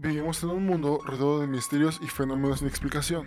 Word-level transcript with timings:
Vivimos 0.00 0.40
en 0.44 0.50
un 0.50 0.64
mundo 0.64 1.00
rodeado 1.04 1.40
de 1.40 1.48
misterios 1.48 1.98
y 2.00 2.06
fenómenos 2.06 2.60
sin 2.60 2.68
explicación. 2.68 3.26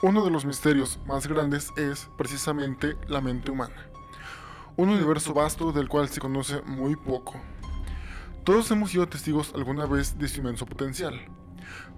Uno 0.00 0.24
de 0.24 0.30
los 0.30 0.46
misterios 0.46 0.98
más 1.06 1.26
grandes 1.26 1.70
es 1.76 2.08
precisamente 2.16 2.96
la 3.08 3.20
mente 3.20 3.50
humana. 3.50 3.76
Un 4.78 4.88
universo 4.88 5.34
vasto 5.34 5.70
del 5.70 5.90
cual 5.90 6.08
se 6.08 6.18
conoce 6.18 6.62
muy 6.62 6.96
poco. 6.96 7.34
Todos 8.42 8.70
hemos 8.70 8.90
sido 8.90 9.06
testigos 9.06 9.52
alguna 9.54 9.84
vez 9.84 10.18
de 10.18 10.28
su 10.28 10.40
inmenso 10.40 10.64
potencial. 10.64 11.14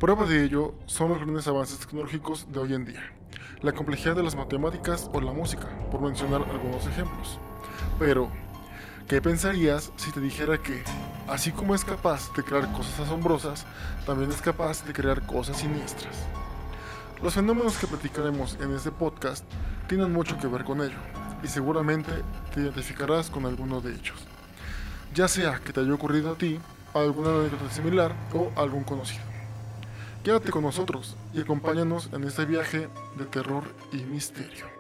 Prueba 0.01 0.27
de 0.27 0.43
ello 0.43 0.75
son 0.87 1.11
los 1.11 1.19
grandes 1.19 1.47
avances 1.47 1.79
tecnológicos 1.79 2.51
de 2.51 2.59
hoy 2.59 2.75
en 2.75 2.87
día, 2.87 3.17
la 3.63 3.71
complejidad 3.71 4.17
de 4.17 4.25
las 4.25 4.35
matemáticas 4.35 5.09
o 5.13 5.21
la 5.21 5.33
música, 5.33 5.69
por 5.93 6.01
mencionar 6.01 6.43
algunos 6.51 6.85
ejemplos. 6.89 7.39
Pero, 8.01 8.29
¿qué 9.11 9.21
pensarías 9.21 9.91
si 9.97 10.13
te 10.13 10.21
dijera 10.21 10.57
que 10.57 10.85
Así 11.27 11.51
como 11.51 11.75
es 11.75 11.85
capaz 11.85 12.33
de 12.35 12.45
crear 12.45 12.71
cosas 12.73 13.01
asombrosas, 13.01 13.67
también 14.07 14.31
es 14.31 14.41
capaz 14.41 14.85
de 14.85 14.93
crear 14.93 15.25
cosas 15.27 15.59
siniestras. 15.59 16.17
Los 17.23 17.35
fenómenos 17.35 17.77
que 17.77 17.87
platicaremos 17.87 18.57
en 18.61 18.75
este 18.75 18.91
podcast 18.91 19.45
tienen 19.89 20.13
mucho 20.13 20.37
que 20.39 20.49
ver 20.49 20.65
con 20.65 20.81
ello, 20.81 20.99
y 21.43 21.47
seguramente 21.47 22.11
te 22.53 22.61
identificarás 22.61 23.31
con 23.31 23.47
alguno 23.47 23.81
de 23.81 23.93
ellos. 23.93 24.19
Ya 25.15 25.29
sea 25.29 25.61
que 25.65 25.73
te 25.73 25.81
haya 25.81 25.95
ocurrido 25.95 26.33
a 26.33 26.35
ti, 26.37 26.59
alguna 26.95 27.31
anécdota 27.31 27.73
similar 27.73 28.13
o 28.35 28.51
algún 28.57 28.83
conocido. 28.83 29.23
Quédate 30.25 30.51
con 30.51 30.63
nosotros 30.63 31.17
y 31.33 31.41
acompáñanos 31.41 32.11
en 32.13 32.25
este 32.25 32.45
viaje 32.45 32.89
de 33.17 33.25
terror 33.27 33.65
y 33.93 33.99
misterio. 33.99 34.80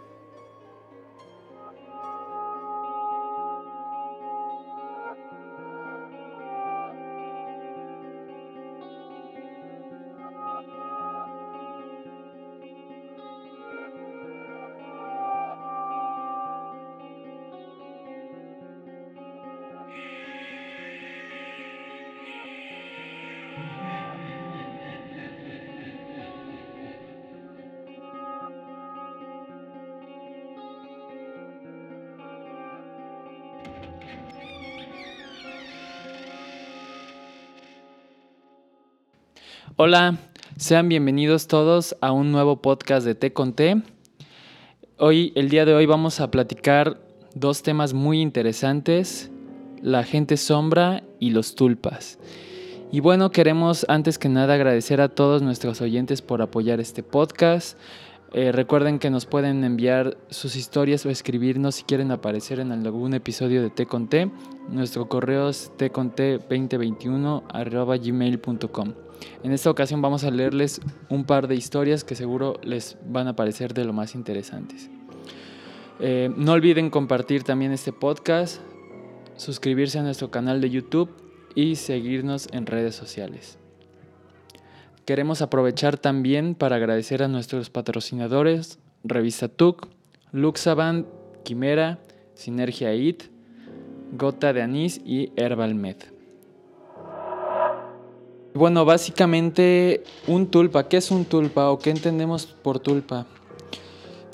Hola, 39.83 40.19
sean 40.59 40.91
bienvenidos 40.91 41.47
todos 41.47 41.97
a 42.03 42.12
un 42.12 42.33
nuevo 42.33 42.61
podcast 42.61 43.06
de 43.06 43.14
Té 43.14 43.33
con 43.33 43.55
Té. 43.55 43.81
Hoy, 44.98 45.33
el 45.36 45.48
día 45.48 45.64
de 45.64 45.73
hoy 45.73 45.86
vamos 45.86 46.20
a 46.20 46.31
platicar 46.31 47.00
dos 47.34 47.62
temas 47.62 47.95
muy 47.95 48.20
interesantes, 48.20 49.31
la 49.81 50.05
gente 50.05 50.36
sombra 50.36 51.03
y 51.19 51.31
los 51.31 51.55
tulpas. 51.55 52.19
Y 52.92 53.01
bueno, 53.01 53.31
queremos 53.31 53.86
antes 53.89 54.19
que 54.19 54.28
nada 54.28 54.53
agradecer 54.53 55.01
a 55.01 55.08
todos 55.08 55.41
nuestros 55.41 55.81
oyentes 55.81 56.20
por 56.20 56.42
apoyar 56.42 56.78
este 56.78 57.03
podcast. 57.03 57.78
Eh, 58.34 58.53
recuerden 58.53 58.98
que 58.98 59.08
nos 59.08 59.25
pueden 59.25 59.64
enviar 59.64 60.19
sus 60.28 60.56
historias 60.56 61.06
o 61.06 61.08
escribirnos 61.08 61.77
si 61.77 61.84
quieren 61.84 62.11
aparecer 62.11 62.61
en 62.61 62.70
algún 62.70 63.14
episodio 63.14 63.62
de 63.62 63.70
Té 63.70 63.86
con. 63.86 64.11
Nuestro 64.69 65.08
correo 65.08 65.48
es 65.48 65.73
tconté2021 65.78 68.05
gmail.com. 68.05 68.92
En 69.43 69.53
esta 69.53 69.71
ocasión 69.71 70.03
vamos 70.03 70.25
a 70.25 70.31
leerles 70.31 70.81
un 71.09 71.25
par 71.25 71.49
de 71.49 71.55
historias 71.55 72.05
que 72.05 72.15
seguro 72.15 72.59
les 72.63 72.97
van 73.07 73.29
a 73.29 73.37
parecer 73.37 73.75
de 73.75 73.85
lo 73.85 73.93
más 73.93 74.15
interesantes. 74.15 74.91
Eh, 75.98 76.33
no 76.36 76.53
olviden 76.53 76.91
compartir 76.91 77.42
también 77.42 77.73
este 77.73 77.92
podcast, 77.92 78.61
suscribirse 79.36 79.98
a 79.98 80.03
nuestro 80.03 80.30
canal 80.30 80.61
de 80.61 80.70
YouTube 80.70 81.11
y 81.55 81.77
seguirnos 81.77 82.48
en 82.53 82.67
redes 82.67 82.95
sociales. 82.95 83.59
Queremos 85.05 85.42
aprovechar 85.42 85.98
también 85.98 86.55
para 86.55 86.77
agradecer 86.77 87.23
a 87.23 87.29
nuestros 87.29 87.69
patrocinadores, 87.69 88.79
Revista 89.03 89.48
TUC, 89.48 89.89
Luxaband, 90.33 91.07
Quimera, 91.42 91.98
Sinergia 92.35 92.95
IT, 92.95 93.25
Gota 94.13 94.53
de 94.53 94.63
Anís 94.63 95.01
y 95.05 95.33
Herbal 95.36 95.75
Med. 95.75 96.20
Bueno, 98.52 98.84
básicamente 98.84 100.02
un 100.27 100.48
tulpa. 100.48 100.88
¿Qué 100.88 100.96
es 100.96 101.12
un 101.12 101.24
tulpa 101.24 101.70
o 101.70 101.78
qué 101.78 101.90
entendemos 101.90 102.46
por 102.46 102.80
tulpa? 102.80 103.27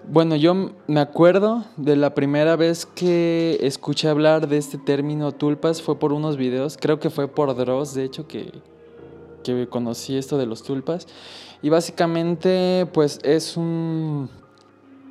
Bueno, 0.09 0.37
yo 0.37 0.71
me 0.87 1.01
acuerdo 1.01 1.65
de 1.77 1.97
la 1.97 2.15
primera 2.15 2.57
vez 2.57 2.87
que 2.87 3.59
escuché 3.61 4.09
hablar 4.09 4.49
de 4.49 4.57
este 4.57 4.79
término 4.79 5.33
tulpas 5.33 5.83
fue 5.83 5.99
por 5.99 6.13
unos 6.15 6.39
videos, 6.39 6.79
creo 6.81 6.99
que 6.99 7.11
fue 7.11 7.29
por 7.29 7.55
Dross, 7.55 7.93
de 7.93 8.05
hecho, 8.05 8.27
que, 8.27 8.53
que 9.45 9.69
conocí 9.69 10.17
esto 10.17 10.39
de 10.39 10.47
los 10.47 10.63
tulpas. 10.63 11.07
Y 11.61 11.69
básicamente, 11.69 12.87
pues 12.95 13.19
es 13.23 13.57
un. 13.59 14.31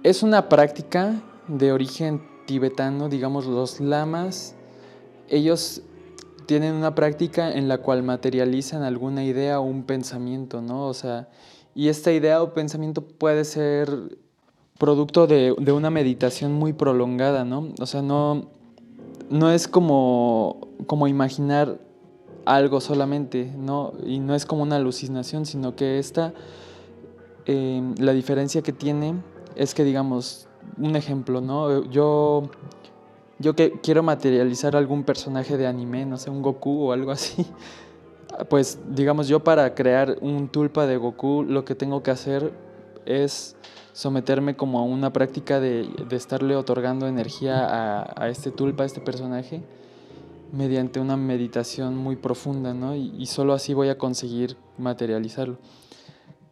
Es 0.02 0.24
una 0.24 0.50
práctica 0.50 1.22
de 1.48 1.72
origen 1.72 2.24
tibetano, 2.48 3.08
digamos, 3.08 3.46
los 3.46 3.80
lamas. 3.80 4.56
Ellos 5.30 5.84
tienen 6.46 6.74
una 6.76 6.96
práctica 6.96 7.52
en 7.52 7.68
la 7.68 7.80
cual 7.80 8.04
materializan 8.04 8.84
alguna 8.84 9.24
idea 9.24 9.60
o 9.60 9.64
un 9.64 9.84
pensamiento, 9.84 10.62
¿no? 10.62 10.88
O 10.88 10.94
sea, 10.94 11.30
y 11.74 11.90
esta 11.90 12.12
idea 12.12 12.42
o 12.42 12.54
pensamiento 12.54 13.02
puede 13.02 13.44
ser 13.46 14.18
producto 14.78 15.28
de, 15.28 15.52
una 15.52 15.90
meditación 15.90 16.54
muy 16.54 16.74
prolongada, 16.74 17.46
¿no? 17.46 17.70
O 17.80 17.86
sea, 17.86 18.02
no, 18.02 18.48
no 19.30 19.52
es 19.52 19.68
como, 19.68 20.70
como 20.88 21.08
imaginar 21.08 21.80
algo 22.46 22.80
solamente, 22.82 23.52
¿no? 23.58 23.94
Y 24.06 24.20
no 24.20 24.36
es 24.36 24.46
como 24.46 24.64
una 24.64 24.76
alucinación, 24.76 25.46
sino 25.46 25.76
que 25.76 26.00
esta, 26.00 26.34
em, 27.46 27.96
la 27.98 28.14
diferencia 28.14 28.62
que 28.62 28.74
tiene 28.74 29.16
es 29.56 29.74
que, 29.74 29.84
digamos, 29.84 30.48
un 30.78 30.96
ejemplo, 30.96 31.42
¿no? 31.42 31.84
Yo 31.90 32.50
yo 33.40 33.56
que 33.56 33.74
quiero 33.82 34.04
materializar 34.04 34.76
algún 34.76 35.04
personaje 35.04 35.58
de 35.58 35.68
anime, 35.68 36.06
no 36.06 36.18
sé, 36.18 36.30
un 36.30 36.42
Goku 36.42 36.88
o 36.88 36.92
algo 36.92 37.12
así, 37.12 37.46
pues 38.50 38.80
digamos 38.90 39.28
yo 39.28 39.44
para 39.44 39.76
crear 39.76 40.18
un 40.22 40.48
tulpa 40.50 40.88
de 40.88 40.98
Goku 40.98 41.44
lo 41.44 41.66
que 41.66 41.76
tengo 41.76 42.04
que 42.04 42.12
hacer 42.12 42.54
es 43.06 43.56
someterme 43.94 44.56
como 44.56 44.80
a 44.80 44.84
una 44.84 45.14
práctica 45.14 45.60
de, 45.60 45.88
estarle 46.12 46.56
otorgando 46.56 47.08
energía 47.08 47.66
a, 47.66 48.24
a, 48.24 48.30
este 48.30 48.52
tulpa, 48.52 48.84
a 48.84 48.86
este 48.86 49.00
personaje, 49.00 49.62
mediante 50.52 51.00
una 51.00 51.16
meditación 51.16 51.96
muy 51.96 52.18
profunda, 52.18 52.74
¿no? 52.74 52.96
Y, 52.96 53.14
y 53.18 53.28
solo 53.28 53.54
así 53.54 53.74
voy 53.74 53.90
a 53.90 53.98
conseguir 53.98 54.58
materializarlo. 54.78 55.60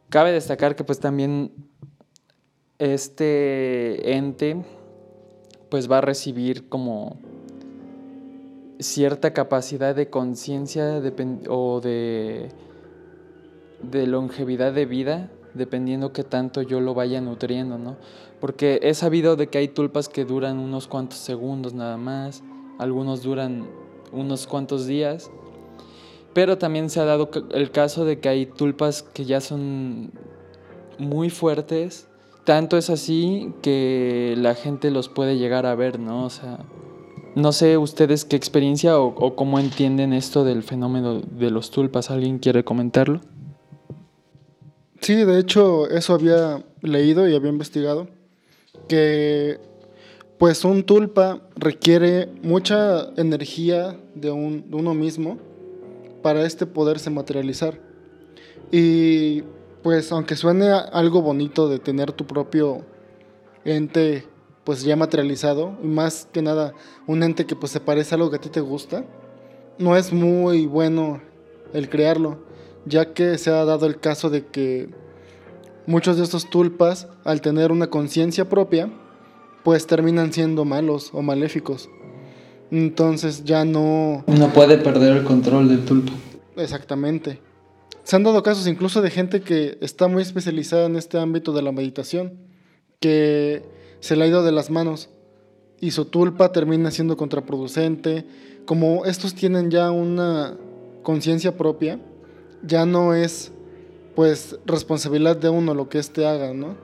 Cabe 0.09 0.31
destacar 0.31 0.75
que 0.75 0.83
pues 0.83 0.99
también 0.99 1.51
este 2.77 4.15
ente 4.15 4.63
pues 5.73 5.89
va 5.91 5.97
a 5.97 6.01
recibir 6.01 6.69
como 6.69 7.17
cierta 8.77 9.33
capacidad 9.33 9.95
de 9.95 10.07
conciencia 10.07 11.01
o 11.49 11.81
de, 11.81 12.51
longevidad 13.81 14.71
de 14.71 14.85
vida, 14.85 15.31
dependiendo 15.55 16.13
que 16.13 16.23
tanto 16.23 16.61
yo 16.61 16.79
lo 16.79 16.93
vaya 16.93 17.21
nutriendo, 17.21 17.79
¿no? 17.79 17.97
Porque 18.39 18.81
he 18.83 18.93
sabido 18.93 19.35
de 19.35 19.47
que 19.47 19.57
hay 19.57 19.67
tulpas 19.67 20.09
que 20.09 20.25
duran 20.25 20.59
unos 20.59 20.87
cuantos 20.87 21.17
segundos 21.17 21.73
nada 21.73 21.97
más, 21.97 22.43
algunos 22.77 23.23
duran 23.23 23.67
unos 24.11 24.45
cuantos 24.45 24.85
días, 24.85 25.31
pero 26.35 26.59
también 26.59 26.91
se 26.91 26.99
ha 26.99 27.05
dado 27.05 27.31
el 27.49 27.71
caso 27.71 28.05
de 28.05 28.19
que 28.19 28.29
hay 28.29 28.45
tulpas 28.45 29.01
que 29.01 29.25
ya 29.25 29.41
son 29.41 30.11
muy 30.99 31.31
fuertes 31.31 32.09
tanto 32.43 32.77
es 32.77 32.89
así 32.89 33.53
que 33.61 34.35
la 34.37 34.55
gente 34.55 34.91
los 34.91 35.09
puede 35.09 35.37
llegar 35.37 35.65
a 35.65 35.75
ver, 35.75 35.99
¿no? 35.99 36.25
O 36.25 36.29
sea, 36.29 36.59
no 37.35 37.51
sé 37.51 37.77
ustedes 37.77 38.25
qué 38.25 38.35
experiencia 38.35 38.99
o, 38.99 39.35
cómo 39.35 39.59
entienden 39.59 40.13
esto 40.13 40.43
del 40.43 40.63
fenómeno 40.63 41.21
de 41.21 41.51
los 41.51 41.71
tulpas. 41.71 42.11
¿Alguien 42.11 42.39
quiere 42.39 42.63
comentarlo? 42.63 43.21
Sí, 45.01 45.15
de 45.15 45.39
hecho, 45.39 45.89
eso 45.89 46.13
había 46.13 46.63
leído 46.81 47.27
y 47.27 47.35
había 47.35 47.49
investigado. 47.49 48.07
Que 48.87 49.59
pues 50.37 50.65
un 50.65 50.83
tulpa 50.83 51.41
requiere 51.55 52.29
mucha 52.41 53.09
energía 53.15 53.97
de, 54.13 54.31
un, 54.31 54.69
de 54.69 54.75
uno 54.75 54.93
mismo 54.93 55.37
para 56.21 56.45
este 56.45 56.65
poderse 56.65 57.09
materializar. 57.09 57.79
Y 58.71 59.43
pues 59.83 60.11
aunque 60.11 60.35
suene 60.35 60.69
algo 60.69 61.21
bonito 61.21 61.67
de 61.67 61.77
tener 61.77 62.13
tu 62.13 62.25
propio 62.25 62.81
ente 63.65 64.25
pues 64.63 64.83
ya 64.83 64.95
materializado 64.95 65.77
y 65.83 65.87
más 65.87 66.27
que 66.31 66.41
nada 66.41 66.73
un 67.05 67.21
ente 67.21 67.45
que 67.45 67.55
pues 67.55 67.71
se 67.71 67.81
parece 67.81 68.15
a 68.15 68.17
algo 68.17 68.29
que 68.29 68.37
a 68.37 68.41
ti 68.41 68.49
te 68.49 68.61
gusta, 68.61 69.03
no 69.77 69.97
es 69.97 70.13
muy 70.13 70.65
bueno 70.65 71.21
el 71.73 71.89
crearlo, 71.89 72.37
ya 72.85 73.13
que 73.13 73.37
se 73.37 73.49
ha 73.49 73.65
dado 73.65 73.85
el 73.85 73.99
caso 73.99 74.29
de 74.29 74.45
que 74.45 74.89
muchos 75.85 76.17
de 76.17 76.23
estos 76.23 76.49
tulpas, 76.49 77.07
al 77.25 77.41
tener 77.41 77.71
una 77.71 77.87
conciencia 77.87 78.47
propia, 78.47 78.89
pues 79.63 79.87
terminan 79.87 80.31
siendo 80.31 80.65
malos 80.65 81.09
o 81.13 81.21
maléficos. 81.21 81.89
Entonces 82.71 83.43
ya 83.43 83.65
no... 83.65 84.23
No 84.27 84.49
puede 84.49 84.77
perder 84.77 85.17
el 85.17 85.23
control 85.23 85.67
del 85.67 85.83
tulpa. 85.85 86.13
Exactamente. 86.55 87.39
Se 88.03 88.15
han 88.15 88.23
dado 88.23 88.43
casos 88.43 88.67
incluso 88.67 89.01
de 89.01 89.09
gente 89.09 89.41
que 89.41 89.77
está 89.81 90.07
muy 90.07 90.23
especializada 90.23 90.85
en 90.85 90.95
este 90.95 91.17
ámbito 91.19 91.53
de 91.53 91.61
la 91.61 91.71
meditación, 91.71 92.39
que 92.99 93.63
se 93.99 94.15
le 94.15 94.25
ha 94.25 94.27
ido 94.27 94.43
de 94.43 94.51
las 94.51 94.69
manos 94.69 95.09
y 95.79 95.91
su 95.91 96.05
tulpa 96.05 96.51
termina 96.51 96.91
siendo 96.91 97.17
contraproducente. 97.17 98.25
Como 98.65 99.05
estos 99.05 99.35
tienen 99.35 99.69
ya 99.69 99.91
una 99.91 100.57
conciencia 101.03 101.57
propia, 101.57 101.99
ya 102.65 102.85
no 102.85 103.13
es 103.13 103.51
pues 104.15 104.57
responsabilidad 104.65 105.37
de 105.37 105.49
uno 105.49 105.73
lo 105.73 105.89
que 105.89 105.99
éste 105.99 106.25
haga, 106.25 106.53
¿no? 106.53 106.75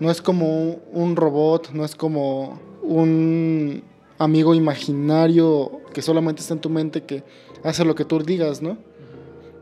No 0.00 0.10
es 0.10 0.20
como 0.20 0.76
un 0.92 1.16
robot, 1.16 1.70
no 1.72 1.84
es 1.84 1.94
como 1.94 2.60
un 2.82 3.82
amigo 4.18 4.54
imaginario 4.54 5.80
que 5.92 6.02
solamente 6.02 6.40
está 6.40 6.54
en 6.54 6.60
tu 6.60 6.70
mente 6.70 7.02
que 7.02 7.24
hace 7.62 7.84
lo 7.84 7.94
que 7.94 8.04
tú 8.04 8.18
digas, 8.20 8.62
¿no? 8.62 8.78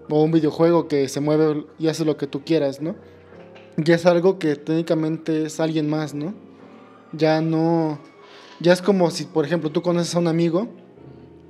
O 0.09 0.23
un 0.23 0.33
videojuego 0.33 0.89
que 0.89 1.09
se 1.09 1.21
mueve 1.21 1.65
y 1.79 1.89
hace 1.89 2.05
lo 2.05 2.17
que 2.17 2.27
tú 2.27 2.45
quieras, 2.45 2.81
¿no? 2.81 2.97
Ya 3.77 3.95
es 3.95 4.05
algo 4.07 4.39
que 4.39 4.57
técnicamente 4.57 5.47
es 5.47 5.61
alguien 5.61 5.89
más, 5.89 6.15
¿no? 6.15 6.35
Ya 7.13 7.41
no... 7.41 7.99
Ya 8.61 8.73
es 8.73 8.83
como 8.83 9.11
si, 9.11 9.25
por 9.25 9.45
ejemplo, 9.45 9.71
tú 9.71 9.83
conoces 9.83 10.15
a 10.15 10.19
un 10.19 10.29
amigo, 10.29 10.69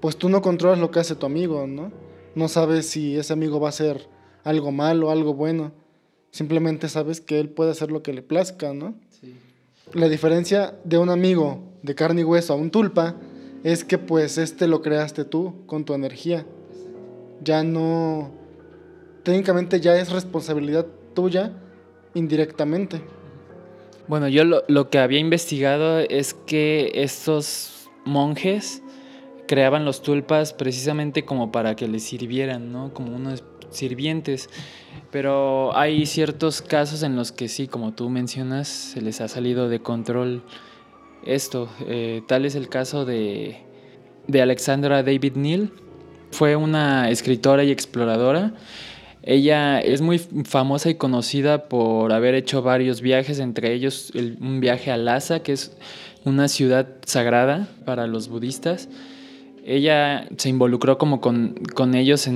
pues 0.01 0.17
tú 0.17 0.29
no 0.29 0.41
controlas 0.41 0.79
lo 0.79 0.91
que 0.91 1.01
hace 1.01 1.15
tu 1.15 1.27
amigo, 1.27 1.67
¿no? 1.67 1.93
No 2.35 2.49
sabes 2.49 2.89
si 2.89 3.17
ese 3.17 3.33
amigo 3.33 3.61
va 3.61 3.69
a 3.69 3.71
hacer 3.71 4.09
algo 4.45 4.73
malo, 4.73 5.11
algo 5.11 5.35
bueno. 5.35 5.73
Simplemente 6.31 6.89
sabes 6.89 7.21
que 7.21 7.39
él 7.39 7.51
puede 7.51 7.73
hacer 7.73 7.93
lo 7.93 8.03
que 8.03 8.13
le 8.13 8.23
plazca, 8.23 8.73
¿no? 8.73 8.95
Sí. 9.11 9.35
La 9.93 10.09
diferencia 10.09 10.75
de 10.85 10.99
un 10.99 11.11
amigo 11.11 11.63
de 11.83 11.95
carne 11.95 12.23
y 12.23 12.25
hueso 12.25 12.55
a 12.55 12.57
un 12.57 12.71
tulpa 12.71 13.17
es 13.63 13.85
que 13.85 13.99
pues 13.99 14.39
este 14.39 14.67
lo 14.67 14.81
creaste 14.81 15.25
tú 15.25 15.67
con 15.67 15.85
tu 15.85 15.95
energía. 15.95 16.47
Ya 17.45 17.63
no... 17.63 18.31
Técnicamente 19.23 19.81
ya 19.81 19.97
es 19.97 20.11
responsabilidad 20.11 20.87
tuya 21.15 21.53
indirectamente. 22.15 23.03
Bueno, 24.09 24.29
yo 24.29 24.45
lo, 24.45 24.65
lo 24.69 24.91
que 24.91 24.99
había 24.99 25.21
investigado 25.21 26.01
es 26.01 26.35
que 26.35 26.91
estos 26.95 27.89
monjes 28.05 28.83
creaban 29.47 29.85
los 29.85 30.03
tulpas 30.03 30.53
precisamente 30.53 31.25
como 31.25 31.53
para 31.53 31.77
que 31.77 31.87
les 31.87 32.03
sirvieran, 32.03 32.73
¿no? 32.73 32.93
Como 32.95 33.15
unos 33.15 33.45
sirvientes. 33.71 34.49
Pero 35.11 35.77
hay 35.77 36.07
ciertos 36.07 36.63
casos 36.63 37.03
en 37.03 37.17
los 37.17 37.33
que 37.33 37.49
sí, 37.49 37.69
como 37.69 37.93
tú 37.93 38.09
mencionas, 38.09 38.69
se 38.69 39.01
les 39.01 39.21
ha 39.21 39.29
salido 39.29 39.69
de 39.69 39.81
control 39.81 40.43
esto. 41.25 41.69
Eh, 41.87 42.23
tal 42.27 42.45
es 42.45 42.55
el 42.55 42.69
caso 42.69 43.05
de, 43.05 43.59
de 44.27 44.43
Alexandra 44.43 45.03
David 45.03 45.37
Neal. 45.37 45.71
Fue 46.31 46.57
una 46.57 47.11
escritora 47.11 47.63
y 47.65 47.71
exploradora. 47.71 48.55
Ella 49.23 49.81
es 49.81 50.01
muy 50.01 50.19
famosa 50.19 50.91
y 50.91 50.97
conocida 50.97 51.69
por 51.69 52.13
haber 52.13 52.35
hecho 52.35 52.63
varios 52.63 53.01
viajes, 53.01 53.39
entre 53.39 53.73
ellos 53.73 54.13
un 54.41 54.61
viaje 54.61 54.91
a 54.91 54.97
Lhasa, 54.97 55.43
que 55.43 55.53
es 55.53 55.77
una 56.25 56.49
ciudad 56.49 56.89
sagrada 57.05 57.69
para 57.85 58.07
los 58.07 58.29
budistas 58.29 58.89
ella 59.65 60.27
se 60.37 60.49
involucró 60.49 60.99
como 60.99 61.21
con, 61.21 61.55
ellos 61.95 62.29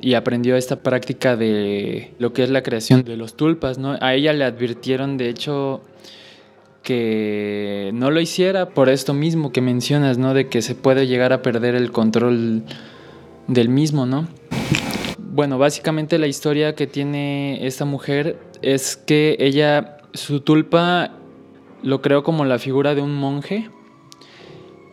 y 0.00 0.14
aprendió 0.14 0.56
esta 0.56 0.76
práctica 0.82 1.36
de 1.36 2.12
lo 2.18 2.32
que 2.32 2.42
es 2.42 2.50
la 2.50 2.62
creación 2.62 3.04
de 3.04 3.16
los 3.16 3.36
tulpas, 3.36 3.78
¿no? 3.78 3.96
A 4.00 4.14
ella 4.14 4.32
le 4.32 4.44
advirtieron, 4.44 5.16
de 5.16 5.28
hecho, 5.28 5.82
que 6.82 7.90
no 7.94 8.10
lo 8.10 8.20
hiciera 8.20 8.70
por 8.70 8.88
esto 8.88 9.14
mismo 9.14 9.52
que 9.52 9.60
mencionas, 9.60 10.18
¿no? 10.18 10.34
De 10.34 10.48
que 10.48 10.60
se 10.60 10.74
puede 10.74 11.06
llegar 11.06 11.32
a 11.32 11.42
perder 11.42 11.76
el 11.76 11.92
control 11.92 12.64
del 13.46 13.68
mismo, 13.68 14.06
¿no? 14.06 14.26
Bueno, 15.36 15.58
básicamente 15.58 16.18
la 16.18 16.28
historia 16.28 16.74
que 16.74 16.86
tiene 16.86 17.66
esta 17.66 17.84
mujer 17.84 18.38
es 18.62 18.96
que 18.96 19.36
ella, 19.38 19.98
su 20.14 20.40
tulpa 20.40 21.12
lo 21.82 22.00
creó 22.00 22.22
como 22.22 22.46
la 22.46 22.58
figura 22.58 22.94
de 22.94 23.02
un 23.02 23.14
monje 23.14 23.68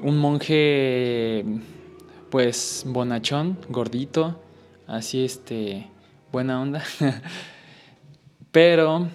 un 0.02 0.18
monje 0.18 1.46
pues 2.30 2.84
bonachón, 2.86 3.58
gordito, 3.70 4.38
así 4.86 5.24
este, 5.24 5.88
buena 6.34 6.62
onda. 6.62 6.84
Pero 8.52 9.08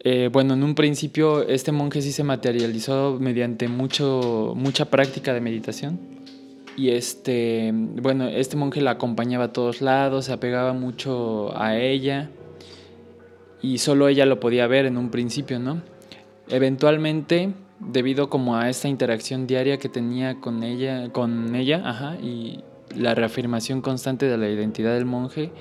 eh, 0.00 0.30
bueno, 0.32 0.54
en 0.54 0.64
un 0.64 0.74
principio 0.74 1.46
este 1.46 1.70
monje 1.70 2.02
sí 2.02 2.10
se 2.10 2.24
materializó 2.24 3.18
mediante 3.20 3.68
mucho, 3.68 4.52
mucha 4.56 4.86
práctica 4.86 5.32
de 5.32 5.40
meditación. 5.40 6.15
Y 6.76 6.90
este, 6.90 7.72
bueno, 7.72 8.28
este 8.28 8.56
monje 8.56 8.82
la 8.82 8.92
acompañaba 8.92 9.44
a 9.44 9.52
todos 9.52 9.80
lados, 9.80 10.26
se 10.26 10.32
apegaba 10.32 10.74
mucho 10.74 11.56
a 11.58 11.78
ella 11.78 12.30
y 13.62 13.78
solo 13.78 14.08
ella 14.08 14.26
lo 14.26 14.40
podía 14.40 14.66
ver 14.66 14.84
en 14.84 14.98
un 14.98 15.10
principio, 15.10 15.58
¿no? 15.58 15.82
Eventualmente 16.48 17.54
debido 17.80 18.28
como 18.28 18.56
a 18.56 18.68
esta 18.68 18.88
interacción 18.88 19.46
diaria 19.46 19.78
que 19.78 19.88
tenía 19.88 20.40
con 20.40 20.62
ella, 20.62 21.10
con 21.12 21.54
ella, 21.54 21.82
ajá, 21.84 22.16
y 22.16 22.62
la 22.94 23.14
reafirmación 23.14 23.80
constante 23.80 24.26
de 24.26 24.36
la 24.36 24.48
identidad 24.48 24.94
del 24.94 25.04
monje, 25.04 25.52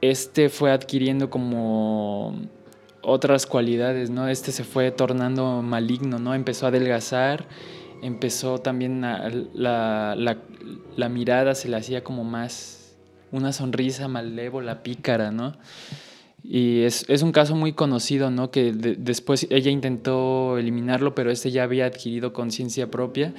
este 0.00 0.48
fue 0.48 0.72
adquiriendo 0.72 1.30
como 1.30 2.34
otras 3.02 3.46
cualidades, 3.46 4.10
¿no? 4.10 4.28
Este 4.28 4.52
se 4.52 4.64
fue 4.64 4.90
tornando 4.90 5.62
maligno, 5.62 6.18
¿no? 6.18 6.34
Empezó 6.34 6.66
a 6.66 6.68
adelgazar, 6.68 7.46
empezó 8.02 8.58
también 8.58 9.00
la, 9.00 10.16
la 10.96 11.08
mirada 11.08 11.54
se 11.54 11.68
le 11.68 11.76
hacía 11.76 12.02
como 12.02 12.24
más 12.24 12.76
una 13.32 13.52
sonrisa 13.52 14.08
malévola, 14.08 14.82
pícara, 14.82 15.30
¿no? 15.30 15.54
Y 16.42 16.82
es, 16.82 17.04
es, 17.08 17.22
un 17.22 17.32
caso 17.32 17.56
muy 17.56 17.72
conocido, 17.72 18.30
¿no? 18.30 18.50
Que 18.50 18.72
después 18.72 19.46
ella 19.50 19.70
intentó 19.70 20.58
eliminarlo, 20.58 21.14
pero 21.14 21.30
este 21.30 21.50
ya 21.50 21.64
había 21.64 21.86
adquirido 21.86 22.32
conciencia 22.32 22.90
propia. 22.90 23.34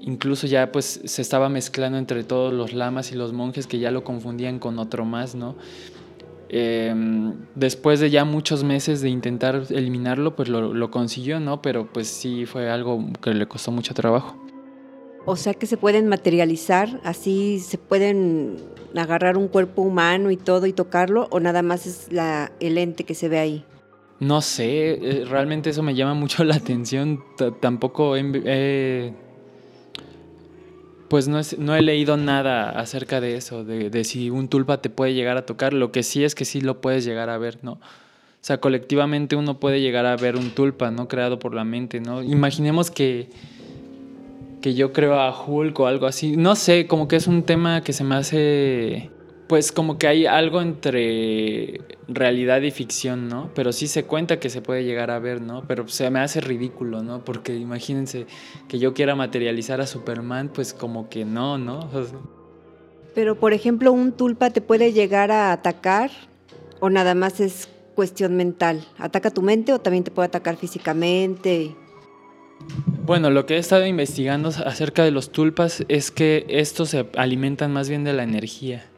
Incluso 0.00 0.48
ya 0.48 0.72
pues 0.72 1.00
se 1.04 1.22
estaba 1.22 1.48
mezclando 1.48 1.98
entre 1.98 2.24
todos 2.24 2.52
los 2.52 2.72
lamas 2.72 3.12
y 3.12 3.14
los 3.14 3.32
monjes 3.32 3.68
que 3.68 3.78
ya 3.78 3.92
lo 3.92 4.02
confundían 4.02 4.58
con 4.58 4.80
otro 4.80 5.04
más, 5.04 5.36
¿no? 5.36 5.54
Em, 6.54 7.32
después 7.54 7.98
de 7.98 8.10
ya 8.10 8.26
muchos 8.26 8.62
meses 8.62 9.00
de 9.00 9.08
intentar 9.08 9.62
eliminarlo, 9.70 10.36
pues 10.36 10.50
lo, 10.50 10.74
lo 10.74 10.90
consiguió, 10.90 11.40
¿no? 11.40 11.62
Pero 11.62 11.90
pues 11.90 12.08
sí 12.08 12.44
fue 12.44 12.70
algo 12.70 13.02
que 13.22 13.32
le 13.32 13.48
costó 13.48 13.72
mucho 13.72 13.94
trabajo. 13.94 14.36
O 15.24 15.36
sea 15.36 15.54
que 15.54 15.66
se 15.66 15.78
pueden 15.78 16.08
materializar, 16.08 17.00
así 17.04 17.58
se 17.60 17.78
pueden 17.78 18.56
agarrar 18.94 19.38
un 19.38 19.48
cuerpo 19.48 19.80
humano 19.80 20.30
y 20.30 20.36
todo 20.36 20.66
y 20.66 20.74
tocarlo, 20.74 21.26
o 21.30 21.40
nada 21.40 21.62
más 21.62 21.86
es 21.86 22.12
la, 22.12 22.52
el 22.60 22.76
ente 22.76 23.04
que 23.04 23.14
se 23.14 23.30
ve 23.30 23.38
ahí. 23.38 23.64
No 24.20 24.40
sé, 24.42 24.92
eh, 24.92 25.24
realmente 25.24 25.70
eso 25.70 25.82
me 25.82 25.94
llama 25.94 26.12
mucho 26.14 26.44
la 26.44 26.56
atención. 26.56 27.24
tampoco 27.60 28.14
he, 28.16 29.14
pues 31.12 31.28
no, 31.28 31.42
no, 31.58 31.76
he 31.76 31.82
leído 31.82 32.16
nada 32.16 32.70
acerca 32.70 33.20
de 33.20 33.36
eso, 33.36 33.64
de, 33.64 33.90
de, 33.90 34.02
si 34.02 34.30
un 34.30 34.48
tulpa 34.48 34.80
te 34.80 34.88
puede 34.88 35.12
llegar 35.12 35.36
a 35.36 35.44
tocar. 35.44 35.74
Lo 35.74 35.92
que 35.92 36.02
sí 36.02 36.24
es 36.24 36.34
que 36.34 36.46
sí 36.46 36.62
lo 36.62 36.80
puedes 36.80 37.04
llegar 37.04 37.28
a 37.28 37.36
ver, 37.36 37.58
¿no? 37.60 37.72
O 37.72 37.78
sea, 38.40 38.60
colectivamente 38.60 39.36
uno 39.36 39.60
puede 39.60 39.82
llegar 39.82 40.06
a 40.06 40.16
ver 40.16 40.36
un 40.36 40.52
tulpa, 40.52 40.90
¿no? 40.90 41.08
Creado 41.08 41.38
por 41.38 41.52
la 41.52 41.64
mente, 41.64 42.00
¿no? 42.00 42.22
Imaginemos 42.22 42.90
que 42.90 43.28
que 44.62 44.72
yo 44.72 44.94
creo 44.94 45.20
a 45.20 45.38
Hulk 45.38 45.78
o 45.80 45.86
algo 45.86 46.06
así. 46.06 46.34
No 46.38 46.56
sé, 46.56 46.86
como 46.86 47.08
que 47.08 47.16
es 47.16 47.26
un 47.26 47.42
tema 47.42 47.82
que 47.82 47.92
se 47.92 48.04
me 48.04 48.14
hace. 48.14 49.10
Pues 49.52 49.70
como 49.70 49.98
que 49.98 50.06
hay 50.06 50.24
algo 50.24 50.62
entre 50.62 51.82
realidad 52.08 52.62
y 52.62 52.70
ficción, 52.70 53.28
¿no? 53.28 53.50
Pero 53.54 53.70
sí 53.74 53.86
se 53.86 54.04
cuenta 54.04 54.40
que 54.40 54.48
se 54.48 54.62
puede 54.62 54.82
llegar 54.82 55.10
a 55.10 55.18
ver, 55.18 55.42
¿no? 55.42 55.62
Pero 55.68 55.86
se 55.88 56.08
me 56.08 56.20
hace 56.20 56.40
ridículo, 56.40 57.02
¿no? 57.02 57.22
Porque 57.22 57.54
imagínense 57.54 58.24
que 58.66 58.78
yo 58.78 58.94
quiera 58.94 59.14
materializar 59.14 59.82
a 59.82 59.86
Superman, 59.86 60.48
pues 60.48 60.72
como 60.72 61.10
que 61.10 61.26
no, 61.26 61.58
¿no? 61.58 61.86
Pero 63.14 63.38
por 63.38 63.52
ejemplo, 63.52 63.92
un 63.92 64.12
tulpa 64.12 64.48
te 64.48 64.62
puede 64.62 64.94
llegar 64.94 65.30
a 65.30 65.52
atacar 65.52 66.10
o 66.80 66.88
nada 66.88 67.14
más 67.14 67.38
es 67.38 67.68
cuestión 67.94 68.34
mental. 68.34 68.82
¿Ataca 68.96 69.30
tu 69.30 69.42
mente 69.42 69.74
o 69.74 69.80
también 69.80 70.02
te 70.02 70.10
puede 70.10 70.28
atacar 70.28 70.56
físicamente? 70.56 71.76
Bueno, 73.04 73.28
lo 73.28 73.44
que 73.44 73.56
he 73.56 73.58
estado 73.58 73.84
investigando 73.84 74.48
acerca 74.48 75.04
de 75.04 75.10
los 75.10 75.30
tulpas 75.30 75.84
es 75.88 76.10
que 76.10 76.46
estos 76.48 76.88
se 76.88 77.06
alimentan 77.18 77.70
más 77.70 77.90
bien 77.90 78.02
de 78.02 78.14
la 78.14 78.22
energía, 78.22 78.88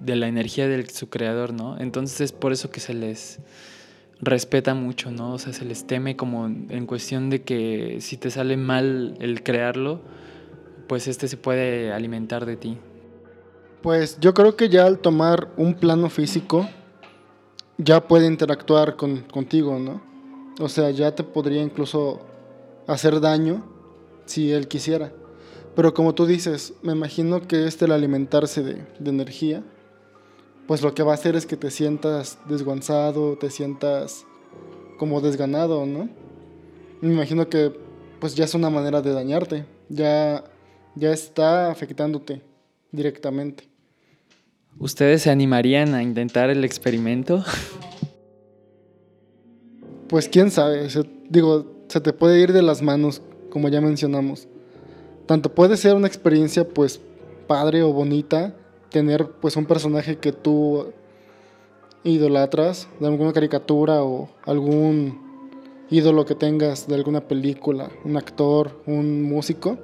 de 0.00 0.16
la 0.16 0.28
energía 0.28 0.68
de 0.68 0.86
su 0.86 1.08
creador, 1.08 1.52
¿no? 1.52 1.78
Entonces 1.78 2.20
es 2.20 2.32
por 2.32 2.52
eso 2.52 2.70
que 2.70 2.80
se 2.80 2.94
les 2.94 3.40
respeta 4.20 4.74
mucho, 4.74 5.10
¿no? 5.10 5.34
O 5.34 5.38
sea, 5.38 5.52
se 5.52 5.64
les 5.64 5.86
teme 5.86 6.16
como 6.16 6.46
en 6.46 6.86
cuestión 6.86 7.30
de 7.30 7.42
que 7.42 7.98
si 8.00 8.16
te 8.16 8.30
sale 8.30 8.56
mal 8.56 9.16
el 9.20 9.42
crearlo, 9.42 10.00
pues 10.86 11.06
este 11.06 11.28
se 11.28 11.36
puede 11.36 11.92
alimentar 11.92 12.46
de 12.46 12.56
ti. 12.56 12.78
Pues 13.82 14.18
yo 14.20 14.34
creo 14.34 14.56
que 14.56 14.68
ya 14.68 14.86
al 14.86 14.98
tomar 14.98 15.52
un 15.56 15.74
plano 15.74 16.10
físico, 16.10 16.68
ya 17.76 18.08
puede 18.08 18.26
interactuar 18.26 18.96
con, 18.96 19.20
contigo, 19.22 19.78
¿no? 19.78 20.02
O 20.58 20.68
sea, 20.68 20.90
ya 20.90 21.14
te 21.14 21.22
podría 21.22 21.62
incluso 21.62 22.20
hacer 22.88 23.20
daño 23.20 23.64
si 24.24 24.50
él 24.50 24.66
quisiera. 24.66 25.12
Pero 25.76 25.94
como 25.94 26.14
tú 26.14 26.26
dices, 26.26 26.74
me 26.82 26.92
imagino 26.92 27.46
que 27.46 27.68
este 27.68 27.84
el 27.84 27.92
alimentarse 27.92 28.64
de, 28.64 28.84
de 28.98 29.10
energía, 29.10 29.62
pues 30.68 30.82
lo 30.82 30.94
que 30.94 31.02
va 31.02 31.10
a 31.12 31.14
hacer 31.14 31.34
es 31.34 31.46
que 31.46 31.56
te 31.56 31.70
sientas 31.72 32.38
desguanzado, 32.48 33.36
te 33.36 33.50
sientas 33.50 34.24
como 34.98 35.20
desganado, 35.20 35.84
¿no? 35.86 36.08
Me 37.00 37.12
imagino 37.12 37.48
que 37.48 37.72
pues 38.20 38.34
ya 38.36 38.44
es 38.44 38.54
una 38.54 38.68
manera 38.70 39.00
de 39.02 39.12
dañarte, 39.12 39.64
ya, 39.88 40.44
ya 40.94 41.12
está 41.12 41.70
afectándote 41.70 42.42
directamente. 42.92 43.68
¿Ustedes 44.78 45.22
se 45.22 45.30
animarían 45.30 45.94
a 45.94 46.02
intentar 46.04 46.50
el 46.50 46.64
experimento? 46.64 47.42
Pues 50.08 50.28
quién 50.28 50.50
sabe, 50.50 50.88
se- 50.90 51.08
digo, 51.28 51.66
se 51.88 52.00
te 52.00 52.12
puede 52.12 52.40
ir 52.40 52.52
de 52.52 52.62
las 52.62 52.82
manos, 52.82 53.20
como 53.50 53.68
ya 53.68 53.80
mencionamos. 53.80 54.48
Tanto 55.26 55.54
puede 55.54 55.76
ser 55.76 55.94
una 55.94 56.06
experiencia 56.06 56.66
pues 56.68 57.00
padre 57.46 57.82
o 57.82 57.92
bonita, 57.92 58.54
tener 58.90 59.30
pues 59.40 59.56
un 59.56 59.66
personaje 59.66 60.18
que 60.18 60.32
tú 60.32 60.92
idolatras, 62.04 62.88
de 63.00 63.06
alguna 63.06 63.32
caricatura 63.32 64.02
o 64.02 64.28
algún 64.44 65.20
ídolo 65.90 66.24
que 66.24 66.34
tengas 66.34 66.86
de 66.86 66.94
alguna 66.94 67.22
película, 67.22 67.90
un 68.04 68.16
actor, 68.16 68.80
un 68.86 69.22
músico. 69.22 69.78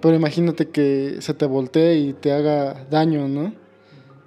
Pero 0.00 0.14
imagínate 0.14 0.68
que 0.68 1.16
se 1.20 1.34
te 1.34 1.46
voltee 1.46 1.98
y 1.98 2.12
te 2.12 2.32
haga 2.32 2.86
daño, 2.90 3.28
¿no? 3.28 3.54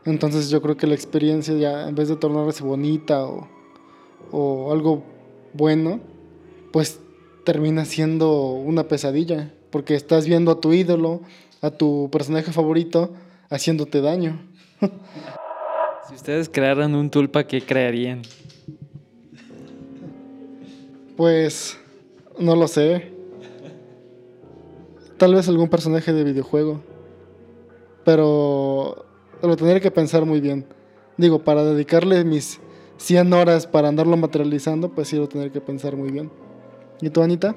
Entonces 0.06 0.50
yo 0.50 0.62
creo 0.62 0.78
que 0.78 0.88
la 0.88 0.96
experiencia 0.96 1.56
ya, 1.56 1.88
en 1.88 1.96
vez 1.96 2.08
de 2.08 2.16
tornarse 2.16 2.64
bonita 2.64 3.26
o, 3.26 3.48
o 4.32 4.72
algo 4.72 5.04
bueno, 5.54 6.00
pues 6.72 7.00
termina 7.44 7.86
siendo 7.86 8.52
una 8.54 8.88
pesadilla, 8.88 9.54
porque 9.70 9.96
estás 9.96 10.26
viendo 10.26 10.52
a 10.52 10.60
tu 10.60 10.74
ídolo, 10.74 11.22
a 11.62 11.72
tu 11.72 12.10
personaje 12.12 12.52
favorito, 12.52 13.12
haciéndote 13.50 14.02
daño. 14.02 14.40
Si 16.08 16.16
ustedes 16.16 16.50
crearan 16.50 16.96
un 16.96 17.10
tulpa, 17.10 17.44
¿qué 17.46 17.62
crearían? 17.62 18.22
Pues 21.18 21.78
no 22.40 22.56
lo 22.56 22.68
sé. 22.68 23.12
Tal 25.18 25.36
vez 25.36 25.50
algún 25.50 25.70
personaje 25.70 26.14
de 26.14 26.24
videojuego. 26.24 26.82
Pero 28.06 29.06
lo 29.42 29.56
tendría 29.56 29.80
que 29.80 29.92
pensar 29.92 30.26
muy 30.26 30.40
bien. 30.40 30.66
Digo, 31.18 31.44
para 31.44 31.64
dedicarle 31.64 32.24
mis 32.24 32.60
100 32.98 33.34
horas 33.34 33.68
para 33.68 33.90
andarlo 33.90 34.16
materializando, 34.18 34.90
pues 34.90 35.10
sí 35.10 35.18
lo 35.18 35.28
tendría 35.28 35.52
que 35.52 35.62
pensar 35.62 35.96
muy 35.96 36.12
bien. 36.12 36.32
¿Y 37.02 37.10
tú, 37.10 37.22
Anita? 37.22 37.56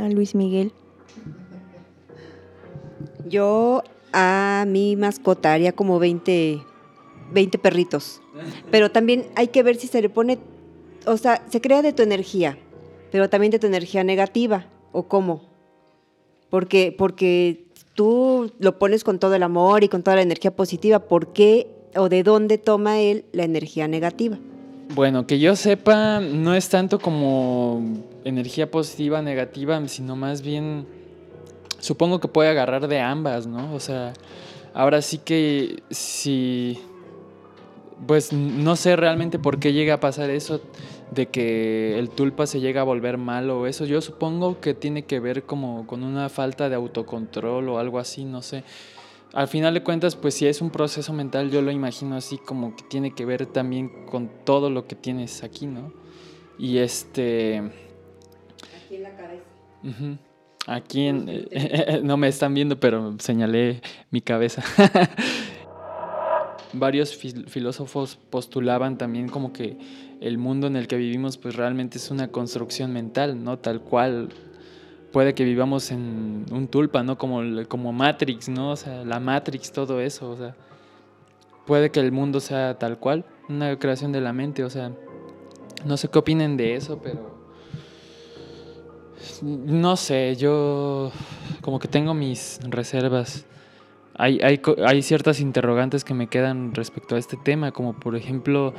A 0.00 0.08
Luis 0.08 0.34
Miguel. 0.34 0.72
Yo 3.28 3.82
a 4.12 4.64
mi 4.66 4.96
mascota 4.96 5.52
haría 5.52 5.72
como 5.72 5.98
20, 5.98 6.62
20 7.32 7.58
perritos. 7.58 8.20
Pero 8.70 8.90
también 8.90 9.26
hay 9.34 9.48
que 9.48 9.62
ver 9.62 9.76
si 9.76 9.86
se 9.86 10.02
le 10.02 10.08
pone, 10.08 10.38
o 11.06 11.16
sea, 11.16 11.44
se 11.48 11.60
crea 11.60 11.82
de 11.82 11.92
tu 11.92 12.02
energía, 12.02 12.58
pero 13.10 13.30
también 13.30 13.50
de 13.50 13.58
tu 13.58 13.66
energía 13.66 14.04
negativa, 14.04 14.66
o 14.92 15.04
cómo. 15.04 15.42
Porque, 16.50 16.94
porque 16.96 17.66
tú 17.94 18.52
lo 18.58 18.78
pones 18.78 19.04
con 19.04 19.18
todo 19.18 19.34
el 19.34 19.42
amor 19.42 19.82
y 19.84 19.88
con 19.88 20.02
toda 20.02 20.16
la 20.16 20.22
energía 20.22 20.54
positiva. 20.54 21.00
¿Por 21.00 21.32
qué 21.32 21.68
o 21.96 22.08
de 22.08 22.22
dónde 22.22 22.58
toma 22.58 23.00
él 23.00 23.24
la 23.32 23.44
energía 23.44 23.88
negativa? 23.88 24.38
Bueno, 24.94 25.26
que 25.26 25.38
yo 25.40 25.56
sepa, 25.56 26.20
no 26.20 26.54
es 26.54 26.68
tanto 26.68 27.00
como 27.00 27.82
energía 28.24 28.70
positiva, 28.70 29.20
negativa, 29.20 29.86
sino 29.88 30.14
más 30.14 30.42
bien, 30.42 30.86
supongo 31.86 32.18
que 32.18 32.26
puede 32.26 32.50
agarrar 32.50 32.88
de 32.88 33.00
ambas, 33.00 33.46
¿no? 33.46 33.72
O 33.72 33.78
sea, 33.78 34.12
ahora 34.74 35.00
sí 35.02 35.18
que 35.18 35.84
si, 35.88 36.80
pues 38.06 38.32
no 38.32 38.74
sé 38.74 38.96
realmente 38.96 39.38
por 39.38 39.60
qué 39.60 39.72
llega 39.72 39.94
a 39.94 40.00
pasar 40.00 40.30
eso 40.30 40.60
de 41.12 41.26
que 41.26 41.96
el 41.96 42.10
tulpa 42.10 42.48
se 42.48 42.58
llega 42.58 42.80
a 42.80 42.84
volver 42.84 43.18
malo 43.18 43.60
o 43.60 43.66
eso. 43.68 43.84
Yo 43.84 44.00
supongo 44.00 44.60
que 44.60 44.74
tiene 44.74 45.04
que 45.04 45.20
ver 45.20 45.44
como 45.44 45.86
con 45.86 46.02
una 46.02 46.28
falta 46.28 46.68
de 46.68 46.74
autocontrol 46.74 47.68
o 47.68 47.78
algo 47.78 48.00
así, 48.00 48.24
no 48.24 48.42
sé. 48.42 48.64
Al 49.32 49.46
final 49.46 49.74
de 49.74 49.84
cuentas, 49.84 50.16
pues 50.16 50.34
si 50.34 50.46
es 50.46 50.60
un 50.60 50.70
proceso 50.70 51.12
mental, 51.12 51.50
yo 51.50 51.62
lo 51.62 51.70
imagino 51.70 52.16
así 52.16 52.36
como 52.38 52.74
que 52.74 52.82
tiene 52.82 53.14
que 53.14 53.24
ver 53.24 53.46
también 53.46 54.06
con 54.06 54.28
todo 54.44 54.70
lo 54.70 54.88
que 54.88 54.96
tienes 54.96 55.44
aquí, 55.44 55.66
¿no? 55.66 55.92
Y 56.58 56.78
este... 56.78 57.58
Aquí 58.74 58.96
en 58.96 59.02
la 59.04 59.14
cabeza. 59.14 59.44
ujú, 59.84 60.16
Aquí 60.66 61.06
en... 61.06 61.46
no 62.02 62.16
me 62.16 62.28
están 62.28 62.54
viendo, 62.54 62.78
pero 62.80 63.14
señalé 63.18 63.80
mi 64.10 64.20
cabeza. 64.20 64.62
Varios 66.72 67.18
fil- 67.22 67.46
filósofos 67.48 68.16
postulaban 68.30 68.98
también 68.98 69.28
como 69.28 69.52
que 69.52 69.78
el 70.20 70.38
mundo 70.38 70.66
en 70.66 70.76
el 70.76 70.88
que 70.88 70.96
vivimos 70.96 71.38
pues 71.38 71.56
realmente 71.56 71.98
es 71.98 72.10
una 72.10 72.28
construcción 72.28 72.92
mental, 72.92 73.42
¿no? 73.42 73.58
Tal 73.58 73.80
cual 73.80 74.30
puede 75.12 75.34
que 75.34 75.44
vivamos 75.44 75.90
en 75.92 76.44
un 76.50 76.68
tulpa, 76.68 77.02
¿no? 77.02 77.16
Como, 77.16 77.40
como 77.68 77.92
Matrix, 77.92 78.48
¿no? 78.48 78.72
O 78.72 78.76
sea, 78.76 79.04
la 79.04 79.20
Matrix, 79.20 79.72
todo 79.72 80.00
eso, 80.00 80.30
o 80.30 80.36
sea, 80.36 80.54
puede 81.64 81.90
que 81.90 82.00
el 82.00 82.12
mundo 82.12 82.40
sea 82.40 82.78
tal 82.78 82.98
cual, 82.98 83.24
una 83.48 83.78
creación 83.78 84.12
de 84.12 84.20
la 84.20 84.32
mente, 84.32 84.64
o 84.64 84.70
sea, 84.70 84.92
no 85.84 85.96
sé 85.96 86.08
qué 86.08 86.18
opinen 86.18 86.56
de 86.56 86.74
eso, 86.74 87.00
pero 87.02 87.35
no 89.42 89.96
sé, 89.96 90.36
yo 90.36 91.12
como 91.60 91.78
que 91.78 91.88
tengo 91.88 92.14
mis 92.14 92.60
reservas. 92.68 93.46
Hay, 94.18 94.40
hay, 94.40 95.02
ciertas 95.02 95.40
interrogantes 95.40 96.02
que 96.02 96.14
me 96.14 96.28
quedan 96.28 96.74
respecto 96.74 97.16
a 97.16 97.18
este 97.18 97.36
tema, 97.36 97.72
como 97.72 97.92
por 98.00 98.16
ejemplo, 98.16 98.72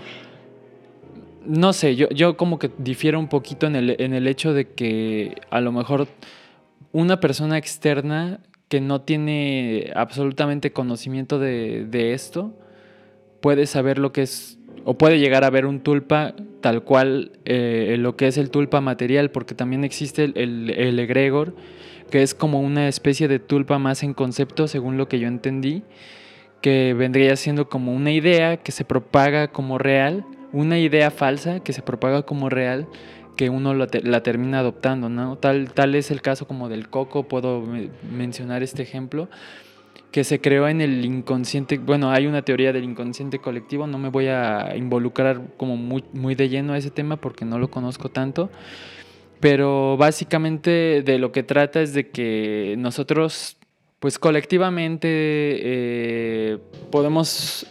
no 1.45 1.73
sé, 1.73 1.95
yo, 1.95 2.09
yo 2.09 2.37
como 2.37 2.57
que 2.57 2.71
difiero 2.79 3.19
un 3.19 3.27
poquito 3.27 3.67
en 3.67 3.75
el, 3.75 3.95
en 4.01 4.15
el 4.15 4.27
hecho 4.27 4.53
de 4.53 4.69
que 4.69 5.35
a 5.51 5.61
lo 5.61 5.71
mejor 5.71 6.07
una 6.91 7.19
persona 7.19 7.57
externa 7.59 8.39
que 8.67 8.81
no 8.81 9.01
tiene 9.01 9.91
absolutamente 9.95 10.73
conocimiento 10.73 11.37
de, 11.37 11.85
de 11.85 12.13
esto 12.13 12.53
puede 13.39 13.67
saber 13.67 13.99
lo 13.99 14.11
que 14.11 14.23
es, 14.23 14.56
o 14.89 14.97
puede 14.97 15.19
llegar 15.19 15.43
a 15.43 15.49
ver 15.49 15.65
un 15.65 15.81
tulpa 15.81 16.33
tal 16.61 16.81
cual 16.81 17.33
eh, 17.43 17.97
lo 17.99 18.15
que 18.15 18.27
es 18.27 18.37
el 18.37 18.49
tulpa 18.49 18.79
material, 18.79 19.31
porque 19.31 19.53
también 19.53 19.83
existe 19.83 20.23
el, 20.23 20.69
el, 20.69 20.97
egregor, 20.97 21.53
que 22.09 22.23
es 22.23 22.33
como 22.33 22.61
una 22.61 22.87
especie 22.87 23.27
de 23.27 23.39
tulpa 23.39 23.79
más 23.79 24.01
en 24.03 24.13
concepto, 24.13 24.65
según 24.69 24.95
lo 24.95 25.09
que 25.09 25.19
yo 25.19 25.27
entendí, 25.27 25.83
que 26.61 26.93
vendría 26.93 27.35
siendo 27.35 27.67
como 27.67 27.93
una 27.93 28.11
idea 28.13 28.55
que 28.55 28.71
se 28.71 28.85
propaga 28.85 29.49
como 29.49 29.77
real, 29.77 30.23
una 30.53 30.79
idea 30.79 31.11
falsa 31.11 31.59
que 31.59 31.73
se 31.73 31.81
propaga 31.81 32.21
como 32.21 32.47
real, 32.47 32.87
que 33.35 33.49
uno 33.49 33.73
la, 33.73 33.87
te- 33.87 34.01
la 34.03 34.23
termina 34.23 34.59
adoptando, 34.59 35.09
¿no? 35.09 35.35
Tal, 35.35 35.73
tal 35.73 35.95
es 35.95 36.11
el 36.11 36.21
caso 36.21 36.47
como 36.47 36.69
del 36.69 36.87
coco, 36.87 37.27
puedo 37.27 37.59
me- 37.59 37.89
mencionar 38.09 38.63
este 38.63 38.83
ejemplo, 38.83 39.27
que 40.17 40.23
se 40.23 40.41
creó 40.41 40.67
en 40.67 40.81
el 40.81 41.05
inconsciente, 41.05 41.77
bueno, 41.77 42.09
hay 42.09 42.25
una 42.25 42.41
teoría 42.41 42.73
del 42.73 42.85
inconsciente 42.85 43.37
colectivo, 43.37 43.85
no 43.85 43.99
me 43.99 44.09
voy 44.09 44.25
a 44.25 44.75
involucrar 44.75 45.39
como 45.57 45.77
muy, 45.77 46.03
muy 46.11 46.33
de 46.33 46.49
lleno 46.49 46.73
a 46.73 46.79
ese 46.79 46.89
tema 46.89 47.17
porque 47.17 47.45
no 47.45 47.59
lo 47.59 47.69
conozco 47.69 48.09
tanto, 48.09 48.49
pero 49.39 49.95
básicamente 49.95 51.03
de 51.05 51.19
lo 51.19 51.31
que 51.31 51.43
trata 51.43 51.83
es 51.83 51.93
de 51.93 52.09
que 52.09 52.73
nosotros, 52.79 53.57
pues 53.99 54.17
colectivamente, 54.17 55.07
eh, 55.07 56.57
podemos 56.89 57.67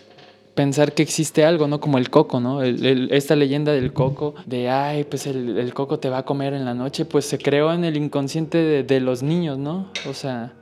pensar 0.54 0.92
que 0.92 1.02
existe 1.02 1.44
algo, 1.44 1.66
¿no? 1.66 1.80
Como 1.80 1.98
el 1.98 2.10
coco, 2.10 2.38
¿no? 2.38 2.62
Esta 2.62 3.34
leyenda 3.34 3.72
del 3.72 3.92
coco, 3.92 4.36
de, 4.46 4.70
ay, 4.70 5.02
pues 5.02 5.26
el, 5.26 5.58
el 5.58 5.74
coco 5.74 5.98
te 5.98 6.10
va 6.10 6.18
a 6.18 6.24
comer 6.24 6.54
en 6.54 6.64
la 6.64 6.74
noche, 6.74 7.06
pues 7.06 7.24
se 7.24 7.38
creó 7.38 7.72
en 7.72 7.82
el 7.82 7.96
inconsciente 7.96 8.84
de 8.84 9.00
los 9.00 9.24
niños, 9.24 9.58
¿no? 9.58 9.90
O 10.08 10.14
sea, 10.14 10.52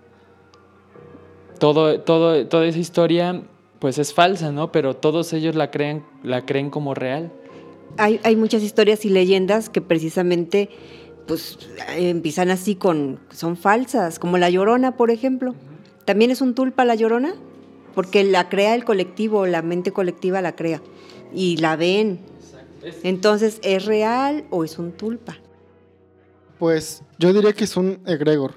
todo, 1.58 2.00
todo, 2.00 2.46
toda 2.46 2.66
esa 2.66 2.78
historia, 2.78 3.42
pues 3.78 3.98
es 3.98 4.12
falsa, 4.12 4.52
¿no? 4.52 4.72
Pero 4.72 4.94
todos 4.94 5.32
ellos 5.32 5.54
la 5.54 5.70
creen, 5.70 6.04
la 6.22 6.44
creen 6.44 6.70
como 6.70 6.94
real. 6.94 7.32
Hay, 7.96 8.20
hay 8.24 8.36
muchas 8.36 8.62
historias 8.62 9.04
y 9.04 9.10
leyendas 9.10 9.68
que 9.68 9.80
precisamente 9.80 10.70
pues 11.26 11.58
empiezan 11.96 12.50
así 12.50 12.74
con, 12.74 13.20
son 13.30 13.56
falsas, 13.56 14.18
como 14.18 14.38
la 14.38 14.50
llorona, 14.50 14.96
por 14.96 15.10
ejemplo. 15.10 15.54
¿También 16.04 16.30
es 16.30 16.40
un 16.40 16.54
tulpa 16.54 16.84
la 16.84 16.94
llorona? 16.94 17.34
Porque 17.94 18.24
la 18.24 18.48
crea 18.48 18.74
el 18.74 18.84
colectivo, 18.84 19.46
la 19.46 19.62
mente 19.62 19.92
colectiva 19.92 20.42
la 20.42 20.54
crea. 20.54 20.82
Y 21.32 21.56
la 21.56 21.76
ven. 21.76 22.20
Entonces, 23.02 23.60
¿es 23.62 23.86
real 23.86 24.44
o 24.50 24.64
es 24.64 24.78
un 24.78 24.92
tulpa? 24.92 25.38
Pues 26.58 27.02
yo 27.18 27.32
diría 27.32 27.52
que 27.52 27.64
es 27.64 27.76
un 27.76 28.00
egregor, 28.06 28.54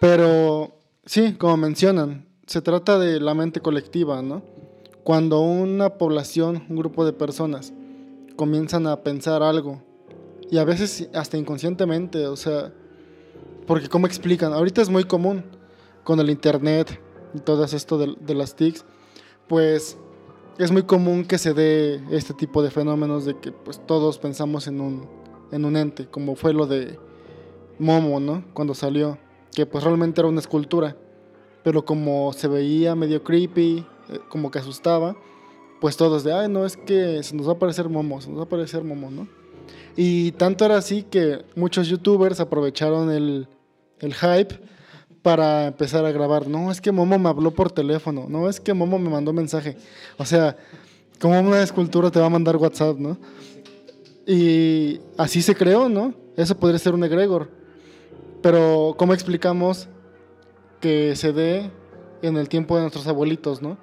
pero 0.00 0.78
sí, 1.04 1.34
como 1.34 1.56
mencionan, 1.56 2.26
se 2.46 2.60
trata 2.62 2.98
de 2.98 3.20
la 3.20 3.34
mente 3.34 3.60
colectiva, 3.60 4.22
¿no? 4.22 4.42
Cuando 5.02 5.40
una 5.40 5.90
población, 5.98 6.64
un 6.68 6.76
grupo 6.76 7.04
de 7.04 7.12
personas, 7.12 7.72
comienzan 8.36 8.86
a 8.86 9.02
pensar 9.02 9.42
algo, 9.42 9.82
y 10.50 10.58
a 10.58 10.64
veces 10.64 11.08
hasta 11.14 11.36
inconscientemente, 11.36 12.26
o 12.26 12.36
sea, 12.36 12.72
porque 13.66 13.88
como 13.88 14.06
explican, 14.06 14.52
ahorita 14.52 14.82
es 14.82 14.90
muy 14.90 15.04
común 15.04 15.44
con 16.04 16.20
el 16.20 16.30
internet 16.30 17.00
y 17.34 17.40
todo 17.40 17.64
esto 17.64 17.98
de, 17.98 18.14
de 18.20 18.34
las 18.34 18.54
TICs, 18.54 18.84
pues 19.48 19.96
es 20.58 20.70
muy 20.70 20.84
común 20.84 21.24
que 21.24 21.38
se 21.38 21.54
dé 21.54 22.02
este 22.10 22.34
tipo 22.34 22.62
de 22.62 22.70
fenómenos 22.70 23.24
de 23.24 23.38
que 23.38 23.52
pues 23.52 23.80
todos 23.86 24.18
pensamos 24.18 24.66
en 24.66 24.80
un, 24.80 25.08
en 25.50 25.64
un 25.64 25.76
ente, 25.76 26.06
como 26.06 26.36
fue 26.36 26.52
lo 26.52 26.66
de 26.66 26.98
Momo, 27.78 28.20
¿no? 28.20 28.44
Cuando 28.54 28.74
salió, 28.74 29.18
que 29.52 29.66
pues 29.66 29.82
realmente 29.82 30.20
era 30.20 30.28
una 30.28 30.40
escultura, 30.40 30.96
pero 31.64 31.84
como 31.84 32.32
se 32.34 32.46
veía 32.46 32.94
medio 32.94 33.24
creepy, 33.24 33.84
eh, 34.10 34.20
como 34.28 34.50
que 34.50 34.60
asustaba, 34.60 35.16
pues 35.80 35.96
todos 35.96 36.22
de, 36.22 36.32
ay, 36.32 36.48
no, 36.48 36.64
es 36.64 36.76
que 36.76 37.22
se 37.22 37.34
nos 37.34 37.48
va 37.48 37.52
a 37.52 37.54
aparecer 37.56 37.88
Momo, 37.88 38.20
se 38.20 38.28
nos 38.28 38.38
va 38.38 38.42
a 38.42 38.46
aparecer 38.46 38.84
Momo, 38.84 39.10
¿no? 39.10 39.26
Y 39.96 40.32
tanto 40.32 40.64
era 40.64 40.76
así 40.76 41.02
que 41.02 41.44
muchos 41.56 41.88
youtubers 41.88 42.38
aprovecharon 42.38 43.10
el, 43.10 43.48
el 44.00 44.14
hype 44.14 44.60
para 45.22 45.68
empezar 45.68 46.04
a 46.04 46.12
grabar. 46.12 46.48
No, 46.48 46.70
es 46.70 46.80
que 46.80 46.92
Momo 46.92 47.18
me 47.18 47.28
habló 47.28 47.50
por 47.52 47.72
teléfono. 47.72 48.26
No, 48.28 48.48
es 48.48 48.60
que 48.60 48.74
Momo 48.74 48.98
me 48.98 49.08
mandó 49.08 49.32
mensaje. 49.32 49.76
O 50.18 50.24
sea, 50.24 50.56
como 51.20 51.38
una 51.40 51.62
escultura 51.62 52.10
te 52.10 52.20
va 52.20 52.26
a 52.26 52.30
mandar 52.30 52.56
WhatsApp, 52.56 52.98
¿no? 52.98 53.16
Y 54.26 55.00
así 55.16 55.42
se 55.42 55.54
creó, 55.54 55.88
¿no? 55.88 56.12
Eso 56.36 56.56
podría 56.56 56.78
ser 56.78 56.92
un 56.92 57.04
egregor. 57.04 57.48
Pero, 58.42 58.94
¿cómo 58.98 59.14
explicamos 59.14 59.88
que 60.84 61.16
se 61.16 61.32
dé 61.32 61.70
en 62.20 62.36
el 62.36 62.50
tiempo 62.50 62.76
de 62.76 62.82
nuestros 62.82 63.06
abuelitos, 63.06 63.62
¿no? 63.62 63.78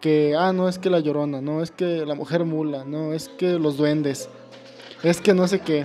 Que, 0.00 0.34
ah, 0.38 0.54
no 0.54 0.70
es 0.70 0.78
que 0.78 0.88
la 0.88 0.98
llorona, 0.98 1.42
no 1.42 1.62
es 1.62 1.70
que 1.70 2.06
la 2.06 2.14
mujer 2.14 2.46
mula, 2.46 2.86
no 2.86 3.12
es 3.12 3.28
que 3.28 3.58
los 3.58 3.76
duendes, 3.76 4.30
es 5.02 5.20
que 5.20 5.34
no 5.34 5.46
sé 5.46 5.60
qué. 5.60 5.84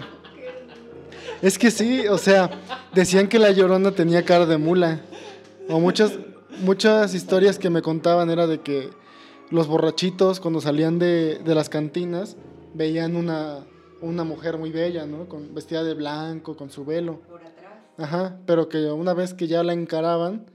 Es 1.41 1.57
que 1.57 1.71
sí, 1.71 2.07
o 2.07 2.17
sea, 2.17 2.51
decían 2.93 3.27
que 3.27 3.37
la 3.37 3.51
llorona 3.51 3.91
tenía 3.91 4.23
cara 4.23 4.45
de 4.45 4.57
mula. 4.57 5.01
O 5.67 5.81
muchas, 5.81 6.13
muchas 6.61 7.13
historias 7.13 7.59
que 7.59 7.69
me 7.69 7.81
contaban 7.81 8.29
era 8.29 8.47
de 8.47 8.61
que 8.61 8.91
los 9.49 9.67
borrachitos 9.67 10.39
cuando 10.39 10.61
salían 10.61 10.99
de, 10.99 11.41
de 11.43 11.53
las 11.53 11.67
cantinas 11.67 12.37
veían 12.73 13.17
una, 13.17 13.65
una 13.99 14.23
mujer 14.23 14.57
muy 14.57 14.71
bella, 14.71 15.05
¿no? 15.05 15.27
Con, 15.27 15.53
vestida 15.53 15.83
de 15.83 15.95
blanco, 15.95 16.55
con 16.55 16.71
su 16.71 16.85
velo. 16.85 17.19
Ajá, 17.97 18.37
pero 18.45 18.67
que 18.67 18.91
una 18.91 19.13
vez 19.13 19.33
que 19.33 19.47
ya 19.47 19.63
la 19.63 19.73
encaraban, 19.73 20.45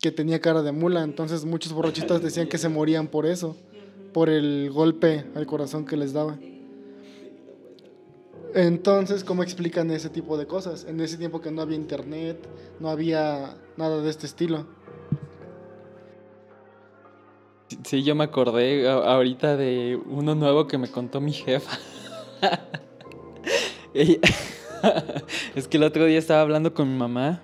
que 0.00 0.10
tenía 0.12 0.40
cara 0.40 0.62
de 0.62 0.72
mula, 0.72 1.02
entonces 1.02 1.44
muchos 1.44 1.72
borrachitos 1.72 2.22
decían 2.22 2.48
que 2.48 2.58
se 2.58 2.68
morían 2.68 3.08
por 3.08 3.26
eso, 3.26 3.56
por 4.12 4.28
el 4.30 4.70
golpe 4.72 5.24
al 5.34 5.46
corazón 5.46 5.84
que 5.84 5.96
les 5.96 6.12
daba. 6.12 6.38
Entonces, 8.54 9.24
¿cómo 9.24 9.42
explican 9.42 9.90
ese 9.90 10.08
tipo 10.08 10.38
de 10.38 10.46
cosas? 10.46 10.86
En 10.88 10.98
ese 11.00 11.18
tiempo 11.18 11.42
que 11.42 11.50
no 11.50 11.60
había 11.60 11.76
internet, 11.76 12.38
no 12.80 12.88
había 12.88 13.56
nada 13.76 14.00
de 14.00 14.08
este 14.08 14.24
estilo. 14.26 14.66
Sí, 17.84 18.02
yo 18.02 18.14
me 18.14 18.24
acordé 18.24 18.88
ahorita 18.88 19.56
de 19.56 20.00
uno 20.06 20.34
nuevo 20.34 20.66
que 20.66 20.78
me 20.78 20.88
contó 20.88 21.20
mi 21.20 21.32
jefa. 21.32 21.78
Ella- 23.94 24.20
es 25.54 25.68
que 25.68 25.76
el 25.76 25.82
otro 25.82 26.04
día 26.04 26.18
estaba 26.18 26.40
hablando 26.40 26.74
con 26.74 26.90
mi 26.90 26.98
mamá 26.98 27.42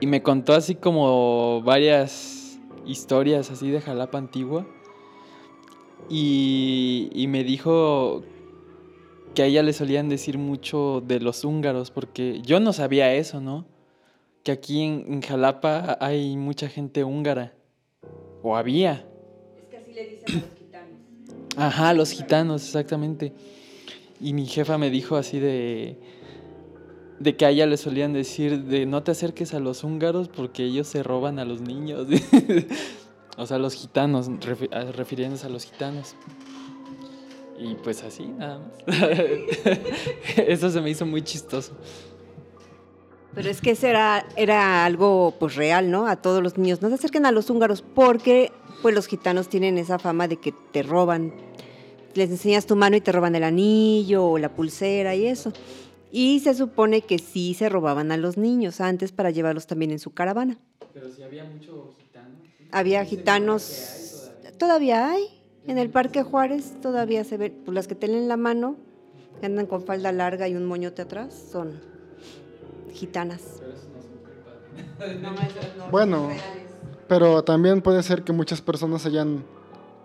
y 0.00 0.06
me 0.06 0.22
contó 0.22 0.52
así 0.52 0.74
como 0.74 1.62
varias 1.62 2.58
historias 2.86 3.50
así 3.50 3.70
de 3.70 3.80
Jalapa 3.80 4.18
antigua. 4.18 4.66
Y, 6.10 7.08
y 7.14 7.26
me 7.28 7.44
dijo 7.44 8.22
que 9.34 9.42
a 9.42 9.46
ella 9.46 9.62
le 9.62 9.72
solían 9.72 10.08
decir 10.08 10.38
mucho 10.38 11.02
de 11.06 11.20
los 11.20 11.44
húngaros, 11.44 11.90
porque 11.90 12.40
yo 12.42 12.60
no 12.60 12.72
sabía 12.72 13.14
eso, 13.14 13.40
¿no? 13.40 13.66
Que 14.42 14.52
aquí 14.52 14.82
en, 14.82 15.04
en 15.08 15.22
Jalapa 15.22 15.96
hay 16.00 16.36
mucha 16.36 16.68
gente 16.68 17.04
húngara. 17.04 17.54
O 18.42 18.56
había. 18.56 19.06
Es 19.56 19.64
que 19.70 19.76
así 19.78 19.92
le 19.92 20.06
dicen 20.06 20.28
a 20.28 20.40
los 20.40 20.58
gitanos. 20.58 20.98
Ajá, 21.56 21.94
los 21.94 22.10
gitanos, 22.10 22.64
exactamente. 22.64 23.32
Y 24.20 24.34
mi 24.34 24.46
jefa 24.46 24.76
me 24.78 24.90
dijo 24.90 25.16
así 25.16 25.38
de. 25.38 25.98
De 27.20 27.36
que 27.36 27.46
a 27.46 27.50
ella 27.50 27.66
le 27.66 27.76
solían 27.76 28.12
decir 28.12 28.64
de 28.64 28.86
no 28.86 29.02
te 29.02 29.12
acerques 29.12 29.54
a 29.54 29.60
los 29.60 29.84
húngaros 29.84 30.28
porque 30.28 30.64
ellos 30.64 30.86
se 30.88 31.02
roban 31.02 31.38
a 31.38 31.44
los 31.44 31.60
niños. 31.60 32.06
o 33.36 33.46
sea, 33.46 33.58
los 33.58 33.74
gitanos, 33.74 34.28
refi- 34.30 34.72
a- 34.74 34.90
refiriéndose 34.92 35.46
a 35.46 35.50
los 35.50 35.64
gitanos. 35.64 36.14
Y 37.58 37.74
pues 37.76 38.02
así, 38.02 38.26
nada 38.26 38.58
más. 38.58 38.98
Eso 40.36 40.70
se 40.70 40.80
me 40.80 40.90
hizo 40.90 41.06
muy 41.06 41.22
chistoso. 41.22 41.72
Pero 43.34 43.50
es 43.50 43.60
que 43.60 43.70
ese 43.72 43.90
era, 43.90 44.26
era 44.36 44.84
algo 44.84 45.34
pues 45.40 45.56
real, 45.56 45.90
¿no? 45.90 46.06
A 46.06 46.16
todos 46.16 46.42
los 46.42 46.56
niños. 46.58 46.82
No 46.82 46.88
se 46.88 46.94
acerquen 46.94 47.26
a 47.26 47.32
los 47.32 47.50
húngaros 47.50 47.82
porque 47.82 48.52
pues 48.82 48.94
los 48.94 49.06
gitanos 49.06 49.48
tienen 49.48 49.78
esa 49.78 49.98
fama 49.98 50.28
de 50.28 50.36
que 50.36 50.52
te 50.72 50.82
roban. 50.82 51.32
Les 52.14 52.30
enseñas 52.30 52.66
tu 52.66 52.76
mano 52.76 52.96
y 52.96 53.00
te 53.00 53.10
roban 53.10 53.34
el 53.34 53.42
anillo 53.42 54.24
o 54.24 54.38
la 54.38 54.54
pulsera 54.54 55.16
y 55.16 55.26
eso. 55.26 55.52
Y 56.16 56.38
se 56.38 56.54
supone 56.54 57.00
que 57.00 57.18
sí 57.18 57.54
se 57.54 57.68
robaban 57.68 58.12
a 58.12 58.16
los 58.16 58.36
niños 58.36 58.80
antes 58.80 59.10
para 59.10 59.32
llevarlos 59.32 59.66
también 59.66 59.90
en 59.90 59.98
su 59.98 60.12
caravana. 60.12 60.58
Pero 60.92 61.10
si 61.10 61.24
había 61.24 61.42
mucho 61.42 61.96
gitano. 61.98 62.36
Había 62.70 63.04
gitanos, 63.04 64.30
todavía 64.56 65.10
hay, 65.10 65.24
en 65.66 65.76
el 65.76 65.90
Parque 65.90 66.22
Juárez 66.22 66.80
todavía 66.80 67.24
se 67.24 67.36
ven, 67.36 67.62
pues 67.64 67.74
las 67.74 67.88
que 67.88 67.96
tienen 67.96 68.28
la 68.28 68.36
mano, 68.36 68.76
que 69.40 69.46
andan 69.46 69.66
con 69.66 69.82
falda 69.82 70.12
larga 70.12 70.46
y 70.46 70.54
un 70.54 70.66
moñote 70.66 71.02
atrás, 71.02 71.48
son 71.50 71.80
gitanas. 72.92 73.60
Bueno, 75.90 76.28
pero 77.08 77.42
también 77.42 77.82
puede 77.82 78.04
ser 78.04 78.22
que 78.22 78.32
muchas 78.32 78.62
personas 78.62 79.04
hayan 79.04 79.44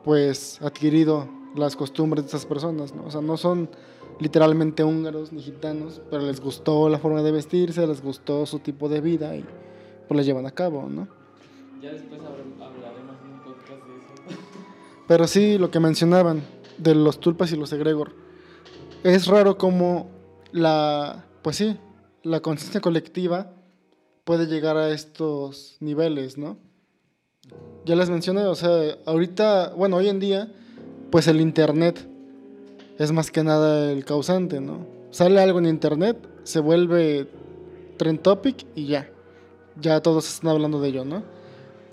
pues 0.04 0.60
adquirido 0.64 1.30
las 1.56 1.76
costumbres 1.76 2.24
de 2.24 2.30
esas 2.30 2.48
personas, 2.48 2.96
¿no? 2.96 3.06
O 3.06 3.12
sea, 3.12 3.22
no 3.22 3.38
son 3.38 3.70
literalmente 4.20 4.84
húngaros 4.84 5.32
ni 5.32 5.42
gitanos, 5.42 6.02
pero 6.10 6.24
les 6.24 6.42
gustó 6.42 6.90
la 6.90 7.00
forma 7.00 7.22
de 7.24 7.32
vestirse, 7.32 7.88
les 7.88 8.02
gustó 8.02 8.46
su 8.46 8.60
tipo 8.60 8.90
de 8.90 9.02
vida 9.02 9.36
y 9.36 9.46
pues 10.08 10.18
la 10.18 10.24
llevan 10.24 10.46
a 10.46 10.52
cabo, 10.52 10.88
¿no? 10.90 11.08
Ya 11.82 11.94
después 11.94 12.20
hablaremos 12.22 13.16
en 13.24 13.32
un 13.32 13.44
podcast 13.44 13.86
de 13.86 13.98
eso. 13.98 14.40
Pero 15.08 15.28
sí, 15.28 15.58
lo 15.58 15.72
que 15.72 15.80
mencionaban 15.80 16.42
de 16.78 16.94
los 16.94 17.20
tulpas 17.20 17.52
y 17.54 17.56
los 17.56 17.72
egregor. 17.72 18.14
Es 19.04 19.28
raro 19.28 19.58
como 19.58 20.10
la, 20.52 21.26
pues 21.42 21.56
sí, 21.56 21.78
la 22.22 22.42
conciencia 22.42 22.82
colectiva 22.82 23.54
puede 24.26 24.46
llegar 24.46 24.78
a 24.78 24.90
estos 24.90 25.78
niveles, 25.80 26.38
¿no? 26.38 26.58
Ya 27.86 27.96
les 27.96 28.10
mencioné, 28.10 28.44
o 28.44 28.56
sea, 28.56 28.98
ahorita, 29.06 29.74
bueno, 29.76 29.96
hoy 29.98 30.10
en 30.10 30.20
día, 30.20 30.52
pues 31.12 31.28
el 31.28 31.40
internet 31.40 32.09
es 33.00 33.14
más 33.14 33.32
que 33.32 33.44
nada 33.44 33.92
el 33.92 34.04
causante, 34.04 34.60
¿no? 34.60 34.86
Sale 35.10 35.42
algo 35.42 35.58
en 35.60 35.66
internet, 35.66 36.18
se 36.44 36.60
vuelve 36.60 37.28
trend 37.98 38.22
topic 38.22 38.68
y 38.76 38.88
ya. 38.88 39.10
Ya 39.80 40.02
todos 40.02 40.28
están 40.28 40.52
hablando 40.52 40.82
de 40.82 40.90
ello, 40.90 41.06
¿no? 41.06 41.24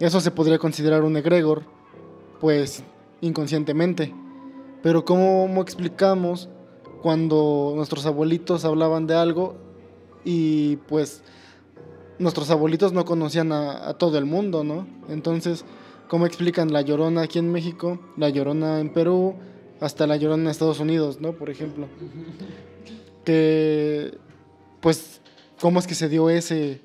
Eso 0.00 0.20
se 0.20 0.32
podría 0.32 0.58
considerar 0.58 1.04
un 1.04 1.16
egregor, 1.16 1.62
pues 2.40 2.82
inconscientemente. 3.20 4.12
Pero 4.82 5.04
¿cómo 5.04 5.62
explicamos 5.62 6.48
cuando 7.02 7.72
nuestros 7.76 8.04
abuelitos 8.04 8.64
hablaban 8.64 9.06
de 9.06 9.14
algo 9.14 9.54
y 10.24 10.76
pues 10.88 11.22
nuestros 12.18 12.50
abuelitos 12.50 12.92
no 12.92 13.04
conocían 13.04 13.52
a, 13.52 13.88
a 13.88 13.94
todo 13.94 14.18
el 14.18 14.24
mundo, 14.24 14.64
¿no? 14.64 14.88
Entonces, 15.08 15.64
¿cómo 16.08 16.26
explican 16.26 16.72
la 16.72 16.80
llorona 16.80 17.22
aquí 17.22 17.38
en 17.38 17.52
México, 17.52 18.00
la 18.16 18.28
llorona 18.28 18.80
en 18.80 18.92
Perú, 18.92 19.36
hasta 19.80 20.06
la 20.06 20.16
llorona 20.16 20.44
en 20.44 20.48
Estados 20.48 20.80
Unidos, 20.80 21.20
¿no? 21.20 21.32
Por 21.32 21.50
ejemplo. 21.50 21.88
Que, 23.24 24.16
pues, 24.80 25.20
¿cómo 25.60 25.78
es 25.78 25.86
que 25.86 25.94
se 25.94 26.08
dio 26.08 26.30
ese, 26.30 26.80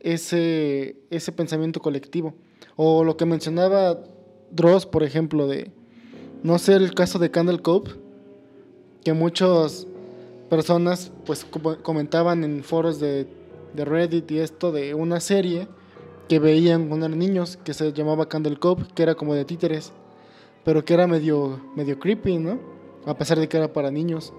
ese, 0.00 0.96
ese 1.10 1.32
pensamiento 1.32 1.80
colectivo? 1.80 2.34
O 2.76 3.04
lo 3.04 3.16
que 3.16 3.26
mencionaba 3.26 4.02
Dross, 4.50 4.86
por 4.86 5.02
ejemplo, 5.02 5.46
de, 5.46 5.72
no 6.42 6.58
sé, 6.58 6.74
el 6.74 6.94
caso 6.94 7.18
de 7.18 7.30
Candle 7.30 7.60
Cove, 7.60 7.92
que 9.04 9.12
muchas 9.12 9.86
personas 10.50 11.12
pues 11.26 11.46
comentaban 11.82 12.42
en 12.44 12.64
foros 12.64 13.00
de, 13.00 13.26
de 13.74 13.84
Reddit 13.84 14.30
y 14.30 14.38
esto 14.38 14.72
de 14.72 14.94
una 14.94 15.20
serie 15.20 15.68
que 16.28 16.38
veían 16.38 16.88
cuando 16.88 17.08
niños 17.08 17.58
que 17.64 17.74
se 17.74 17.92
llamaba 17.92 18.28
Candle 18.28 18.58
Cove, 18.58 18.86
que 18.94 19.02
era 19.02 19.14
como 19.14 19.34
de 19.34 19.44
títeres, 19.44 19.92
pero 20.68 20.84
que 20.84 20.92
era 20.92 21.06
medio, 21.06 21.58
medio 21.74 21.98
creepy, 21.98 22.36
¿no? 22.36 22.58
A 23.06 23.16
pesar 23.16 23.38
de 23.40 23.48
que 23.48 23.56
era 23.56 23.72
para 23.72 23.90
niños. 23.90 24.34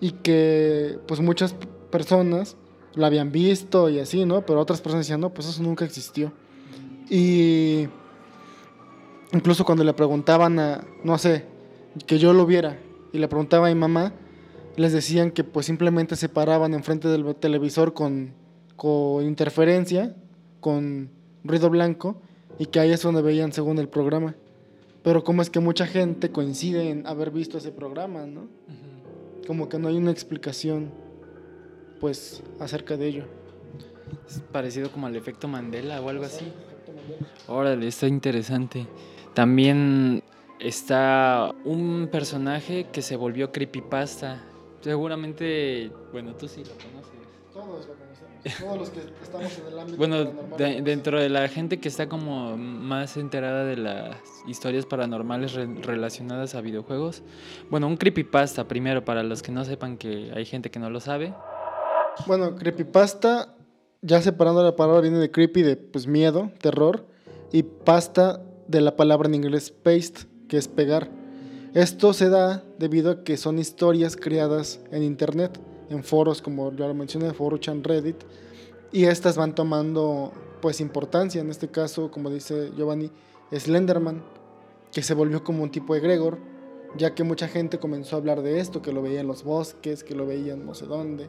Y 0.00 0.10
que 0.10 0.98
pues 1.06 1.20
muchas 1.20 1.54
personas 1.92 2.56
la 2.94 3.06
habían 3.06 3.30
visto 3.30 3.88
y 3.88 4.00
así, 4.00 4.24
¿no? 4.24 4.44
Pero 4.44 4.58
otras 4.58 4.80
personas 4.80 5.06
decían, 5.06 5.20
no, 5.20 5.30
pues 5.32 5.46
eso 5.46 5.62
nunca 5.62 5.84
existió. 5.84 6.32
Y 7.08 7.86
incluso 9.32 9.64
cuando 9.64 9.84
le 9.84 9.92
preguntaban 9.92 10.58
a, 10.58 10.84
no 11.04 11.18
sé, 11.18 11.44
que 12.04 12.18
yo 12.18 12.32
lo 12.32 12.46
viera, 12.46 12.76
y 13.12 13.18
le 13.18 13.28
preguntaba 13.28 13.68
a 13.68 13.72
mi 13.72 13.78
mamá, 13.78 14.12
les 14.74 14.92
decían 14.92 15.30
que 15.30 15.44
pues 15.44 15.66
simplemente 15.66 16.16
se 16.16 16.28
paraban 16.28 16.74
enfrente 16.74 17.06
del 17.06 17.32
televisor 17.36 17.94
con, 17.94 18.34
con 18.74 19.24
interferencia, 19.24 20.16
con 20.58 21.10
ruido 21.44 21.70
blanco, 21.70 22.20
y 22.58 22.66
que 22.66 22.80
ahí 22.80 22.90
es 22.90 23.02
donde 23.02 23.22
veían 23.22 23.52
según 23.52 23.78
el 23.78 23.88
programa. 23.88 24.34
Pero 25.04 25.22
como 25.22 25.42
es 25.42 25.50
que 25.50 25.60
mucha 25.60 25.86
gente 25.86 26.30
coincide 26.30 26.88
en 26.88 27.06
haber 27.06 27.30
visto 27.30 27.58
ese 27.58 27.70
programa, 27.70 28.26
¿no? 28.26 28.48
Como 29.46 29.68
que 29.68 29.78
no 29.78 29.88
hay 29.88 29.96
una 29.96 30.10
explicación, 30.10 30.90
pues, 32.00 32.42
acerca 32.58 32.96
de 32.96 33.08
ello. 33.08 33.24
Es 34.26 34.40
parecido 34.50 34.90
como 34.90 35.06
al 35.06 35.14
efecto 35.14 35.46
Mandela 35.46 36.00
o 36.00 36.08
algo 36.08 36.24
así. 36.24 36.46
Órale, 37.46 37.86
está 37.86 38.06
interesante. 38.06 38.86
También 39.34 40.22
está 40.58 41.54
un 41.66 42.08
personaje 42.10 42.86
que 42.90 43.02
se 43.02 43.16
volvió 43.16 43.52
creepypasta. 43.52 44.42
Seguramente, 44.80 45.92
bueno, 46.12 46.34
tú 46.34 46.48
sí 46.48 46.62
lo 46.64 46.70
conoces. 46.70 47.03
Todos 48.60 48.78
los 48.78 48.90
que 48.90 49.00
estamos 49.22 49.58
en 49.58 49.72
el 49.72 49.78
ámbito 49.78 49.96
Bueno, 49.98 50.24
de- 50.58 50.78
lo 50.78 50.84
dentro 50.84 51.20
de 51.20 51.28
la 51.28 51.48
gente 51.48 51.80
que 51.80 51.88
está 51.88 52.08
como 52.08 52.56
más 52.56 53.16
enterada 53.16 53.64
de 53.64 53.76
las 53.76 54.16
historias 54.46 54.86
paranormales 54.86 55.54
re- 55.54 55.66
relacionadas 55.82 56.54
a 56.54 56.60
videojuegos, 56.60 57.22
bueno, 57.70 57.86
un 57.86 57.96
creepypasta 57.96 58.68
primero 58.68 59.04
para 59.04 59.22
los 59.22 59.42
que 59.42 59.52
no 59.52 59.64
sepan 59.64 59.96
que 59.96 60.30
hay 60.34 60.44
gente 60.44 60.70
que 60.70 60.78
no 60.78 60.90
lo 60.90 61.00
sabe. 61.00 61.32
Bueno, 62.26 62.54
creepypasta, 62.54 63.54
ya 64.02 64.20
separando 64.20 64.62
la 64.62 64.76
palabra, 64.76 65.00
viene 65.00 65.18
de 65.18 65.30
creepy, 65.30 65.62
de 65.62 65.76
pues 65.76 66.06
miedo, 66.06 66.50
terror, 66.60 67.06
y 67.52 67.62
pasta 67.62 68.42
de 68.68 68.80
la 68.80 68.96
palabra 68.96 69.28
en 69.28 69.34
inglés 69.36 69.70
paste, 69.70 70.26
que 70.48 70.56
es 70.58 70.68
pegar. 70.68 71.08
Esto 71.74 72.12
se 72.12 72.28
da 72.28 72.62
debido 72.78 73.10
a 73.10 73.24
que 73.24 73.36
son 73.36 73.58
historias 73.58 74.16
creadas 74.16 74.80
en 74.92 75.02
internet, 75.02 75.58
en 75.90 76.04
foros 76.04 76.42
como 76.42 76.72
ya 76.72 76.86
lo 76.86 76.94
mencioné, 76.94 77.30
4chan, 77.30 77.82
Reddit, 77.82 78.16
y 78.92 79.04
estas 79.04 79.36
van 79.36 79.54
tomando 79.54 80.32
pues 80.60 80.80
importancia, 80.80 81.40
en 81.40 81.50
este 81.50 81.68
caso, 81.68 82.10
como 82.10 82.30
dice 82.30 82.70
Giovanni, 82.76 83.10
Slenderman, 83.52 84.22
que 84.92 85.02
se 85.02 85.14
volvió 85.14 85.42
como 85.42 85.62
un 85.62 85.70
tipo 85.70 85.94
de 85.94 86.00
egregor, 86.00 86.38
ya 86.96 87.14
que 87.14 87.24
mucha 87.24 87.48
gente 87.48 87.78
comenzó 87.78 88.16
a 88.16 88.18
hablar 88.20 88.42
de 88.42 88.60
esto, 88.60 88.80
que 88.80 88.92
lo 88.92 89.02
veía 89.02 89.20
en 89.20 89.26
los 89.26 89.42
bosques, 89.42 90.04
que 90.04 90.14
lo 90.14 90.26
veían 90.26 90.64
no 90.64 90.74
sé 90.74 90.86
dónde. 90.86 91.28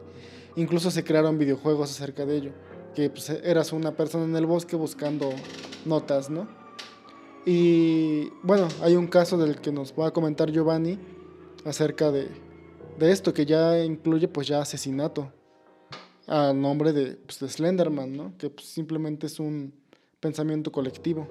Incluso 0.54 0.90
se 0.90 1.04
crearon 1.04 1.38
videojuegos 1.38 1.90
acerca 1.90 2.24
de 2.24 2.36
ello, 2.36 2.52
que 2.94 3.10
pues, 3.10 3.28
eras 3.30 3.72
una 3.72 3.96
persona 3.96 4.24
en 4.24 4.36
el 4.36 4.46
bosque 4.46 4.76
buscando 4.76 5.30
notas, 5.84 6.30
¿no? 6.30 6.46
Y 7.44 8.30
bueno, 8.42 8.68
hay 8.82 8.96
un 8.96 9.06
caso 9.06 9.36
del 9.36 9.60
que 9.60 9.70
nos 9.70 9.92
va 9.92 10.08
a 10.08 10.10
comentar 10.12 10.50
Giovanni 10.50 10.98
acerca 11.64 12.10
de, 12.10 12.28
de 12.98 13.12
esto, 13.12 13.32
que 13.32 13.46
ya 13.46 13.78
incluye 13.82 14.28
pues 14.28 14.46
ya 14.46 14.60
asesinato 14.60 15.32
a 16.26 16.52
nombre 16.52 16.92
de, 16.92 17.16
pues, 17.16 17.38
de 17.40 17.48
Slenderman, 17.48 18.16
¿no? 18.16 18.32
Que 18.38 18.50
pues, 18.50 18.66
simplemente 18.66 19.26
es 19.26 19.38
un 19.38 19.72
pensamiento 20.20 20.72
colectivo. 20.72 21.28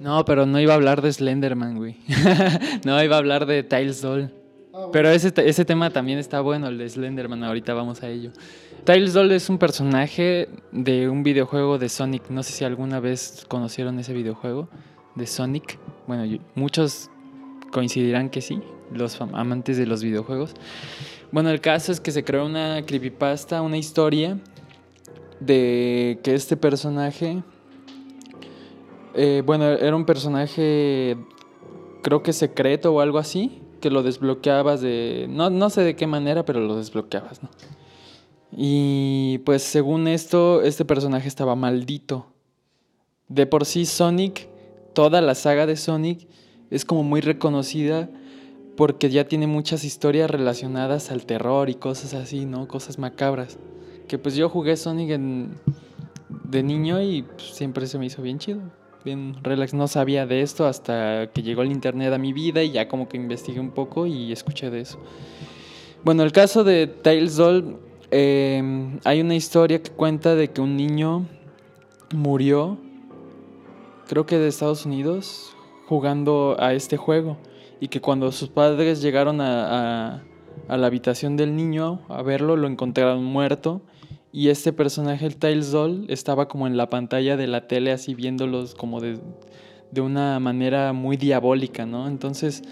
No, 0.00 0.24
pero 0.24 0.46
no 0.46 0.58
iba 0.60 0.72
a 0.72 0.76
hablar 0.76 1.02
de 1.02 1.12
Slenderman, 1.12 1.76
güey. 1.76 1.96
no, 2.84 3.02
iba 3.02 3.16
a 3.16 3.18
hablar 3.18 3.46
de 3.46 3.62
Tiles 3.62 4.00
Doll. 4.00 4.32
Pero 4.92 5.10
ese, 5.10 5.32
ese 5.44 5.64
tema 5.64 5.90
también 5.90 6.18
está 6.18 6.40
bueno, 6.40 6.68
el 6.68 6.78
de 6.78 6.88
Slenderman, 6.88 7.44
ahorita 7.44 7.74
vamos 7.74 8.02
a 8.02 8.08
ello. 8.08 8.30
Tiles 8.84 9.12
Doll 9.12 9.30
es 9.32 9.50
un 9.50 9.58
personaje 9.58 10.48
de 10.72 11.08
un 11.10 11.22
videojuego 11.22 11.76
de 11.76 11.88
Sonic. 11.90 12.30
No 12.30 12.42
sé 12.42 12.52
si 12.52 12.64
alguna 12.64 12.98
vez 12.98 13.44
conocieron 13.48 13.98
ese 13.98 14.14
videojuego 14.14 14.68
de 15.16 15.26
Sonic. 15.26 15.78
Bueno, 16.06 16.24
yo- 16.24 16.38
muchos 16.54 17.10
coincidirán 17.70 18.30
que 18.30 18.40
sí, 18.40 18.60
los 18.92 19.20
amantes 19.20 19.76
de 19.76 19.86
los 19.86 20.02
videojuegos. 20.02 20.54
Bueno, 21.32 21.50
el 21.50 21.60
caso 21.60 21.92
es 21.92 22.00
que 22.00 22.10
se 22.10 22.24
creó 22.24 22.46
una 22.46 22.82
creepypasta, 22.84 23.62
una 23.62 23.78
historia 23.78 24.38
de 25.38 26.18
que 26.22 26.34
este 26.34 26.56
personaje, 26.56 27.42
eh, 29.14 29.42
bueno, 29.44 29.64
era 29.64 29.94
un 29.96 30.04
personaje, 30.04 31.16
creo 32.02 32.22
que 32.22 32.32
secreto 32.32 32.92
o 32.92 33.00
algo 33.00 33.18
así, 33.18 33.62
que 33.80 33.90
lo 33.90 34.02
desbloqueabas 34.02 34.80
de, 34.80 35.26
no, 35.30 35.50
no 35.50 35.70
sé 35.70 35.82
de 35.82 35.96
qué 35.96 36.06
manera, 36.06 36.44
pero 36.44 36.60
lo 36.60 36.76
desbloqueabas, 36.76 37.42
¿no? 37.42 37.48
Y 38.52 39.38
pues 39.38 39.62
según 39.62 40.08
esto, 40.08 40.62
este 40.62 40.84
personaje 40.84 41.28
estaba 41.28 41.54
maldito. 41.54 42.26
De 43.28 43.46
por 43.46 43.64
sí 43.64 43.86
Sonic, 43.86 44.48
toda 44.92 45.20
la 45.20 45.36
saga 45.36 45.66
de 45.66 45.76
Sonic 45.76 46.28
es 46.70 46.84
como 46.84 47.02
muy 47.02 47.20
reconocida 47.20 48.08
porque 48.76 49.10
ya 49.10 49.28
tiene 49.28 49.46
muchas 49.46 49.84
historias 49.84 50.30
relacionadas 50.30 51.10
al 51.10 51.26
terror 51.26 51.68
y 51.68 51.74
cosas 51.74 52.14
así, 52.14 52.46
¿no? 52.46 52.66
Cosas 52.68 52.98
macabras. 52.98 53.58
Que 54.08 54.18
pues 54.18 54.36
yo 54.36 54.48
jugué 54.48 54.76
Sonic 54.76 55.20
de 56.44 56.62
niño 56.62 57.02
y 57.02 57.22
pues, 57.22 57.42
siempre 57.54 57.86
se 57.86 57.98
me 57.98 58.06
hizo 58.06 58.22
bien 58.22 58.38
chido. 58.38 58.60
Bien 59.04 59.34
relax. 59.42 59.74
No 59.74 59.88
sabía 59.88 60.26
de 60.26 60.42
esto 60.42 60.66
hasta 60.66 61.30
que 61.32 61.42
llegó 61.42 61.62
el 61.62 61.72
internet 61.72 62.12
a 62.12 62.18
mi 62.18 62.32
vida 62.32 62.62
y 62.62 62.70
ya 62.70 62.88
como 62.88 63.08
que 63.08 63.16
investigué 63.16 63.60
un 63.60 63.70
poco 63.70 64.06
y 64.06 64.32
escuché 64.32 64.70
de 64.70 64.80
eso. 64.80 64.98
Bueno, 66.02 66.22
el 66.22 66.32
caso 66.32 66.64
de 66.64 66.86
Tales 66.86 67.36
Doll, 67.36 67.78
eh, 68.10 68.98
hay 69.04 69.20
una 69.20 69.34
historia 69.34 69.82
que 69.82 69.90
cuenta 69.90 70.34
de 70.34 70.50
que 70.50 70.60
un 70.60 70.76
niño 70.76 71.26
murió, 72.14 72.78
creo 74.08 74.24
que 74.24 74.38
de 74.38 74.48
Estados 74.48 74.86
Unidos, 74.86 75.54
jugando 75.90 76.56
a 76.60 76.72
este 76.72 76.96
juego. 76.96 77.36
Y 77.80 77.88
que 77.88 78.00
cuando 78.00 78.30
sus 78.30 78.48
padres 78.48 79.02
llegaron 79.02 79.40
a, 79.40 80.22
a- 80.68 80.76
la 80.76 80.86
habitación 80.86 81.36
del 81.36 81.56
niño 81.56 82.00
a 82.08 82.22
verlo, 82.22 82.56
lo 82.56 82.68
encontraron 82.68 83.24
muerto. 83.24 83.82
Y 84.32 84.50
este 84.50 84.72
personaje, 84.72 85.26
el 85.26 85.36
Tiles 85.36 85.72
Doll, 85.72 86.06
estaba 86.08 86.46
como 86.46 86.68
en 86.68 86.76
la 86.76 86.88
pantalla 86.88 87.36
de 87.36 87.48
la 87.48 87.66
tele, 87.66 87.90
así 87.90 88.14
viéndolos 88.14 88.76
como 88.76 89.00
de, 89.00 89.18
de 89.90 90.00
una 90.00 90.38
manera 90.38 90.92
muy 90.92 91.16
diabólica, 91.16 91.86
¿no? 91.86 92.06
Entonces, 92.06 92.62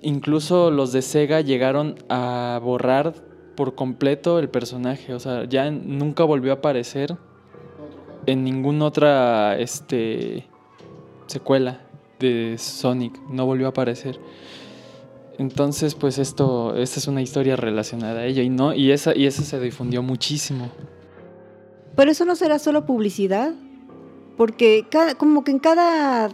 incluso 0.00 0.70
los 0.70 0.92
de 0.92 1.02
Sega 1.02 1.42
llegaron 1.42 1.96
a 2.08 2.58
borrar 2.62 3.12
por 3.54 3.74
completo 3.74 4.38
el 4.38 4.48
personaje. 4.48 5.12
O 5.12 5.18
sea, 5.20 5.44
ya 5.44 5.70
nunca 5.70 6.24
volvió 6.24 6.52
a 6.52 6.56
aparecer 6.56 7.18
en 8.24 8.44
ninguna 8.44 8.86
otra 8.86 9.58
este, 9.58 10.46
secuela 11.32 11.80
de 12.20 12.56
Sonic. 12.58 13.20
No 13.28 13.46
volvió 13.46 13.66
a 13.66 13.70
aparecer. 13.70 14.20
Entonces, 15.38 15.94
pues 15.94 16.18
esto, 16.18 16.76
esta 16.76 17.00
es 17.00 17.08
una 17.08 17.22
historia 17.22 17.56
relacionada 17.56 18.20
a 18.20 18.26
ello. 18.26 18.42
Y 18.42 18.50
no, 18.50 18.74
y 18.74 18.92
esa, 18.92 19.16
y 19.16 19.26
esa 19.26 19.42
se 19.42 19.58
difundió 19.58 20.02
muchísimo. 20.02 20.70
Pero 21.96 22.10
eso 22.10 22.24
no 22.24 22.36
será 22.36 22.58
solo 22.58 22.86
publicidad, 22.86 23.52
porque 24.36 24.86
cada, 24.90 25.14
como 25.14 25.44
que 25.44 25.50
en 25.50 25.58
cada 25.58 26.30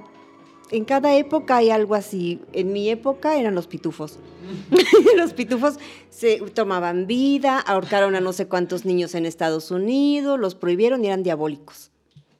en 0.70 0.84
cada 0.84 1.16
época 1.16 1.56
hay 1.56 1.70
algo 1.70 1.94
así. 1.94 2.40
En 2.52 2.72
mi 2.72 2.90
época 2.90 3.38
eran 3.38 3.54
los 3.54 3.66
pitufos. 3.66 4.18
los 5.16 5.32
pitufos 5.32 5.78
se 6.10 6.38
tomaban 6.52 7.06
vida, 7.06 7.58
ahorcaron 7.58 8.14
a 8.14 8.20
no 8.20 8.32
sé 8.32 8.48
cuántos 8.48 8.84
niños 8.84 9.14
en 9.14 9.24
Estados 9.24 9.70
Unidos, 9.70 10.38
los 10.38 10.54
prohibieron 10.54 11.02
y 11.04 11.06
eran 11.06 11.22
diabólicos. 11.22 11.90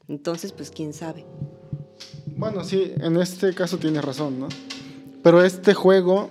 Entonces, 0.07 0.51
pues 0.51 0.71
quién 0.71 0.93
sabe. 0.93 1.25
Bueno, 2.39 2.63
sí, 2.63 2.93
en 3.01 3.17
este 3.17 3.53
caso 3.53 3.77
tienes 3.77 4.01
razón, 4.03 4.39
¿no? 4.39 4.47
Pero 5.21 5.43
este 5.43 5.73
juego, 5.73 6.29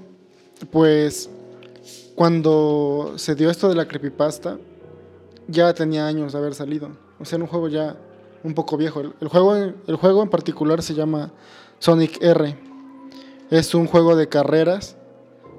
pues, 0.72 1.28
cuando 2.14 3.12
se 3.16 3.34
dio 3.34 3.50
esto 3.50 3.68
de 3.68 3.74
la 3.74 3.86
creepypasta, 3.86 4.56
ya 5.48 5.74
tenía 5.74 6.06
años 6.06 6.32
de 6.32 6.38
haber 6.38 6.54
salido. 6.54 6.88
O 7.20 7.26
sea, 7.26 7.36
era 7.36 7.44
un 7.44 7.50
juego 7.50 7.68
ya 7.68 7.94
un 8.42 8.54
poco 8.54 8.78
viejo. 8.78 9.00
El, 9.00 9.12
el 9.20 9.28
juego, 9.28 9.54
el 9.54 9.96
juego 9.96 10.22
en 10.22 10.30
particular 10.30 10.82
se 10.82 10.94
llama 10.94 11.30
Sonic 11.78 12.22
R. 12.22 12.56
Es 13.50 13.74
un 13.74 13.86
juego 13.86 14.16
de 14.16 14.30
carreras 14.30 14.96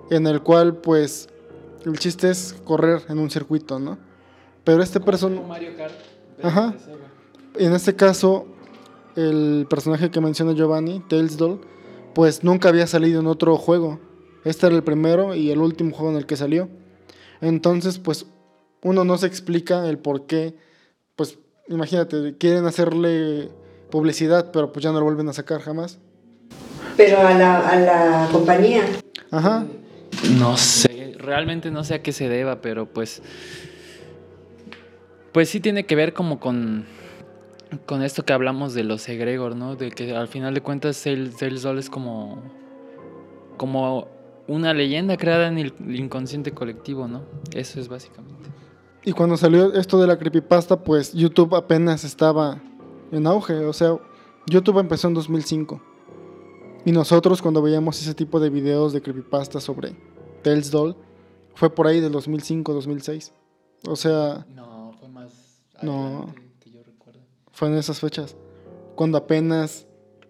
en 0.09 0.25
el 0.25 0.41
cual, 0.41 0.77
pues, 0.77 1.29
el 1.85 1.99
chiste 1.99 2.31
es 2.31 2.55
correr 2.63 3.03
en 3.07 3.19
un 3.19 3.29
circuito, 3.29 3.77
¿no? 3.77 3.99
Pero 4.63 4.81
este 4.81 4.99
personaje... 4.99 5.47
Mario 5.47 5.77
Kart. 5.77 5.93
Ajá. 6.41 6.73
En 7.53 7.73
este 7.73 7.95
caso, 7.95 8.47
el 9.19 9.67
personaje 9.69 10.10
que 10.10 10.21
menciona 10.21 10.53
Giovanni, 10.53 11.01
Tails 11.08 11.38
Doll, 11.38 11.62
pues 12.13 12.43
nunca 12.43 12.69
había 12.69 12.88
salido 12.88 13.19
en 13.19 13.27
otro 13.27 13.58
juego. 13.58 13.99
Este 14.45 14.67
era 14.67 14.75
el 14.75 14.84
primero 14.84 15.36
y 15.36 15.51
el 15.51 15.60
último 15.60 15.95
juego 15.95 16.12
en 16.12 16.17
el 16.17 16.25
que 16.25 16.38
salió. 16.38 16.69
Entonces, 17.41 17.99
pues 17.99 18.25
uno 18.82 19.03
no 19.03 19.17
se 19.17 19.27
explica 19.27 19.88
el 19.88 19.97
por 19.97 20.25
qué. 20.25 20.55
Pues 21.15 21.38
imagínate, 21.67 22.36
quieren 22.38 22.65
hacerle 22.65 23.49
publicidad, 23.89 24.51
pero 24.51 24.71
pues 24.71 24.84
ya 24.84 24.91
no 24.91 24.99
lo 24.99 25.05
vuelven 25.05 25.29
a 25.29 25.34
sacar 25.34 25.62
jamás. 25.62 25.99
Pero 26.97 27.19
a 27.19 27.34
la, 27.34 27.67
a 27.67 27.79
la 27.79 28.29
compañía. 28.32 28.84
Ajá. 29.32 29.65
No 30.38 30.58
sé, 30.58 31.15
realmente 31.17 31.71
no 31.71 31.84
sé 31.84 31.95
a 31.95 32.01
qué 32.01 32.12
se 32.12 32.27
deba, 32.27 32.62
pero 32.62 32.86
pues. 32.88 33.21
Pues 35.32 35.49
sí 35.49 35.60
tiene 35.60 35.86
que 35.86 35.95
ver 35.95 36.13
como 36.13 36.39
con. 36.39 36.86
Con 37.86 38.01
esto 38.01 38.23
que 38.25 38.34
hablamos 38.34 38.73
de 38.73 38.84
los 38.84 39.08
egregor, 39.10 39.55
¿no? 39.55 39.75
De 39.75 39.91
que 39.91 40.15
al 40.15 40.27
final 40.27 40.53
de 40.53 40.62
cuentas 40.62 41.01
Tales 41.03 41.38
Tales 41.38 41.62
Doll 41.62 41.77
es 41.79 41.89
como, 41.89 42.41
como 43.58 44.08
una 44.47 44.73
leyenda 44.73 45.17
creada 45.17 45.47
en 45.47 45.58
el 45.60 45.73
inconsciente 45.95 46.51
colectivo, 46.51 47.08
¿no? 47.08 47.21
Eso 47.53 47.79
es 47.79 47.88
básicamente. 47.88 48.49
Y 49.05 49.12
cuando 49.13 49.38
salió 49.38 49.73
esto 49.73 49.99
de 50.01 50.08
la 50.08 50.17
creepypasta, 50.17 50.84
pues 50.84 51.13
YouTube 51.13 51.55
apenas 51.55 52.03
estaba 52.03 52.62
en 53.12 53.27
auge. 53.27 53.53
O 53.65 53.73
sea, 53.73 53.97
YouTube 54.47 54.79
empezó 54.79 55.08
en 55.08 55.13
2005. 55.13 55.82
Y 56.86 56.91
nosotros 56.91 57.41
cuando 57.41 57.62
veíamos 57.62 58.01
ese 58.01 58.13
tipo 58.13 58.39
de 58.39 58.49
videos 58.49 58.93
de 58.93 59.01
creepypasta 59.01 59.60
sobre 59.60 59.95
Tales 60.43 60.71
Doll, 60.71 60.95
fue 61.53 61.69
por 61.69 61.88
ahí 61.88 61.99
del 61.99 62.12
2005, 62.12 62.73
2006. 62.73 63.34
O 63.88 63.95
sea, 63.95 64.45
No, 64.49 64.93
fue 64.99 65.08
más 65.10 65.62
No. 65.82 65.91
adelante 66.05 66.41
que 66.41 66.48
yo 67.59 67.59
recuerdo. 67.59 67.59
fue 67.59 67.67
en 67.67 67.75
esas 67.75 67.99
fechas. 67.99 68.35
Cuando 68.95 69.17
apenas 69.17 69.85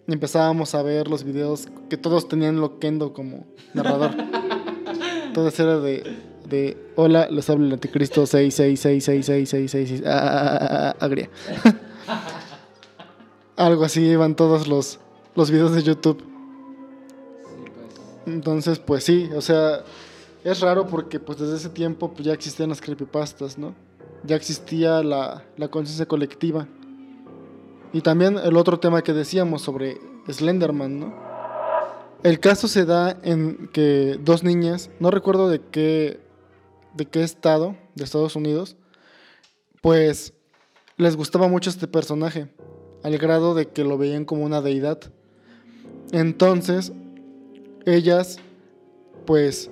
empezábamos 0.07 0.73
a 0.75 0.81
ver 0.81 1.07
los 1.07 1.23
videos 1.23 1.67
que 1.89 1.97
todos 1.97 2.27
tenían 2.27 2.59
Loquendo 2.59 3.13
como 3.13 3.45
narrador. 3.73 4.11
Todas 5.33 5.59
era 5.59 5.79
de, 5.79 6.17
de 6.47 6.77
Hola, 6.95 7.27
les 7.29 7.49
habla 7.49 7.67
el 7.67 7.73
anticristo 7.73 8.23
6666666 8.23 10.03
ah, 10.05 10.11
ah, 10.11 10.67
ah, 10.71 10.95
agria. 10.99 11.29
Algo 13.55 13.83
así 13.83 14.01
iban 14.01 14.35
todos 14.35 14.67
los, 14.67 14.99
los 15.35 15.51
videos 15.51 15.75
de 15.75 15.83
YouTube. 15.83 16.23
Pues. 16.23 16.29
Entonces, 18.25 18.79
pues 18.79 19.03
sí, 19.03 19.29
o 19.35 19.41
sea, 19.41 19.83
es 20.43 20.61
raro 20.61 20.87
porque 20.87 21.19
pues 21.19 21.37
desde 21.39 21.57
ese 21.57 21.69
tiempo 21.69 22.11
pues, 22.13 22.25
ya 22.25 22.33
existían 22.33 22.69
las 22.69 22.81
creepypastas, 22.81 23.57
¿no? 23.57 23.75
Ya 24.23 24.35
existía 24.35 25.03
la, 25.03 25.43
la 25.57 25.67
conciencia 25.69 26.07
colectiva. 26.07 26.67
Y 27.91 28.01
también 28.01 28.37
el 28.37 28.55
otro 28.57 28.79
tema 28.79 29.01
que 29.01 29.13
decíamos 29.13 29.61
sobre 29.61 29.97
Slenderman, 30.27 30.99
¿no? 30.99 31.13
El 32.21 32.39
caso 32.39 32.67
se 32.67 32.85
da 32.85 33.17
en 33.23 33.69
que 33.71 34.19
dos 34.21 34.43
niñas, 34.43 34.89
no 34.99 35.09
recuerdo 35.09 35.49
de 35.49 35.61
qué, 35.61 36.19
de 36.93 37.05
qué 37.05 37.23
estado 37.23 37.77
de 37.95 38.03
Estados 38.03 38.35
Unidos, 38.35 38.75
pues 39.81 40.33
les 40.97 41.15
gustaba 41.15 41.47
mucho 41.47 41.69
este 41.69 41.87
personaje, 41.87 42.49
al 43.03 43.17
grado 43.17 43.55
de 43.55 43.69
que 43.69 43.85
lo 43.85 43.97
veían 43.97 44.25
como 44.25 44.43
una 44.43 44.61
deidad. 44.61 44.99
Entonces, 46.11 46.91
ellas, 47.85 48.37
pues, 49.25 49.71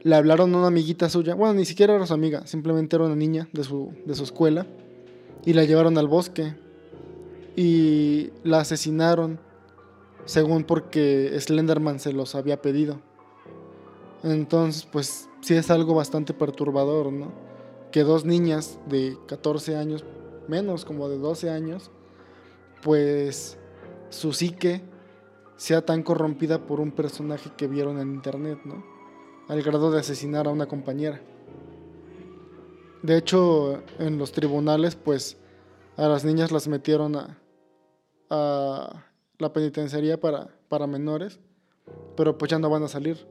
le 0.00 0.16
hablaron 0.16 0.54
a 0.54 0.58
una 0.58 0.68
amiguita 0.68 1.10
suya, 1.10 1.34
bueno, 1.34 1.52
ni 1.54 1.66
siquiera 1.66 1.94
era 1.94 2.06
su 2.06 2.14
amiga, 2.14 2.46
simplemente 2.46 2.96
era 2.96 3.04
una 3.04 3.16
niña 3.16 3.48
de 3.52 3.62
su, 3.62 3.92
de 4.06 4.14
su 4.14 4.24
escuela, 4.24 4.66
y 5.44 5.52
la 5.52 5.64
llevaron 5.64 5.98
al 5.98 6.08
bosque 6.08 6.54
y 7.58 8.30
la 8.44 8.60
asesinaron, 8.60 9.40
según 10.26 10.62
porque 10.62 11.36
Slenderman 11.40 11.98
se 11.98 12.12
los 12.12 12.36
había 12.36 12.62
pedido. 12.62 13.00
Entonces, 14.22 14.86
pues, 14.86 15.28
sí 15.40 15.54
es 15.54 15.68
algo 15.68 15.92
bastante 15.92 16.34
perturbador, 16.34 17.12
¿no? 17.12 17.32
Que 17.90 18.04
dos 18.04 18.24
niñas 18.24 18.78
de 18.88 19.18
14 19.26 19.74
años, 19.74 20.04
menos 20.46 20.84
como 20.84 21.08
de 21.08 21.18
12 21.18 21.50
años, 21.50 21.90
pues 22.80 23.58
su 24.10 24.32
psique 24.32 24.84
sea 25.56 25.84
tan 25.84 26.04
corrompida 26.04 26.64
por 26.64 26.78
un 26.78 26.92
personaje 26.92 27.50
que 27.56 27.66
vieron 27.66 27.98
en 27.98 28.14
internet, 28.14 28.60
¿no? 28.64 28.84
Al 29.48 29.64
grado 29.64 29.90
de 29.90 29.98
asesinar 29.98 30.46
a 30.46 30.52
una 30.52 30.66
compañera. 30.66 31.20
De 33.02 33.16
hecho, 33.16 33.82
en 33.98 34.16
los 34.16 34.30
tribunales, 34.30 34.94
pues 34.94 35.38
a 35.96 36.06
las 36.06 36.24
niñas 36.24 36.52
las 36.52 36.68
metieron 36.68 37.16
a, 37.16 37.37
a 38.30 39.04
la 39.38 39.52
penitenciaría 39.52 40.20
para, 40.20 40.48
para 40.68 40.86
menores, 40.86 41.38
pero 42.16 42.36
pues 42.36 42.50
ya 42.50 42.58
no 42.58 42.70
van 42.70 42.82
a 42.82 42.88
salir, 42.88 43.26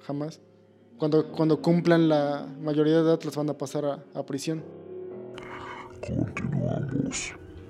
jamás. 0.00 0.40
Cuando, 0.98 1.26
cuando 1.32 1.60
cumplan 1.60 2.08
la 2.08 2.46
mayoría 2.60 2.94
de 2.94 3.00
edad, 3.00 3.20
las 3.22 3.36
van 3.36 3.50
a 3.50 3.54
pasar 3.54 3.84
a, 3.84 4.04
a 4.14 4.24
prisión. 4.24 4.62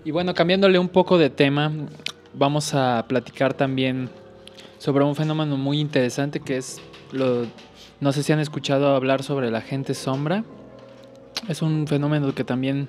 Y 0.04 0.10
bueno, 0.10 0.34
cambiándole 0.34 0.78
un 0.78 0.88
poco 0.88 1.18
de 1.18 1.30
tema, 1.30 1.72
vamos 2.34 2.74
a 2.74 3.04
platicar 3.08 3.54
también 3.54 4.10
sobre 4.78 5.04
un 5.04 5.14
fenómeno 5.14 5.56
muy 5.56 5.80
interesante 5.80 6.40
que 6.40 6.56
es 6.56 6.80
lo 7.12 7.46
no 8.00 8.12
sé 8.12 8.22
si 8.22 8.32
han 8.32 8.40
escuchado 8.40 8.94
hablar 8.94 9.22
sobre 9.22 9.50
la 9.50 9.60
gente 9.60 9.94
sombra. 9.94 10.44
Es 11.48 11.62
un 11.62 11.86
fenómeno 11.86 12.34
que 12.34 12.44
también 12.44 12.88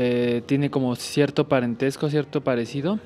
eh, 0.00 0.42
tiene 0.46 0.70
como 0.70 0.94
cierto 0.94 1.48
parentesco, 1.48 2.08
cierto 2.08 2.40
parecido. 2.40 3.00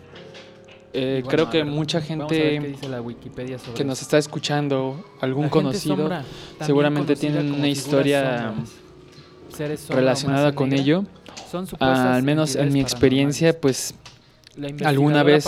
Eh, 0.92 1.20
bueno, 1.24 1.28
creo 1.30 1.48
que 1.50 1.62
ver, 1.62 1.72
mucha 1.72 2.02
gente 2.02 2.60
dice 2.60 2.86
la 2.86 3.00
Wikipedia 3.00 3.58
sobre 3.58 3.72
que 3.72 3.82
nos 3.84 3.94
esto. 3.98 4.04
está 4.04 4.18
escuchando, 4.18 5.02
algún 5.22 5.48
conocido, 5.48 5.96
sombra, 5.96 6.22
seguramente 6.60 7.16
como 7.16 7.38
una 7.40 7.66
historia 7.68 8.52
relacionada 9.88 10.54
con 10.54 10.68
negra, 10.68 10.82
ello. 10.82 11.04
son 11.50 11.66
supuestas 11.66 11.98
al 11.98 12.22
menos 12.22 12.56
en 12.56 12.70
mi 12.74 12.80
experiencia, 12.80 13.58
pues 13.58 13.94
alguna 14.84 15.22
vez 15.22 15.46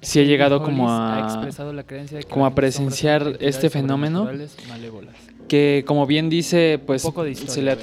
sí 0.00 0.20
he 0.20 0.26
llegado 0.26 0.62
como 0.62 0.90
a- 0.90 1.46
la 1.74 1.84
de 2.18 2.22
como 2.24 2.46
a 2.46 2.54
presenciar 2.54 3.36
este 3.40 3.68
fenómeno. 3.68 4.26
que 5.48 5.84
como 5.86 6.06
bien 6.06 6.30
dice, 6.30 6.80
pues 6.86 7.02
se 7.02 7.60
le 7.60 7.70
a 7.70 7.74
ver. 7.74 7.78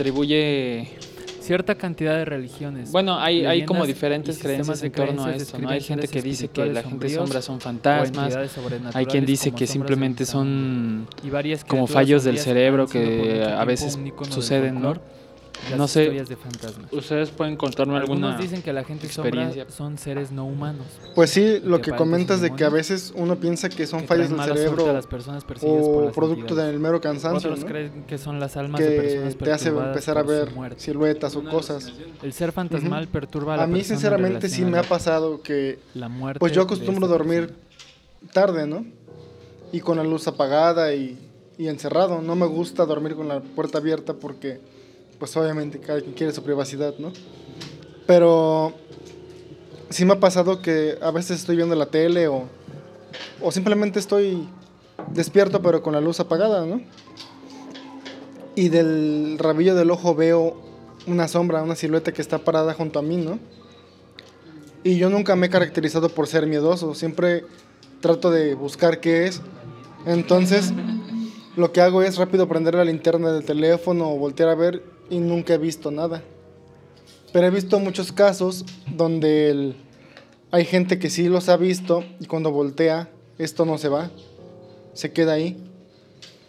Cierta 1.46 1.76
cantidad 1.76 2.16
de 2.16 2.26
religiones. 2.26 2.92
Bueno, 2.92 3.20
hay, 3.20 3.46
hay 3.46 3.66
como 3.66 3.86
diferentes 3.86 4.40
creencias 4.40 4.82
en 4.82 4.92
torno 4.92 5.26
a 5.26 5.36
esto, 5.36 5.60
¿no? 5.60 5.70
Hay 5.70 5.82
gente 5.82 6.08
que 6.08 6.22
dice 6.22 6.48
que 6.48 6.66
la 6.66 6.82
gente 6.82 7.10
sombra 7.10 7.42
son 7.42 7.62
fantasmas, 7.62 8.36
hay 8.94 9.06
quien 9.06 9.26
dice 9.26 9.52
que 9.52 9.68
simplemente 9.68 10.26
son 10.26 11.08
y 11.24 11.30
varias 11.30 11.64
como 11.64 11.88
fallos 11.88 12.24
del 12.24 12.40
cerebro 12.40 12.88
que 12.88 13.44
a 13.44 13.64
veces 13.66 14.00
suceden, 14.30 14.82
¿no? 14.82 14.96
Las 15.70 15.78
No 15.80 15.88
sé, 15.88 16.04
historias 16.04 16.30
de 16.30 16.36
fantasmas. 16.36 16.94
ustedes 16.94 17.30
pueden 17.32 17.56
contarme 17.56 17.98
alguna 17.98 18.28
Algunos 18.30 18.42
dicen 18.42 18.62
que 18.62 18.72
la 18.74 18.84
gente 18.84 19.08
sombra 19.10 19.30
experiencia? 19.44 19.66
son 19.76 19.98
seres 19.98 20.32
no 20.32 20.46
humanos. 20.46 20.86
Pues 21.16 21.30
sí, 21.32 21.60
lo 21.64 21.82
que 21.82 21.92
que 21.92 21.98
comentas 21.98 22.42
de 22.42 22.54
que 22.54 22.64
a 22.66 22.70
veces 22.70 23.14
uno 23.16 23.36
piensa 23.38 23.70
que 23.70 23.88
son 23.88 24.02
que 24.02 24.08
fallos 24.08 24.28
traen 24.30 24.50
del 24.50 24.58
cerebro 24.58 24.94
las 24.94 25.08
personas 25.08 25.44
por 25.44 25.58
o 25.64 26.06
las 26.06 26.14
producto 26.14 26.42
entidades. 26.42 26.72
del 26.72 26.80
mero 26.82 27.02
cansancio, 27.02 27.50
Otros 27.50 27.64
¿no? 27.64 27.70
creen 27.70 28.04
que 28.08 28.18
son 28.18 28.40
las 28.40 28.58
almas 28.58 28.80
de 28.82 28.92
personas 28.92 29.36
que 29.36 29.46
te 29.46 29.52
hace 29.52 29.70
empezar 29.70 30.18
a 30.18 30.24
ver 30.24 30.52
siluetas 30.78 31.36
o 31.36 31.44
cosas. 31.44 31.92
El 32.22 32.34
ser 32.34 32.52
fantasmal 32.52 33.08
perturba 33.08 33.54
a 33.56 33.58
la 33.58 33.64
A 33.64 33.68
mí 33.68 33.84
sinceramente 33.84 34.50
sí 34.50 34.66
me 34.66 34.78
ha 34.78 34.84
pasado 34.84 35.42
que 35.42 35.80
la 35.94 36.10
muerte 36.10 36.40
pues 36.40 36.52
yo 36.52 36.62
acostumbro 36.64 37.08
dormir 37.08 37.48
persona. 37.48 38.32
tarde, 38.34 38.68
¿no? 38.68 38.86
Y 39.72 39.80
con 39.80 39.98
la 39.98 40.04
luz 40.04 40.28
apagada 40.28 40.94
y, 40.94 41.18
y 41.58 41.68
encerrado. 41.68 42.22
No 42.22 42.36
me 42.36 42.46
gusta 42.46 42.86
dormir 42.86 43.16
con 43.16 43.28
la 43.28 43.40
puerta 43.42 43.78
abierta 43.80 44.14
porque 44.14 44.60
pues 45.20 45.36
obviamente 45.38 45.80
cada 45.80 46.02
quien 46.02 46.14
quiere 46.14 46.34
su 46.34 46.44
privacidad, 46.44 46.96
¿no? 46.98 47.12
Pero 48.06 48.74
sí 49.90 50.06
me 50.06 50.14
ha 50.14 50.20
pasado 50.20 50.62
que 50.62 50.98
a 51.02 51.12
veces 51.12 51.40
estoy 51.40 51.56
viendo 51.56 51.76
la 51.76 51.88
tele 51.88 52.28
o, 52.28 52.44
o 53.42 53.52
simplemente 53.52 54.00
estoy 54.00 54.48
despierto 55.14 55.62
pero 55.62 55.82
con 55.82 55.94
la 55.94 56.02
luz 56.02 56.20
apagada, 56.20 56.66
¿no? 56.66 56.82
Y 58.56 58.70
del 58.70 59.38
rabillo 59.40 59.76
del 59.76 59.92
ojo 59.92 60.16
veo 60.16 60.62
una 61.08 61.28
sombra, 61.28 61.62
una 61.62 61.76
silueta 61.76 62.14
que 62.14 62.22
está 62.22 62.40
parada 62.40 62.74
junto 62.74 63.00
a 63.00 63.02
mí, 63.02 63.18
¿no? 63.18 63.40
Y 64.84 64.98
yo 64.98 65.10
nunca 65.10 65.36
me 65.36 65.48
he 65.48 65.50
caracterizado 65.50 66.10
por 66.10 66.28
ser 66.28 66.46
miedoso, 66.46 66.94
siempre 66.94 67.44
trato 68.02 68.30
de 68.30 68.54
buscar 68.54 69.00
qué 69.00 69.26
es. 69.26 69.42
Entonces, 70.06 70.72
lo 71.56 71.72
que 71.72 71.82
hago 71.82 72.04
es 72.04 72.18
rápido 72.18 72.48
prender 72.48 72.76
la 72.76 72.86
linterna 72.86 73.32
del 73.32 73.44
teléfono 73.44 74.12
o 74.12 74.18
voltear 74.18 74.50
a 74.50 74.56
ver 74.56 74.84
y 75.10 75.20
nunca 75.20 75.54
he 75.54 75.58
visto 75.58 75.92
nada. 75.92 76.22
Pero 77.34 77.48
he 77.48 77.50
visto 77.52 77.80
muchos 77.80 78.12
casos 78.12 78.66
donde 78.96 79.50
el- 79.50 79.76
hay 80.52 80.66
gente 80.66 81.00
que 81.00 81.10
sí 81.10 81.28
los 81.28 81.50
ha 81.50 81.58
visto 81.58 82.04
y 82.20 82.26
cuando 82.28 82.52
voltea, 82.52 83.10
esto 83.38 83.66
no 83.66 83.78
se 83.78 83.90
va, 83.90 84.10
se 84.94 85.12
queda 85.12 85.34
ahí. 85.34 85.58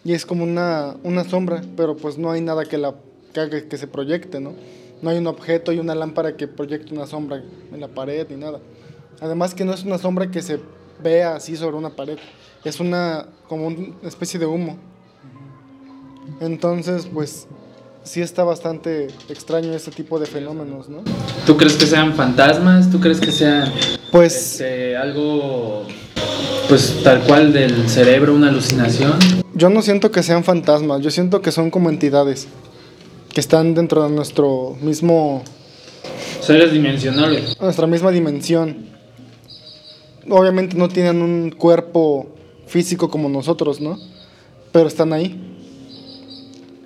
Y 0.05 0.13
es 0.13 0.25
como 0.25 0.43
una, 0.43 0.95
una 1.03 1.25
sombra, 1.25 1.61
pero 1.75 1.97
pues 1.97 2.17
no 2.17 2.31
hay 2.31 2.39
nada 2.41 2.63
que, 2.65 2.77
la, 2.77 2.95
que 3.33 3.67
que 3.67 3.77
se 3.77 3.87
proyecte, 3.87 4.39
¿no? 4.39 4.53
No 5.01 5.09
hay 5.09 5.17
un 5.17 5.27
objeto 5.27 5.73
y 5.73 5.79
una 5.79 5.93
lámpara 5.93 6.37
que 6.37 6.47
proyecte 6.47 6.93
una 6.93 7.05
sombra 7.05 7.43
en 7.73 7.79
la 7.81 7.89
pared 7.89 8.25
ni 8.29 8.37
nada. 8.37 8.59
Además 9.19 9.53
que 9.53 9.65
no 9.65 9.73
es 9.73 9.83
una 9.83 9.97
sombra 9.97 10.31
que 10.31 10.41
se 10.41 10.59
vea 11.03 11.35
así 11.35 11.57
sobre 11.57 11.75
una 11.75 11.89
pared, 11.89 12.17
es 12.63 12.79
una 12.79 13.27
como 13.49 13.67
una 13.67 13.93
especie 14.03 14.39
de 14.39 14.45
humo. 14.45 14.77
Entonces, 16.39 17.07
pues 17.13 17.47
sí 18.07 18.21
está 18.21 18.43
bastante 18.43 19.07
extraño 19.29 19.73
este 19.73 19.91
tipo 19.91 20.17
de 20.19 20.25
fenómenos, 20.25 20.87
¿no? 20.89 21.03
¿Tú 21.45 21.57
crees 21.57 21.75
que 21.75 21.85
sean 21.85 22.15
fantasmas? 22.15 22.89
¿Tú 22.89 22.99
crees 22.99 23.19
que 23.19 23.31
sean 23.31 23.71
Pues 24.11 24.53
este, 24.53 24.95
algo 24.95 25.83
pues 26.69 27.01
tal 27.03 27.21
cual 27.21 27.53
del 27.53 27.87
cerebro, 27.89 28.33
una 28.33 28.49
alucinación? 28.49 29.13
yo 29.53 29.69
no 29.69 29.81
siento 29.81 30.11
que 30.11 30.23
sean 30.23 30.43
fantasmas, 30.43 31.01
yo 31.01 31.11
siento 31.11 31.41
que 31.41 31.51
son 31.51 31.69
como 31.69 31.89
entidades 31.89 32.47
que 33.33 33.39
están 33.41 33.73
dentro 33.75 34.03
de 34.03 34.09
nuestro 34.09 34.75
mismo 34.81 35.43
Seres 36.41 36.71
dimensionales. 36.71 37.59
nuestra 37.59 37.87
misma 37.87 38.11
dimensión. 38.11 38.87
Obviamente 40.29 40.77
no 40.77 40.87
tienen 40.87 41.21
un 41.21 41.51
cuerpo 41.51 42.27
físico 42.67 43.09
como 43.09 43.27
nosotros, 43.29 43.81
¿no? 43.81 43.97
Pero 44.71 44.87
están 44.87 45.13
ahí. 45.13 45.46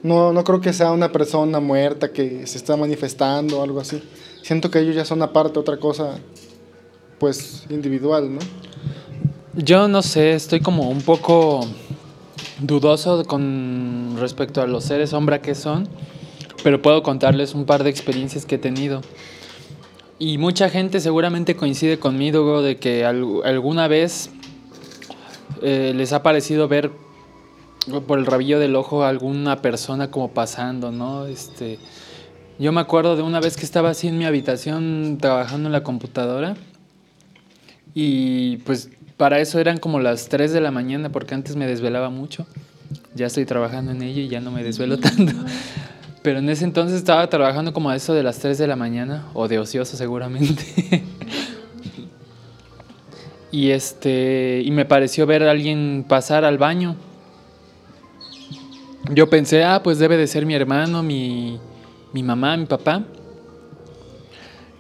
No, 0.04 0.34
no 0.34 0.44
creo 0.44 0.62
que 0.62 0.74
sea 0.74 0.92
una 0.92 1.12
persona 1.12 1.60
muerta 1.60 2.12
que 2.12 2.48
se 2.48 2.58
está 2.58 2.76
manifestando 2.76 3.60
o 3.60 3.64
algo 3.64 3.80
así. 3.80 4.02
Siento 4.42 4.72
que 4.72 4.80
ellos 4.80 4.96
ya 4.96 5.06
son 5.06 5.22
aparte, 5.22 5.60
otra 5.60 5.78
cosa, 5.78 6.18
pues, 7.20 7.66
individual, 7.70 8.34
¿no? 8.34 8.40
Yo 9.54 9.88
no 9.88 10.02
sé, 10.02 10.34
estoy 10.34 10.60
como 10.62 10.90
un 10.90 11.02
poco 11.02 11.62
dudoso 12.60 13.24
con 13.26 14.16
respecto 14.20 14.62
a 14.62 14.68
los 14.68 14.86
seres 14.86 15.12
sombra 15.12 15.42
que 15.42 15.54
son, 15.56 15.88
pero 16.64 16.82
puedo 16.82 17.04
contarles 17.04 17.54
un 17.54 17.66
par 17.66 17.84
de 17.84 17.90
experiencias 17.90 18.46
que 18.46 18.56
he 18.56 18.60
tenido. 18.60 19.02
Y 20.18 20.38
mucha 20.38 20.70
gente 20.70 21.00
seguramente 21.00 21.56
coincide 21.56 22.00
conmigo 22.00 22.62
de 22.62 22.78
que 22.78 23.06
al- 23.06 23.42
alguna 23.44 23.88
vez 23.88 24.30
eh, 25.62 25.94
les 25.96 26.14
ha 26.14 26.24
parecido 26.24 26.68
ver 26.68 26.92
por 28.08 28.20
el 28.20 28.26
rabillo 28.26 28.60
del 28.60 28.76
ojo 28.76 29.04
a 29.04 29.10
alguna 29.10 29.62
persona 29.62 30.12
como 30.12 30.32
pasando, 30.32 30.92
¿no? 30.92 31.26
Este, 31.26 31.80
yo 32.60 32.72
me 32.72 32.82
acuerdo 32.82 33.16
de 33.16 33.24
una 33.24 33.40
vez 33.40 33.58
que 33.58 33.66
estaba 33.66 33.90
así 33.90 34.08
en 34.08 34.18
mi 34.18 34.26
habitación 34.26 35.18
trabajando 35.20 35.68
en 35.68 35.74
la 35.74 35.84
computadora 35.84 36.56
y 37.94 38.58
pues 38.58 38.90
para 39.18 39.40
eso 39.40 39.60
eran 39.60 39.78
como 39.78 40.00
las 40.00 40.30
3 40.30 40.52
de 40.54 40.62
la 40.62 40.72
mañana 40.72 41.12
porque 41.12 41.34
antes 41.34 41.56
me 41.56 41.68
desvelaba 41.68 42.10
mucho. 42.10 42.46
Ya 43.16 43.28
estoy 43.28 43.46
trabajando 43.46 43.92
en 43.92 44.02
ello 44.02 44.22
y 44.22 44.28
ya 44.28 44.42
no 44.42 44.52
me 44.52 44.64
desvelo 44.64 44.98
tanto. 44.98 45.34
Pero 46.22 46.40
en 46.40 46.50
ese 46.50 46.66
entonces 46.66 46.98
estaba 46.98 47.28
trabajando 47.28 47.74
como 47.74 47.90
a 47.90 47.96
eso 47.96 48.14
de 48.14 48.24
las 48.24 48.38
3 48.40 48.58
de 48.58 48.68
la 48.68 48.76
mañana 48.76 49.26
o 49.34 49.48
de 49.48 49.60
ocioso 49.60 49.98
seguramente. 49.98 50.64
y 53.52 53.72
este 53.72 54.62
y 54.64 54.72
me 54.72 54.86
pareció 54.86 55.26
ver 55.26 55.44
a 55.44 55.52
alguien 55.52 56.06
pasar 56.08 56.46
al 56.46 56.58
baño. 56.58 56.96
Yo 59.10 59.30
pensé, 59.30 59.64
ah, 59.64 59.82
pues 59.84 60.00
debe 60.00 60.16
de 60.16 60.28
ser 60.28 60.46
mi 60.46 60.54
hermano, 60.54 61.02
mi, 61.02 61.60
mi 62.14 62.24
mamá, 62.24 62.56
mi 62.56 62.66
papá. 62.66 63.04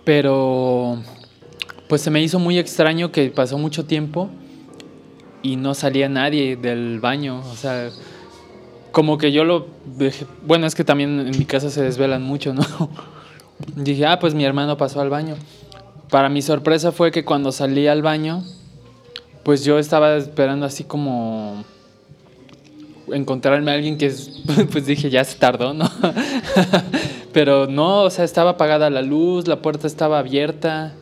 Pero 0.03 0.97
pues 1.87 2.01
se 2.01 2.09
me 2.09 2.21
hizo 2.21 2.39
muy 2.39 2.57
extraño 2.57 3.11
que 3.11 3.29
pasó 3.29 3.57
mucho 3.57 3.85
tiempo 3.85 4.29
y 5.41 5.57
no 5.57 5.73
salía 5.73 6.07
nadie 6.07 6.55
del 6.55 6.99
baño. 6.99 7.41
O 7.51 7.55
sea, 7.55 7.89
como 8.91 9.17
que 9.17 9.31
yo 9.31 9.43
lo 9.43 9.67
dejé. 9.97 10.25
Bueno, 10.45 10.67
es 10.67 10.75
que 10.75 10.83
también 10.83 11.19
en 11.19 11.37
mi 11.37 11.45
casa 11.45 11.69
se 11.69 11.81
desvelan 11.81 12.23
mucho, 12.23 12.53
¿no? 12.53 12.63
Dije, 13.75 14.05
ah, 14.05 14.19
pues 14.19 14.33
mi 14.33 14.45
hermano 14.45 14.77
pasó 14.77 15.01
al 15.01 15.09
baño. 15.09 15.35
Para 16.09 16.29
mi 16.29 16.41
sorpresa 16.41 16.91
fue 16.91 17.11
que 17.11 17.25
cuando 17.25 17.51
salí 17.51 17.87
al 17.87 18.01
baño, 18.01 18.43
pues 19.43 19.63
yo 19.63 19.79
estaba 19.79 20.15
esperando 20.15 20.65
así 20.65 20.83
como 20.83 21.63
encontrarme 23.07 23.71
a 23.71 23.73
alguien 23.75 23.97
que 23.97 24.07
es- 24.07 24.29
pues 24.71 24.85
dije 24.85 25.09
ya 25.09 25.23
se 25.23 25.37
tardó, 25.37 25.73
¿no? 25.73 25.89
Pero 27.33 27.67
no, 27.67 28.03
o 28.03 28.09
sea, 28.09 28.25
estaba 28.25 28.51
apagada 28.51 28.89
la 28.89 29.01
luz, 29.01 29.47
la 29.47 29.61
puerta 29.61 29.87
estaba 29.87 30.19
abierta 30.19 30.93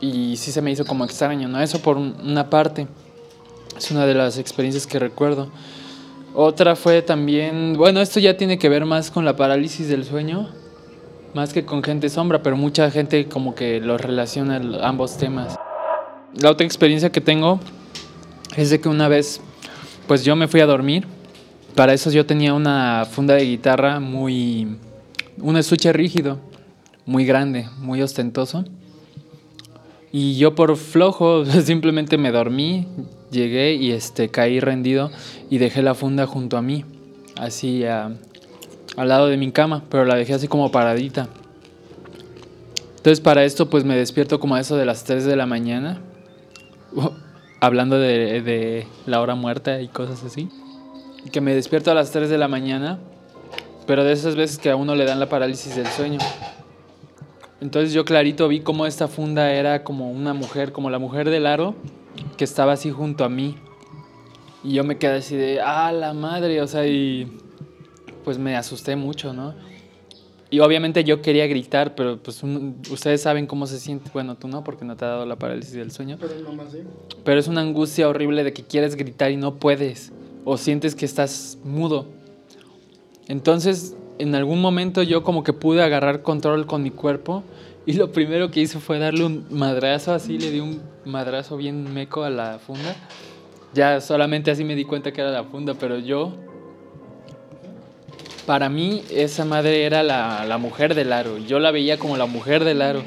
y 0.00 0.36
sí 0.36 0.50
se 0.52 0.62
me 0.62 0.70
hizo 0.70 0.84
como 0.84 1.04
extraño, 1.04 1.48
¿no? 1.48 1.60
Eso 1.60 1.80
por 1.80 1.96
un- 1.96 2.16
una 2.24 2.50
parte. 2.50 2.86
Es 3.76 3.90
una 3.90 4.06
de 4.06 4.14
las 4.14 4.38
experiencias 4.38 4.86
que 4.86 4.98
recuerdo. 4.98 5.50
Otra 6.34 6.76
fue 6.76 7.02
también, 7.02 7.74
bueno, 7.76 8.00
esto 8.00 8.18
ya 8.20 8.36
tiene 8.36 8.58
que 8.58 8.68
ver 8.68 8.84
más 8.84 9.10
con 9.10 9.24
la 9.24 9.36
parálisis 9.36 9.88
del 9.88 10.04
sueño, 10.04 10.48
más 11.34 11.52
que 11.52 11.64
con 11.64 11.82
gente 11.82 12.08
sombra, 12.08 12.42
pero 12.42 12.56
mucha 12.56 12.90
gente 12.90 13.26
como 13.28 13.54
que 13.54 13.80
los 13.80 14.00
relaciona 14.00 14.56
el- 14.56 14.82
ambos 14.82 15.16
temas. 15.18 15.56
La 16.34 16.50
otra 16.50 16.64
experiencia 16.66 17.12
que 17.12 17.20
tengo 17.20 17.60
es 18.56 18.70
de 18.70 18.80
que 18.80 18.88
una 18.88 19.08
vez, 19.08 19.40
pues 20.06 20.24
yo 20.24 20.36
me 20.36 20.48
fui 20.48 20.60
a 20.60 20.66
dormir. 20.66 21.06
Para 21.74 21.94
eso 21.94 22.10
yo 22.10 22.26
tenía 22.26 22.52
una 22.52 23.06
funda 23.10 23.34
de 23.34 23.44
guitarra 23.44 23.98
muy, 23.98 24.76
un 25.38 25.56
estuche 25.56 25.92
rígido, 25.92 26.38
muy 27.06 27.24
grande, 27.24 27.68
muy 27.78 28.02
ostentoso. 28.02 28.64
Y 30.12 30.36
yo 30.36 30.54
por 30.54 30.76
flojo 30.76 31.44
simplemente 31.64 32.18
me 32.18 32.30
dormí, 32.30 32.86
llegué 33.30 33.74
y 33.74 33.92
este 33.92 34.28
caí 34.28 34.60
rendido 34.60 35.10
y 35.48 35.58
dejé 35.58 35.82
la 35.82 35.94
funda 35.94 36.26
junto 36.26 36.58
a 36.58 36.62
mí, 36.62 36.84
así 37.36 37.84
al 37.84 38.18
lado 38.96 39.28
de 39.28 39.38
mi 39.38 39.50
cama, 39.50 39.84
pero 39.88 40.04
la 40.04 40.16
dejé 40.16 40.34
así 40.34 40.48
como 40.48 40.70
paradita. 40.70 41.28
Entonces 42.96 43.20
para 43.20 43.44
esto 43.44 43.70
pues 43.70 43.84
me 43.84 43.96
despierto 43.96 44.38
como 44.38 44.54
a 44.54 44.60
eso 44.60 44.76
de 44.76 44.84
las 44.84 45.04
3 45.04 45.24
de 45.24 45.36
la 45.36 45.46
mañana, 45.46 46.00
hablando 47.62 47.96
de, 47.96 48.42
de 48.42 48.88
la 49.06 49.20
hora 49.20 49.36
muerta 49.36 49.80
y 49.80 49.86
cosas 49.86 50.24
así. 50.24 50.48
Que 51.30 51.40
me 51.40 51.54
despierto 51.54 51.92
a 51.92 51.94
las 51.94 52.10
3 52.10 52.28
de 52.28 52.36
la 52.36 52.48
mañana, 52.48 52.98
pero 53.86 54.02
de 54.02 54.12
esas 54.12 54.34
veces 54.34 54.58
que 54.58 54.68
a 54.68 54.74
uno 54.76 54.96
le 54.96 55.04
dan 55.04 55.20
la 55.20 55.28
parálisis 55.28 55.76
del 55.76 55.86
sueño. 55.86 56.18
Entonces 57.60 57.92
yo 57.92 58.04
clarito 58.04 58.48
vi 58.48 58.60
cómo 58.60 58.84
esta 58.84 59.06
funda 59.06 59.52
era 59.52 59.84
como 59.84 60.10
una 60.10 60.34
mujer, 60.34 60.72
como 60.72 60.90
la 60.90 60.98
mujer 60.98 61.30
del 61.30 61.46
aro, 61.46 61.76
que 62.36 62.42
estaba 62.42 62.72
así 62.72 62.90
junto 62.90 63.24
a 63.24 63.28
mí. 63.28 63.54
Y 64.64 64.74
yo 64.74 64.82
me 64.82 64.98
quedé 64.98 65.18
así 65.18 65.36
de, 65.36 65.60
ah, 65.60 65.92
la 65.92 66.14
madre, 66.14 66.60
o 66.62 66.66
sea, 66.66 66.84
y 66.84 67.38
pues 68.24 68.38
me 68.38 68.56
asusté 68.56 68.96
mucho, 68.96 69.32
¿no? 69.32 69.54
Y 70.52 70.60
obviamente 70.60 71.02
yo 71.02 71.22
quería 71.22 71.46
gritar, 71.46 71.94
pero 71.94 72.18
pues 72.18 72.42
un- 72.42 72.76
ustedes 72.90 73.22
saben 73.22 73.46
cómo 73.46 73.66
se 73.66 73.80
siente, 73.80 74.10
bueno, 74.12 74.36
tú 74.36 74.48
no, 74.48 74.62
porque 74.62 74.84
no 74.84 74.94
te 74.96 75.04
ha 75.06 75.08
dado 75.08 75.24
la 75.26 75.36
parálisis 75.36 75.72
del 75.72 75.90
sueño, 75.90 76.18
Pero 76.20 76.34
mamá 76.48 76.64
sí. 76.70 76.78
pero 77.24 77.40
es 77.40 77.48
una 77.48 77.62
angustia 77.62 78.06
horrible 78.06 78.44
de 78.44 78.52
que 78.52 78.62
quieres 78.62 78.94
gritar 78.94 79.30
y 79.30 79.36
no 79.38 79.54
puedes, 79.54 80.12
o 80.44 80.58
sientes 80.58 80.94
que 80.94 81.06
estás 81.06 81.56
mudo. 81.64 82.04
Entonces, 83.28 83.96
en 84.18 84.34
algún 84.34 84.60
momento 84.60 85.02
yo 85.02 85.22
como 85.22 85.42
que 85.42 85.52
pude 85.54 85.82
agarrar 85.82 86.22
control 86.22 86.66
con 86.66 86.82
mi 86.82 86.90
cuerpo 86.90 87.42
y 87.86 87.94
lo 87.94 88.12
primero 88.12 88.50
que 88.50 88.60
hice 88.60 88.78
fue 88.78 88.98
darle 88.98 89.24
un 89.24 89.46
madrazo 89.50 90.12
así, 90.12 90.38
le 90.38 90.50
di 90.50 90.60
un 90.60 90.82
madrazo 91.04 91.56
bien 91.56 91.92
meco 91.94 92.24
a 92.24 92.30
la 92.30 92.58
funda. 92.58 92.94
Ya 93.74 94.00
solamente 94.02 94.50
así 94.50 94.64
me 94.64 94.74
di 94.76 94.84
cuenta 94.84 95.12
que 95.12 95.22
era 95.22 95.30
la 95.30 95.44
funda, 95.44 95.72
pero 95.74 95.98
yo, 95.98 96.34
para 98.46 98.68
mí, 98.68 99.02
esa 99.10 99.44
madre 99.44 99.84
era 99.84 100.02
la, 100.02 100.44
la 100.46 100.58
mujer 100.58 100.94
del 100.94 101.12
aro. 101.12 101.38
Yo 101.38 101.58
la 101.58 101.70
veía 101.70 101.98
como 101.98 102.16
la 102.16 102.26
mujer 102.26 102.64
del 102.64 102.82
aro. 102.82 103.02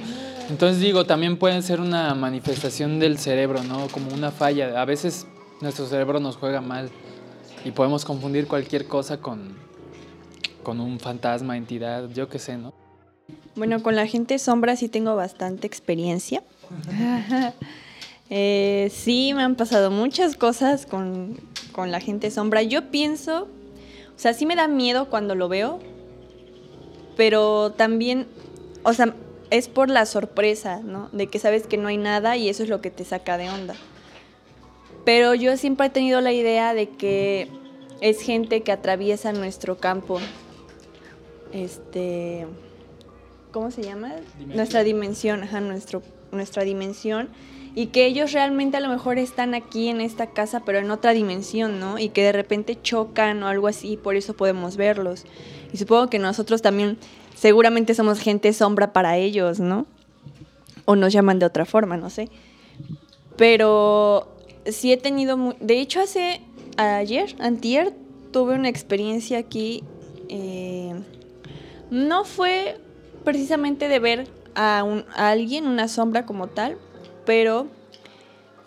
Entonces 0.49 0.79
digo, 0.79 1.05
también 1.05 1.37
pueden 1.37 1.63
ser 1.63 1.81
una 1.81 2.13
manifestación 2.13 2.99
del 2.99 3.17
cerebro, 3.17 3.63
¿no? 3.63 3.87
Como 3.87 4.13
una 4.13 4.31
falla. 4.31 4.79
A 4.79 4.85
veces 4.85 5.27
nuestro 5.61 5.87
cerebro 5.87 6.19
nos 6.19 6.37
juega 6.37 6.61
mal 6.61 6.89
y 7.63 7.71
podemos 7.71 8.05
confundir 8.05 8.47
cualquier 8.47 8.87
cosa 8.87 9.17
con, 9.17 9.55
con 10.63 10.79
un 10.79 10.99
fantasma, 10.99 11.57
entidad, 11.57 12.09
yo 12.13 12.29
qué 12.29 12.39
sé, 12.39 12.57
¿no? 12.57 12.73
Bueno, 13.55 13.81
con 13.81 13.95
la 13.95 14.05
gente 14.05 14.37
sombra 14.37 14.75
sí 14.75 14.87
tengo 14.89 15.15
bastante 15.15 15.67
experiencia. 15.67 16.43
Eh, 18.31 18.91
sí, 18.91 19.33
me 19.35 19.43
han 19.43 19.53
pasado 19.53 19.91
muchas 19.91 20.35
cosas 20.35 20.87
con, 20.87 21.39
con 21.71 21.91
la 21.91 21.99
gente 21.99 22.31
sombra. 22.31 22.63
Yo 22.63 22.89
pienso, 22.89 23.47
o 24.15 24.19
sea, 24.19 24.33
sí 24.33 24.45
me 24.45 24.55
da 24.55 24.67
miedo 24.67 25.09
cuando 25.09 25.35
lo 25.35 25.49
veo, 25.49 25.79
pero 27.17 27.71
también, 27.71 28.27
o 28.83 28.93
sea, 28.93 29.13
es 29.49 29.67
por 29.67 29.89
la 29.89 30.05
sorpresa, 30.05 30.81
¿no? 30.83 31.09
De 31.11 31.27
que 31.27 31.39
sabes 31.39 31.67
que 31.67 31.77
no 31.77 31.87
hay 31.87 31.97
nada 31.97 32.37
y 32.37 32.49
eso 32.49 32.63
es 32.63 32.69
lo 32.69 32.81
que 32.81 32.91
te 32.91 33.05
saca 33.05 33.37
de 33.37 33.49
onda. 33.49 33.75
Pero 35.03 35.35
yo 35.35 35.55
siempre 35.57 35.87
he 35.87 35.89
tenido 35.89 36.19
la 36.21 36.33
idea 36.33 36.73
de 36.73 36.89
que 36.89 37.49
es 38.01 38.21
gente 38.21 38.61
que 38.61 38.71
atraviesa 38.71 39.33
nuestro 39.33 39.77
campo. 39.77 40.19
Este. 41.53 42.47
¿Cómo 43.51 43.71
se 43.71 43.83
llama? 43.83 44.09
Dimensión. 44.09 44.55
Nuestra 44.57 44.83
dimensión, 44.83 45.43
ajá, 45.43 45.61
nuestro, 45.61 46.01
nuestra 46.31 46.63
dimensión. 46.63 47.29
Y 47.75 47.87
que 47.87 48.05
ellos 48.05 48.31
realmente 48.31 48.77
a 48.77 48.79
lo 48.79 48.87
mejor 48.87 49.19
están 49.19 49.53
aquí 49.53 49.89
en 49.89 49.99
esta 49.99 50.27
casa, 50.27 50.61
pero 50.65 50.79
en 50.79 50.89
otra 50.91 51.11
dimensión, 51.11 51.79
¿no? 51.79 51.99
Y 51.99 52.09
que 52.09 52.23
de 52.23 52.31
repente 52.31 52.79
chocan 52.81 53.43
o 53.43 53.47
algo 53.47 53.67
así, 53.67 53.97
por 53.97 54.15
eso 54.15 54.33
podemos 54.33 54.77
verlos. 54.77 55.25
Y 55.73 55.77
supongo 55.77 56.09
que 56.09 56.17
nosotros 56.17 56.61
también, 56.61 56.97
seguramente 57.35 57.93
somos 57.93 58.19
gente 58.19 58.53
sombra 58.53 58.93
para 58.93 59.17
ellos, 59.17 59.59
¿no? 59.59 59.85
O 60.85 60.95
nos 60.95 61.11
llaman 61.11 61.37
de 61.37 61.45
otra 61.45 61.65
forma, 61.65 61.97
no 61.97 62.09
sé. 62.09 62.29
Pero 63.35 64.37
sí 64.65 64.93
he 64.93 64.97
tenido, 64.97 65.55
de 65.59 65.79
hecho 65.81 65.99
hace 65.99 66.41
ayer, 66.77 67.35
antier, 67.39 67.93
tuve 68.31 68.55
una 68.55 68.69
experiencia 68.69 69.37
aquí. 69.37 69.83
eh, 70.29 70.93
no 71.91 72.25
fue 72.25 72.77
precisamente 73.23 73.87
de 73.87 73.99
ver 73.99 74.27
a 74.55 74.85
alguien, 75.15 75.67
una 75.67 75.87
sombra 75.87 76.25
como 76.25 76.47
tal, 76.47 76.77
pero 77.25 77.67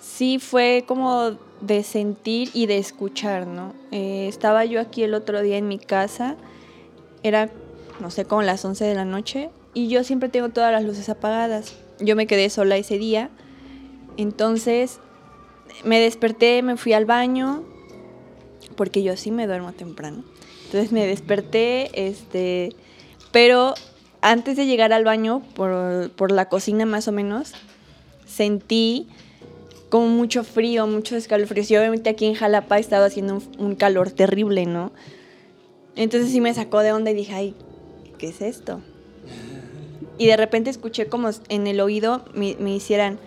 sí 0.01 0.39
fue 0.39 0.85
como 0.87 1.37
de 1.61 1.83
sentir 1.83 2.51
y 2.55 2.67
de 2.67 2.79
escuchar, 2.79 3.47
¿no? 3.47 3.75
Eh, 3.91 4.27
estaba 4.29 4.65
yo 4.65 4.81
aquí 4.81 5.03
el 5.03 5.15
otro 5.15 5.43
día 5.43 5.57
en 5.57 5.69
mi 5.69 5.79
casa, 5.79 6.37
era, 7.23 7.51
no 8.01 8.11
sé, 8.11 8.25
como 8.25 8.43
las 8.43 8.65
11 8.65 8.85
de 8.85 8.95
la 8.95 9.05
noche, 9.05 9.51
y 9.75 9.89
yo 9.89 10.05
siempre 10.05 10.29
tengo 10.29 10.49
todas 10.49 10.73
las 10.73 10.85
luces 10.85 11.09
apagadas. 11.09 11.77
Yo 12.01 12.17
me 12.17 12.27
quedé 12.27 12.51
sola 12.51 12.77
ese 12.77 12.99
día. 12.99 13.31
Entonces 14.17 14.99
me 15.85 16.01
desperté, 16.01 16.63
me 16.63 16.77
fui 16.77 16.93
al 16.93 17.05
baño, 17.05 17.63
porque 18.77 19.03
yo 19.03 19.17
sí 19.17 19.31
me 19.31 19.47
duermo 19.47 19.73
temprano. 19.73 20.25
Entonces 20.65 20.93
me 20.93 21.07
desperté, 21.07 22.09
este, 22.09 22.75
pero 23.31 23.75
antes 24.21 24.57
de 24.57 24.67
llegar 24.67 24.93
al 24.93 25.05
baño, 25.05 25.43
por, 25.55 26.11
por 26.11 26.33
la 26.33 26.49
cocina 26.49 26.85
más 26.85 27.09
o 27.09 27.13
menos, 27.13 27.53
sentí 28.39 29.09
como 29.91 30.07
mucho 30.07 30.45
frío, 30.45 30.87
mucho 30.87 31.17
escalofrío. 31.17 31.65
Y 31.69 31.77
obviamente 31.77 32.09
aquí 32.09 32.27
en 32.27 32.35
Jalapa 32.35 32.79
estaba 32.79 33.07
haciendo 33.07 33.43
un, 33.59 33.75
calor 33.75 34.11
terrible, 34.11 34.65
¿no? 34.65 34.93
Entonces 35.97 36.31
sí 36.31 36.41
me 36.41 36.55
sacó 36.55 36.81
de 36.81 36.93
onda 36.93 37.11
y 37.11 37.15
dije, 37.15 37.35
ay, 37.35 37.55
¿qué 38.19 38.29
es 38.29 38.41
esto? 38.41 38.81
Y 40.19 40.27
de 40.27 40.37
repente 40.37 40.71
escuché 40.71 41.07
como 41.07 41.31
en 41.49 41.67
el 41.67 41.81
oído 41.81 42.25
me, 42.35 42.57
me 42.61 42.75
hicieran 42.75 43.19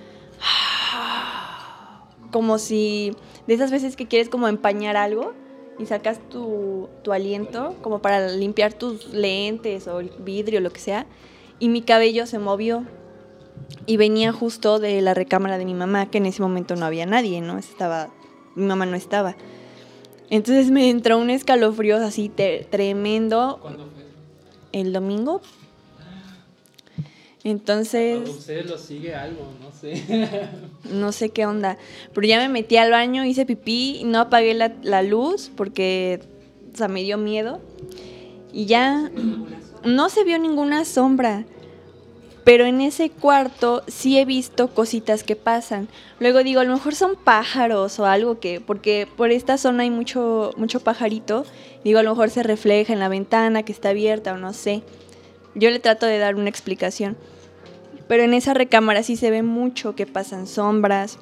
como 2.31 2.57
si 2.57 3.13
de 3.47 3.53
esas 3.53 3.71
veces 3.71 3.97
que 3.97 4.07
quieres 4.07 4.29
como 4.29 4.47
empañar 4.47 4.95
algo 4.95 5.33
y 5.77 5.85
sacas 5.85 6.19
tu, 6.29 6.87
tu 7.03 7.11
aliento 7.11 7.75
como 7.81 7.99
para 7.99 8.29
limpiar 8.29 8.73
tus 8.73 9.13
lentes 9.13 9.87
o 9.87 9.99
el 9.99 10.11
vidrio, 10.19 10.61
lo 10.61 10.71
que 10.71 10.79
sea, 10.79 11.05
y 11.59 11.67
mi 11.67 11.81
cabello 11.81 12.25
se 12.25 12.39
movió 12.39 12.85
y 13.85 13.97
venía 13.97 14.31
justo 14.31 14.79
de 14.79 15.01
la 15.01 15.13
recámara 15.13 15.57
de 15.57 15.65
mi 15.65 15.73
mamá, 15.73 16.09
que 16.09 16.17
en 16.19 16.25
ese 16.25 16.41
momento 16.41 16.75
no 16.75 16.85
había 16.85 17.05
nadie, 17.05 17.41
¿no? 17.41 17.57
Estaba, 17.57 18.09
mi 18.55 18.65
mamá 18.65 18.85
no 18.85 18.95
estaba. 18.95 19.35
Entonces 20.29 20.71
me 20.71 20.89
entró 20.89 21.17
un 21.17 21.29
escalofrío 21.29 21.97
así 21.97 22.29
te- 22.29 22.65
tremendo. 22.69 23.59
¿Cuándo 23.61 23.85
fue? 23.93 24.03
El 24.79 24.93
domingo. 24.93 25.41
Entonces, 27.43 28.29
ustedes 28.29 28.69
lo 28.69 28.77
sigue 28.77 29.15
algo, 29.15 29.47
no 29.61 29.71
sé. 29.71 30.03
no 30.91 31.11
sé 31.11 31.29
qué 31.29 31.45
onda. 31.47 31.77
Pero 32.13 32.27
ya 32.27 32.37
me 32.39 32.49
metí 32.49 32.77
al 32.77 32.91
baño, 32.91 33.25
hice 33.25 33.45
pipí, 33.47 34.03
no 34.05 34.19
apagué 34.19 34.53
la, 34.53 34.73
la 34.83 35.01
luz 35.01 35.51
porque, 35.55 36.21
o 36.73 36.77
sea, 36.77 36.87
me 36.87 37.01
dio 37.01 37.17
miedo. 37.17 37.59
Y 38.53 38.65
ya 38.65 39.09
no 39.83 40.09
se 40.09 40.23
vio 40.23 40.37
ninguna 40.37 40.85
sombra. 40.85 41.45
Pero 42.43 42.65
en 42.65 42.81
ese 42.81 43.11
cuarto 43.11 43.83
sí 43.87 44.17
he 44.17 44.25
visto 44.25 44.69
cositas 44.69 45.23
que 45.23 45.35
pasan. 45.35 45.87
Luego 46.19 46.43
digo, 46.43 46.59
a 46.59 46.63
lo 46.63 46.73
mejor 46.73 46.95
son 46.95 47.15
pájaros 47.15 47.99
o 47.99 48.05
algo 48.05 48.39
que, 48.39 48.59
porque 48.59 49.07
por 49.15 49.31
esta 49.31 49.57
zona 49.57 49.83
hay 49.83 49.91
mucho, 49.91 50.51
mucho 50.57 50.79
pajarito. 50.79 51.45
Digo, 51.83 51.99
a 51.99 52.03
lo 52.03 52.11
mejor 52.11 52.31
se 52.31 52.41
refleja 52.41 52.93
en 52.93 52.99
la 52.99 53.09
ventana 53.09 53.63
que 53.63 53.71
está 53.71 53.89
abierta 53.89 54.33
o 54.33 54.37
no 54.37 54.53
sé. 54.53 54.81
Yo 55.53 55.69
le 55.69 55.79
trato 55.79 56.07
de 56.07 56.17
dar 56.17 56.35
una 56.35 56.49
explicación. 56.49 57.15
Pero 58.07 58.23
en 58.23 58.33
esa 58.33 58.53
recámara 58.53 59.03
sí 59.03 59.15
se 59.15 59.29
ve 59.29 59.43
mucho 59.43 59.95
que 59.95 60.07
pasan 60.07 60.47
sombras. 60.47 61.19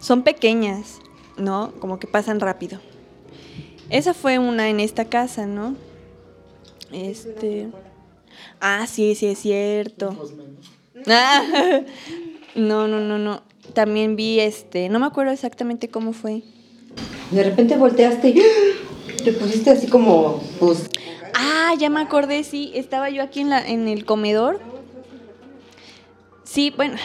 Son 0.00 0.22
pequeñas, 0.22 1.00
¿no? 1.36 1.72
Como 1.80 1.98
que 1.98 2.06
pasan 2.06 2.38
rápido. 2.38 2.80
Esa 3.90 4.14
fue 4.14 4.38
una 4.38 4.68
en 4.68 4.80
esta 4.80 5.06
casa, 5.06 5.46
¿no? 5.46 5.74
Este. 6.92 7.68
Ah, 8.60 8.86
sí, 8.86 9.14
sí 9.14 9.26
es 9.26 9.38
cierto. 9.38 10.32
Ah, 11.06 11.82
no, 12.54 12.88
no, 12.88 13.00
no, 13.00 13.18
no. 13.18 13.42
También 13.74 14.16
vi 14.16 14.40
este, 14.40 14.88
no 14.88 14.98
me 14.98 15.06
acuerdo 15.06 15.32
exactamente 15.32 15.88
cómo 15.88 16.12
fue. 16.12 16.42
De 17.30 17.42
repente 17.42 17.76
volteaste 17.76 18.28
y 18.30 18.42
te 19.22 19.32
pusiste 19.32 19.70
así 19.70 19.86
como, 19.86 20.42
pues, 20.58 20.88
Ah, 21.34 21.74
ya 21.78 21.90
me 21.90 22.00
acordé, 22.00 22.42
sí, 22.44 22.72
estaba 22.74 23.10
yo 23.10 23.22
aquí 23.22 23.40
en, 23.40 23.50
la, 23.50 23.60
en 23.64 23.88
el 23.88 24.04
comedor. 24.04 24.60
Sí, 26.44 26.72
bueno, 26.74 26.96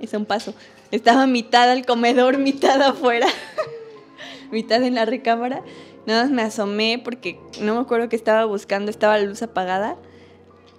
es 0.00 0.12
un 0.14 0.24
paso. 0.24 0.54
Estaba 0.90 1.26
mitad 1.26 1.70
al 1.70 1.84
comedor, 1.84 2.38
mitad 2.38 2.80
afuera, 2.82 3.28
mitad 4.50 4.82
en 4.82 4.94
la 4.94 5.04
recámara. 5.04 5.62
Nada 6.06 6.22
más 6.22 6.32
me 6.32 6.42
asomé 6.42 7.00
porque 7.04 7.38
no 7.60 7.74
me 7.74 7.80
acuerdo 7.80 8.08
que 8.08 8.16
estaba 8.16 8.44
buscando, 8.46 8.90
estaba 8.90 9.18
la 9.18 9.24
luz 9.24 9.42
apagada. 9.42 9.96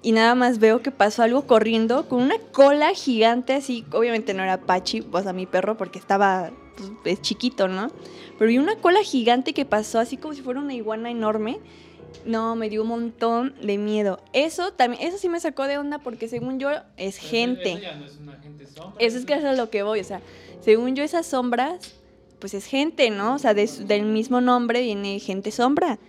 Y 0.04 0.14
nada 0.14 0.34
más 0.34 0.60
veo 0.60 0.82
que 0.82 0.92
pasó 0.92 1.22
algo 1.24 1.46
corriendo 1.46 2.10
con 2.10 2.22
una 2.22 2.38
cola 2.52 2.94
gigante 2.94 3.54
así. 3.54 3.86
Obviamente 3.92 4.34
no 4.34 4.42
era 4.42 4.62
Pachi, 4.62 5.06
o 5.12 5.22
sea, 5.22 5.34
mi 5.34 5.46
perro, 5.46 5.78
porque 5.78 6.00
estaba 6.00 6.52
pues, 6.76 6.92
es 7.06 7.22
chiquito, 7.22 7.68
¿no? 7.68 7.92
Pero 8.40 8.50
vi 8.50 8.58
una 8.58 8.76
cola 8.78 9.04
gigante 9.04 9.54
que 9.54 9.66
pasó 9.66 10.00
así 10.00 10.18
como 10.18 10.34
si 10.34 10.42
fuera 10.42 10.60
una 10.60 10.74
iguana 10.74 11.12
enorme. 11.12 11.60
No, 12.26 12.56
me 12.56 12.70
dio 12.70 12.82
un 12.82 12.90
montón 12.90 13.56
de 13.62 13.78
miedo. 13.78 14.20
Eso 14.34 14.74
también, 14.74 15.08
eso 15.08 15.18
sí 15.18 15.30
me 15.30 15.40
sacó 15.40 15.68
de 15.68 15.78
onda 15.78 16.00
porque 16.00 16.28
según 16.28 16.60
yo 16.60 16.70
es 16.98 17.18
gente. 17.18 17.82
Eso 19.00 19.18
es 19.18 19.26
que 19.26 19.34
es 19.34 19.44
a 19.44 19.54
lo 19.54 19.70
que 19.70 19.84
voy, 19.84 20.00
o 20.00 20.04
sea, 20.04 20.22
según 20.62 20.96
yo 20.96 21.04
esas 21.04 21.26
sombras, 21.26 21.94
pues 22.40 22.54
es 22.54 22.66
gente, 22.66 23.10
¿no? 23.12 23.36
O 23.36 23.40
sea, 23.40 23.54
de 23.54 23.68
del 23.86 24.04
mismo 24.04 24.42
nombre 24.42 24.82
viene 24.82 25.20
gente 25.20 25.52
sombra. 25.52 26.00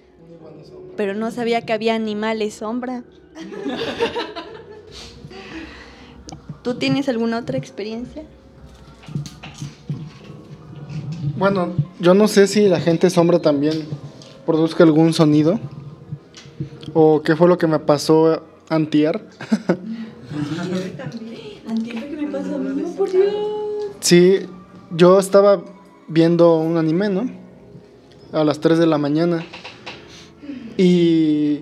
Pero 0.97 1.15
no 1.15 1.31
sabía 1.31 1.63
que 1.63 1.73
había 1.73 1.95
animales 1.95 2.55
sombra. 2.55 3.05
¿Tú 6.63 6.75
tienes 6.75 7.09
alguna 7.09 7.39
otra 7.39 7.59
experiencia? 7.59 8.23
Bueno, 11.37 11.75
yo 11.99 12.15
no 12.15 12.29
sé 12.29 12.47
si 12.47 12.69
la 12.69 12.81
gente 12.81 13.11
sombra 13.11 13.41
también 13.41 13.85
produzca 14.47 14.85
algún 14.85 15.13
sonido. 15.13 15.59
O 16.95 17.23
qué 17.23 17.37
fue 17.37 17.49
lo 17.49 17.59
que 17.59 17.67
me 17.67 17.79
pasó 17.79 18.43
antier. 18.69 19.25
Antier 21.69 22.11
que 22.11 22.17
me 22.17 22.31
pasó 22.31 22.57
a 22.57 22.59
mí, 22.59 22.83
por 22.97 23.11
Dios. 23.11 23.33
Sí, 24.01 24.41
yo 24.91 25.19
estaba 25.19 25.63
viendo 26.09 26.59
un 26.59 26.77
anime, 26.77 27.09
¿no? 27.09 27.31
A 28.33 28.45
las 28.45 28.61
3 28.61 28.79
de 28.79 28.87
la 28.87 28.99
mañana. 28.99 29.45
Y 30.77 31.61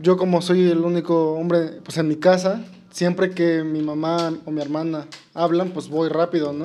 yo 0.00 0.16
como 0.16 0.40
soy 0.42 0.70
el 0.70 0.78
único 0.78 1.32
hombre 1.32 1.80
pues 1.84 1.98
en 1.98 2.08
mi 2.08 2.16
casa, 2.16 2.62
siempre 2.90 3.30
que 3.30 3.64
mi 3.64 3.82
mamá 3.82 4.32
o 4.44 4.50
mi 4.50 4.60
hermana 4.60 5.06
hablan, 5.34 5.70
pues 5.70 5.88
voy 5.88 6.08
rápido, 6.08 6.52
¿no? 6.52 6.64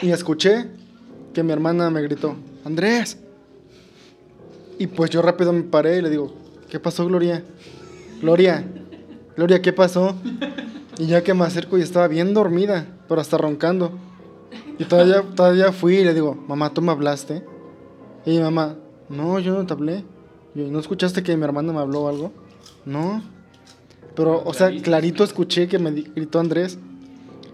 Y 0.00 0.10
escuché 0.10 0.66
que 1.32 1.42
mi 1.42 1.52
hermana 1.52 1.90
me 1.90 2.02
gritó, 2.02 2.36
Andrés. 2.64 3.18
Y 4.78 4.86
pues 4.86 5.10
yo 5.10 5.22
rápido 5.22 5.52
me 5.52 5.62
paré 5.62 5.98
y 5.98 6.02
le 6.02 6.10
digo, 6.10 6.34
¿qué 6.68 6.80
pasó, 6.80 7.06
Gloria? 7.06 7.44
Gloria, 8.20 8.64
Gloria, 9.36 9.62
¿qué 9.62 9.72
pasó? 9.72 10.14
Y 10.98 11.06
ya 11.06 11.22
que 11.22 11.34
me 11.34 11.44
acerco 11.44 11.78
y 11.78 11.82
estaba 11.82 12.08
bien 12.08 12.34
dormida, 12.34 12.86
pero 13.08 13.20
hasta 13.20 13.36
roncando. 13.36 13.92
Y 14.78 14.84
todavía, 14.84 15.22
todavía 15.34 15.72
fui 15.72 15.96
y 15.96 16.04
le 16.04 16.14
digo, 16.14 16.34
mamá, 16.48 16.72
¿tú 16.72 16.82
me 16.82 16.92
hablaste? 16.92 17.44
Y 18.24 18.30
mi 18.30 18.40
mamá, 18.40 18.76
no, 19.08 19.38
yo 19.38 19.54
no 19.54 19.66
te 19.66 19.72
hablé. 19.72 20.04
Yo, 20.54 20.68
¿no 20.70 20.78
escuchaste 20.78 21.22
que 21.22 21.36
mi 21.36 21.44
hermana 21.44 21.72
me 21.72 21.80
habló 21.80 22.02
o 22.02 22.08
algo? 22.08 22.32
No. 22.84 23.22
Pero, 24.14 24.42
o 24.44 24.54
sea, 24.54 24.70
clarito 24.82 25.24
escuché 25.24 25.66
que 25.68 25.78
me 25.78 25.90
gritó 25.90 26.38
Andrés. 26.38 26.78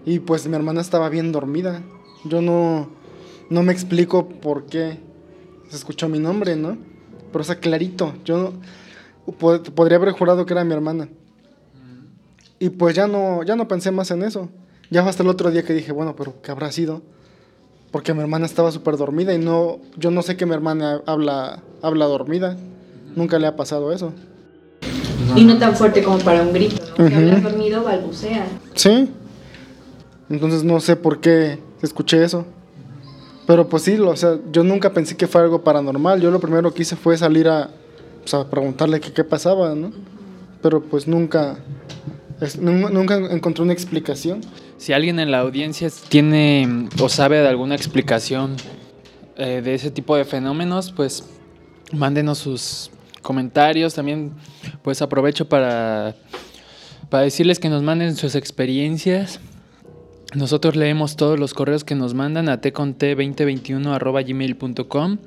Y 0.05 0.19
pues 0.19 0.47
mi 0.47 0.55
hermana 0.55 0.81
estaba 0.81 1.09
bien 1.09 1.31
dormida. 1.31 1.81
Yo 2.25 2.41
no, 2.41 2.89
no 3.49 3.63
me 3.63 3.71
explico 3.73 4.27
por 4.27 4.65
qué 4.65 4.99
se 5.69 5.75
escuchó 5.75 6.09
mi 6.09 6.19
nombre, 6.19 6.55
¿no? 6.55 6.77
Pero, 7.31 7.41
o 7.41 7.43
sea, 7.43 7.55
clarito. 7.59 8.13
Yo 8.25 8.37
no- 9.25 9.33
po- 9.33 9.61
podría 9.63 9.97
haber 9.97 10.11
jurado 10.11 10.45
que 10.45 10.53
era 10.53 10.63
mi 10.63 10.73
hermana. 10.73 11.09
Y 12.59 12.69
pues 12.69 12.95
ya 12.95 13.07
no, 13.07 13.41
ya 13.43 13.55
no 13.55 13.67
pensé 13.67 13.89
más 13.91 14.11
en 14.11 14.21
eso. 14.21 14.49
Ya 14.91 15.01
fue 15.01 15.09
hasta 15.09 15.23
el 15.23 15.29
otro 15.29 15.49
día 15.49 15.63
que 15.63 15.73
dije, 15.73 15.91
bueno, 15.91 16.15
pero 16.15 16.41
¿qué 16.43 16.51
habrá 16.51 16.71
sido? 16.71 17.01
Porque 17.91 18.13
mi 18.13 18.19
hermana 18.21 18.45
estaba 18.45 18.71
súper 18.71 18.97
dormida 18.97 19.33
y 19.33 19.39
no, 19.39 19.79
yo 19.97 20.11
no 20.11 20.21
sé 20.21 20.37
que 20.37 20.45
mi 20.45 20.53
hermana 20.53 21.01
habla, 21.07 21.63
habla 21.81 22.05
dormida. 22.05 22.57
Nunca 23.15 23.37
le 23.39 23.47
ha 23.47 23.55
pasado 23.55 23.91
eso. 23.91 24.13
Y 25.35 25.43
no 25.45 25.57
tan 25.57 25.75
fuerte 25.75 26.03
como 26.03 26.17
para 26.19 26.41
un 26.41 26.51
grito, 26.53 26.75
¿no? 26.97 27.05
Ujú. 27.05 27.15
hablas 27.15 27.43
dormido, 27.43 27.83
balbucean. 27.83 28.43
Sí. 28.75 29.09
Entonces 30.29 30.63
no 30.63 30.79
sé 30.79 30.95
por 30.95 31.19
qué 31.21 31.59
escuché 31.81 32.23
eso. 32.23 32.45
Pero 33.47 33.67
pues 33.67 33.83
sí, 33.83 33.97
lo- 33.97 34.11
o 34.11 34.15
sea, 34.15 34.37
yo 34.51 34.63
nunca 34.63 34.93
pensé 34.93 35.15
que 35.17 35.27
fue 35.27 35.41
algo 35.41 35.61
paranormal. 35.63 36.21
Yo 36.21 36.31
lo 36.31 36.39
primero 36.39 36.73
que 36.73 36.83
hice 36.83 36.95
fue 36.95 37.17
salir 37.17 37.47
a, 37.49 37.69
pues, 38.21 38.33
a 38.33 38.49
preguntarle 38.49 38.99
que 38.99 39.11
qué 39.13 39.23
pasaba, 39.23 39.73
¿no? 39.75 39.91
Pero 40.61 40.81
pues 40.81 41.07
nunca, 41.07 41.57
es- 42.39 42.59
nunca 42.59 43.15
encontré 43.15 43.63
una 43.63 43.73
explicación. 43.73 44.41
Si 44.77 44.93
alguien 44.93 45.19
en 45.19 45.31
la 45.31 45.39
audiencia 45.39 45.89
tiene 46.09 46.87
o 46.99 47.09
sabe 47.09 47.37
de 47.39 47.47
alguna 47.47 47.75
explicación 47.75 48.55
eh, 49.37 49.61
de 49.63 49.73
ese 49.75 49.91
tipo 49.91 50.15
de 50.15 50.25
fenómenos, 50.25 50.91
pues 50.91 51.23
mándenos 51.93 52.37
sus 52.37 52.91
comentarios. 53.21 53.93
También 53.93 54.31
pues 54.81 55.01
aprovecho 55.01 55.47
para, 55.47 56.15
para 57.09 57.23
decirles 57.23 57.59
que 57.59 57.69
nos 57.69 57.83
manden 57.83 58.15
sus 58.15 58.35
experiencias. 58.35 59.39
Nosotros 60.33 60.75
leemos 60.75 61.17
todos 61.17 61.39
los 61.39 61.53
correos 61.53 61.83
que 61.83 61.95
nos 61.95 62.13
mandan 62.13 62.47
a 62.49 62.61
tconte2021 62.61 64.25
gmail.com. 64.27 65.17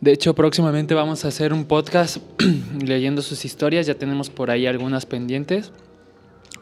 De 0.00 0.12
hecho, 0.12 0.34
próximamente 0.34 0.94
vamos 0.94 1.24
a 1.24 1.28
hacer 1.28 1.54
un 1.54 1.64
podcast 1.64 2.18
leyendo 2.84 3.22
sus 3.22 3.44
historias. 3.46 3.86
Ya 3.86 3.94
tenemos 3.94 4.28
por 4.28 4.50
ahí 4.50 4.66
algunas 4.66 5.06
pendientes. 5.06 5.72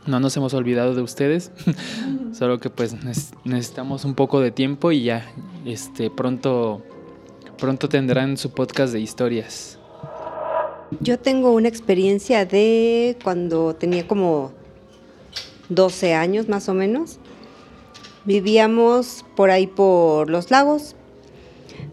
No 0.06 0.20
nos 0.20 0.36
hemos 0.36 0.54
olvidado 0.54 0.94
de 0.94 1.02
ustedes. 1.02 1.50
Solo 2.32 2.60
que 2.60 2.70
pues 2.70 2.94
necesitamos 3.44 4.04
un 4.04 4.14
poco 4.14 4.40
de 4.40 4.52
tiempo 4.52 4.92
y 4.92 5.02
ya 5.02 5.26
este 5.64 6.10
pronto 6.10 6.82
pronto 7.58 7.88
tendrán 7.88 8.36
su 8.36 8.50
podcast 8.50 8.92
de 8.92 9.00
historias. 9.00 9.78
Yo 11.00 11.18
tengo 11.18 11.52
una 11.52 11.68
experiencia 11.68 12.44
de 12.46 13.16
cuando 13.22 13.74
tenía 13.74 14.06
como 14.06 14.52
12 15.68 16.14
años 16.14 16.48
más 16.48 16.68
o 16.68 16.74
menos. 16.74 17.18
Vivíamos 18.24 19.24
por 19.36 19.50
ahí 19.50 19.66
por 19.66 20.30
los 20.30 20.50
lagos, 20.50 20.96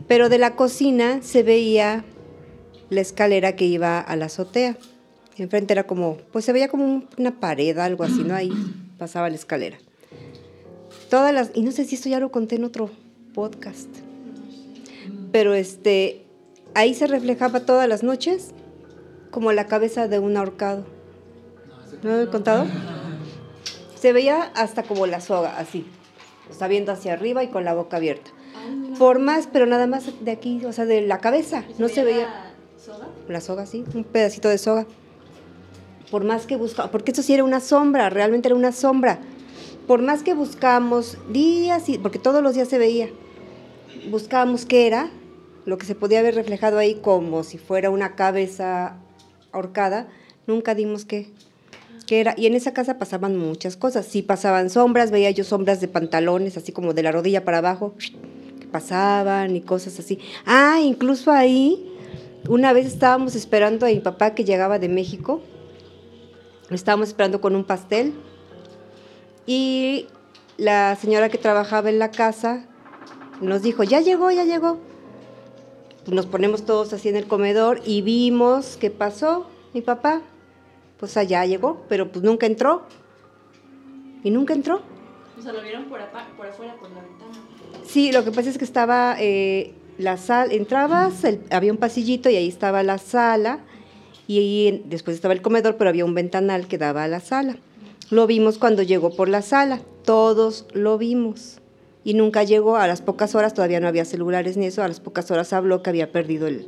pero 0.08 0.30
de 0.30 0.38
la 0.38 0.56
cocina 0.56 1.20
se 1.22 1.44
veía 1.44 2.06
la 2.90 3.02
escalera 3.02 3.56
que 3.56 3.66
iba 3.66 4.00
a 4.00 4.16
la 4.16 4.26
azotea. 4.26 4.78
Enfrente 5.38 5.74
era 5.74 5.84
como, 5.86 6.18
pues 6.32 6.46
se 6.46 6.54
veía 6.54 6.68
como 6.68 6.86
un- 6.86 7.08
una 7.18 7.40
pared, 7.40 7.78
algo 7.80 8.04
así, 8.04 8.24
¿no? 8.24 8.36
Ahí 8.36 8.52
pasaba 8.98 9.30
la 9.30 9.36
escalera. 9.36 9.78
Todas 11.10 11.34
las, 11.34 11.52
y 11.54 11.62
no 11.64 11.72
sé 11.72 11.86
si 11.86 11.96
esto 11.96 12.08
ya 12.10 12.20
lo 12.20 12.32
conté 12.32 12.56
en 12.56 12.64
otro 12.64 12.90
podcast, 13.34 13.90
pero 15.32 15.54
este, 15.54 16.22
ahí 16.76 16.94
se 16.94 17.08
reflejaba 17.08 17.62
todas 17.66 17.88
las 17.90 18.04
noches 18.04 18.52
como 19.32 19.52
la 19.54 19.66
cabeza 19.66 20.08
de 20.08 20.20
un 20.20 20.38
ahorcado. 20.38 20.86
¿No 22.04 22.10
lo 22.12 22.22
he 22.22 22.28
contado? 22.28 22.66
Se 23.96 24.14
veía 24.14 24.52
hasta 24.56 24.84
como 24.84 25.08
la 25.08 25.22
soga, 25.22 25.58
así. 25.58 25.86
Está 26.50 26.68
viendo 26.68 26.92
hacia 26.92 27.14
arriba 27.14 27.44
y 27.44 27.48
con 27.48 27.64
la 27.64 27.74
boca 27.74 27.98
abierta. 27.98 28.32
Por 29.00 29.20
más, 29.20 29.48
pero 29.52 29.66
nada 29.66 29.88
más 29.88 30.06
de 30.22 30.32
aquí, 30.32 30.64
o 30.66 30.74
sea, 30.74 30.86
de 30.86 31.02
la 31.02 31.20
cabeza. 31.20 31.64
No 31.80 31.88
se 31.88 32.04
veía. 32.04 32.54
La 33.28 33.42
soga, 33.42 33.66
sí, 33.66 33.86
un 33.94 34.04
pedacito 34.04 34.50
de 34.50 34.58
soga. 34.58 34.86
Por 36.10 36.26
más 36.26 36.46
que 36.46 36.58
buscaba, 36.58 36.92
porque 36.92 37.12
eso 37.12 37.24
sí 37.24 37.34
era 37.34 37.44
una 37.44 37.62
sombra, 37.62 38.10
realmente 38.10 38.50
era 38.50 38.56
una 38.56 38.72
sombra. 38.72 39.20
Por 39.88 40.02
más 40.02 40.24
que 40.24 40.34
buscábamos 40.34 41.18
días, 41.32 41.88
y, 41.88 41.98
porque 41.98 42.20
todos 42.20 42.44
los 42.44 42.54
días 42.54 42.68
se 42.68 42.78
veía, 42.78 43.10
buscábamos 44.10 44.66
qué 44.66 44.88
era, 44.88 45.10
lo 45.66 45.78
que 45.78 45.86
se 45.86 45.96
podía 45.96 46.22
ver 46.22 46.36
reflejado 46.36 46.80
ahí 46.80 46.96
como 46.96 47.44
si 47.44 47.58
fuera 47.58 47.90
una 47.90 48.16
cabeza 48.16 48.98
ahorcada, 49.52 50.08
nunca 50.48 50.76
dimos 50.76 51.06
qué, 51.06 51.30
qué 52.08 52.20
era. 52.20 52.34
Y 52.38 52.48
en 52.48 52.56
esa 52.56 52.74
casa 52.74 52.98
pasaban 52.98 53.38
muchas 53.38 53.78
cosas. 53.78 54.06
Sí 54.06 54.22
pasaban 54.22 54.70
sombras, 54.70 55.12
veía 55.12 55.32
yo 55.32 55.44
sombras 55.44 55.82
de 55.82 55.88
pantalones, 55.88 56.58
así 56.58 56.72
como 56.72 56.94
de 56.94 57.04
la 57.04 57.12
rodilla 57.12 57.46
para 57.46 57.60
abajo, 57.60 57.94
que 58.60 58.68
pasaban 58.68 59.56
y 59.56 59.62
cosas 59.62 60.00
así. 60.00 60.20
Ah, 60.46 60.80
incluso 60.82 61.32
ahí, 61.32 61.92
una 62.50 62.74
vez 62.74 62.86
estábamos 62.86 63.36
esperando 63.36 63.86
a 63.86 63.90
mi 63.90 64.00
papá 64.00 64.34
que 64.36 64.44
llegaba 64.44 64.80
de 64.80 64.90
México. 64.90 65.42
Estábamos 66.70 67.10
esperando 67.10 67.42
con 67.42 67.56
un 67.56 67.64
pastel. 67.64 68.14
Y 69.46 70.08
la 70.58 70.96
señora 70.96 71.30
que 71.30 71.38
trabajaba 71.38 71.90
en 71.90 72.00
la 72.00 72.12
casa 72.12 72.66
nos 73.42 73.64
dijo, 73.64 73.84
ya 73.84 74.02
llegó, 74.02 74.32
ya 74.32 74.46
llegó. 74.46 74.80
Nos 76.08 76.26
ponemos 76.26 76.66
todos 76.66 76.94
así 76.94 77.10
en 77.10 77.16
el 77.16 77.28
comedor 77.28 77.82
y 77.86 78.02
vimos 78.02 78.78
qué 78.80 78.90
pasó, 78.90 79.48
mi 79.74 79.82
papá. 79.82 80.22
Pues 81.00 81.16
allá 81.18 81.46
llegó, 81.46 81.84
pero 81.90 82.12
pues 82.12 82.24
nunca 82.24 82.46
entró. 82.46 82.84
Y 84.24 84.30
nunca 84.32 84.54
entró. 84.54 84.82
O 85.38 85.42
sea, 85.42 85.54
lo 85.54 85.62
vieron 85.62 85.86
por, 85.86 86.00
por 86.38 86.48
afuera, 86.48 86.76
por 86.80 86.90
la 86.92 87.02
ventana. 87.02 87.32
Sí, 87.86 88.12
lo 88.12 88.24
que 88.24 88.32
pasa 88.32 88.50
es 88.50 88.58
que 88.58 88.66
estaba 88.66 89.16
eh, 89.20 89.74
la 89.98 90.18
sala, 90.18 90.54
entrabas, 90.54 91.24
el- 91.24 91.42
había 91.50 91.72
un 91.72 91.78
pasillito 91.78 92.30
y 92.30 92.36
ahí 92.36 92.48
estaba 92.48 92.84
la 92.84 92.98
sala. 92.98 93.60
Y 94.28 94.38
ahí 94.38 94.84
después 94.86 95.16
estaba 95.16 95.34
el 95.34 95.42
comedor, 95.42 95.78
pero 95.78 95.90
había 95.90 96.06
un 96.06 96.14
ventanal 96.14 96.68
que 96.68 96.78
daba 96.78 97.04
a 97.04 97.08
la 97.08 97.20
sala. 97.20 97.58
Lo 98.12 98.28
vimos 98.28 98.58
cuando 98.58 98.84
llegó 98.84 99.16
por 99.16 99.30
la 99.30 99.42
sala, 99.42 99.82
todos 100.04 100.66
lo 100.74 100.98
vimos. 100.98 101.61
Y 102.04 102.16
nunca 102.16 102.44
llegó, 102.44 102.78
a 102.78 102.88
las 102.88 103.02
pocas 103.02 103.36
horas, 103.36 103.54
todavía 103.54 103.80
no 103.80 103.88
había 103.88 104.06
celulares 104.06 104.58
ni 104.58 104.66
eso, 104.66 104.84
a 104.84 104.88
las 104.88 105.00
pocas 105.00 105.30
horas 105.30 105.54
habló 105.54 105.84
que 105.84 105.90
había 105.90 106.12
perdido 106.12 106.48
el, 106.48 106.68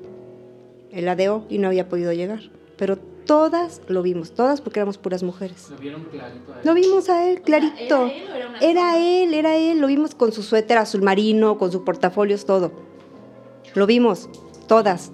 el 0.92 1.08
ADO 1.08 1.46
y 1.50 1.58
no 1.58 1.68
había 1.68 1.90
podido 1.90 2.14
llegar. 2.14 2.40
Pero 2.78 2.98
todas 2.98 3.82
lo 3.88 4.02
vimos, 4.02 4.34
todas 4.34 4.62
porque 4.62 4.80
éramos 4.80 4.98
puras 4.98 5.24
mujeres. 5.24 5.70
Lo 5.72 5.78
vieron 5.78 6.04
clarito. 6.04 6.54
Lo 6.64 6.74
vimos 6.74 7.10
a 7.10 7.30
él, 7.30 7.42
clarito. 7.42 8.08
¿era 8.08 8.16
él 8.16 8.28
o 8.32 8.36
era 8.36 8.50
una 8.50 8.60
Era 8.60 8.98
él, 8.98 9.34
era 9.34 9.56
él. 9.56 9.80
Lo 9.80 9.88
vimos 9.88 10.14
con 10.16 10.32
su 10.32 10.44
suéter 10.44 10.78
azul 10.78 11.02
marino, 11.02 11.58
con 11.58 11.72
sus 11.72 11.82
portafolios, 11.82 12.46
todo. 12.46 12.72
Lo 13.74 13.88
vimos, 13.88 14.30
todas. 14.68 15.12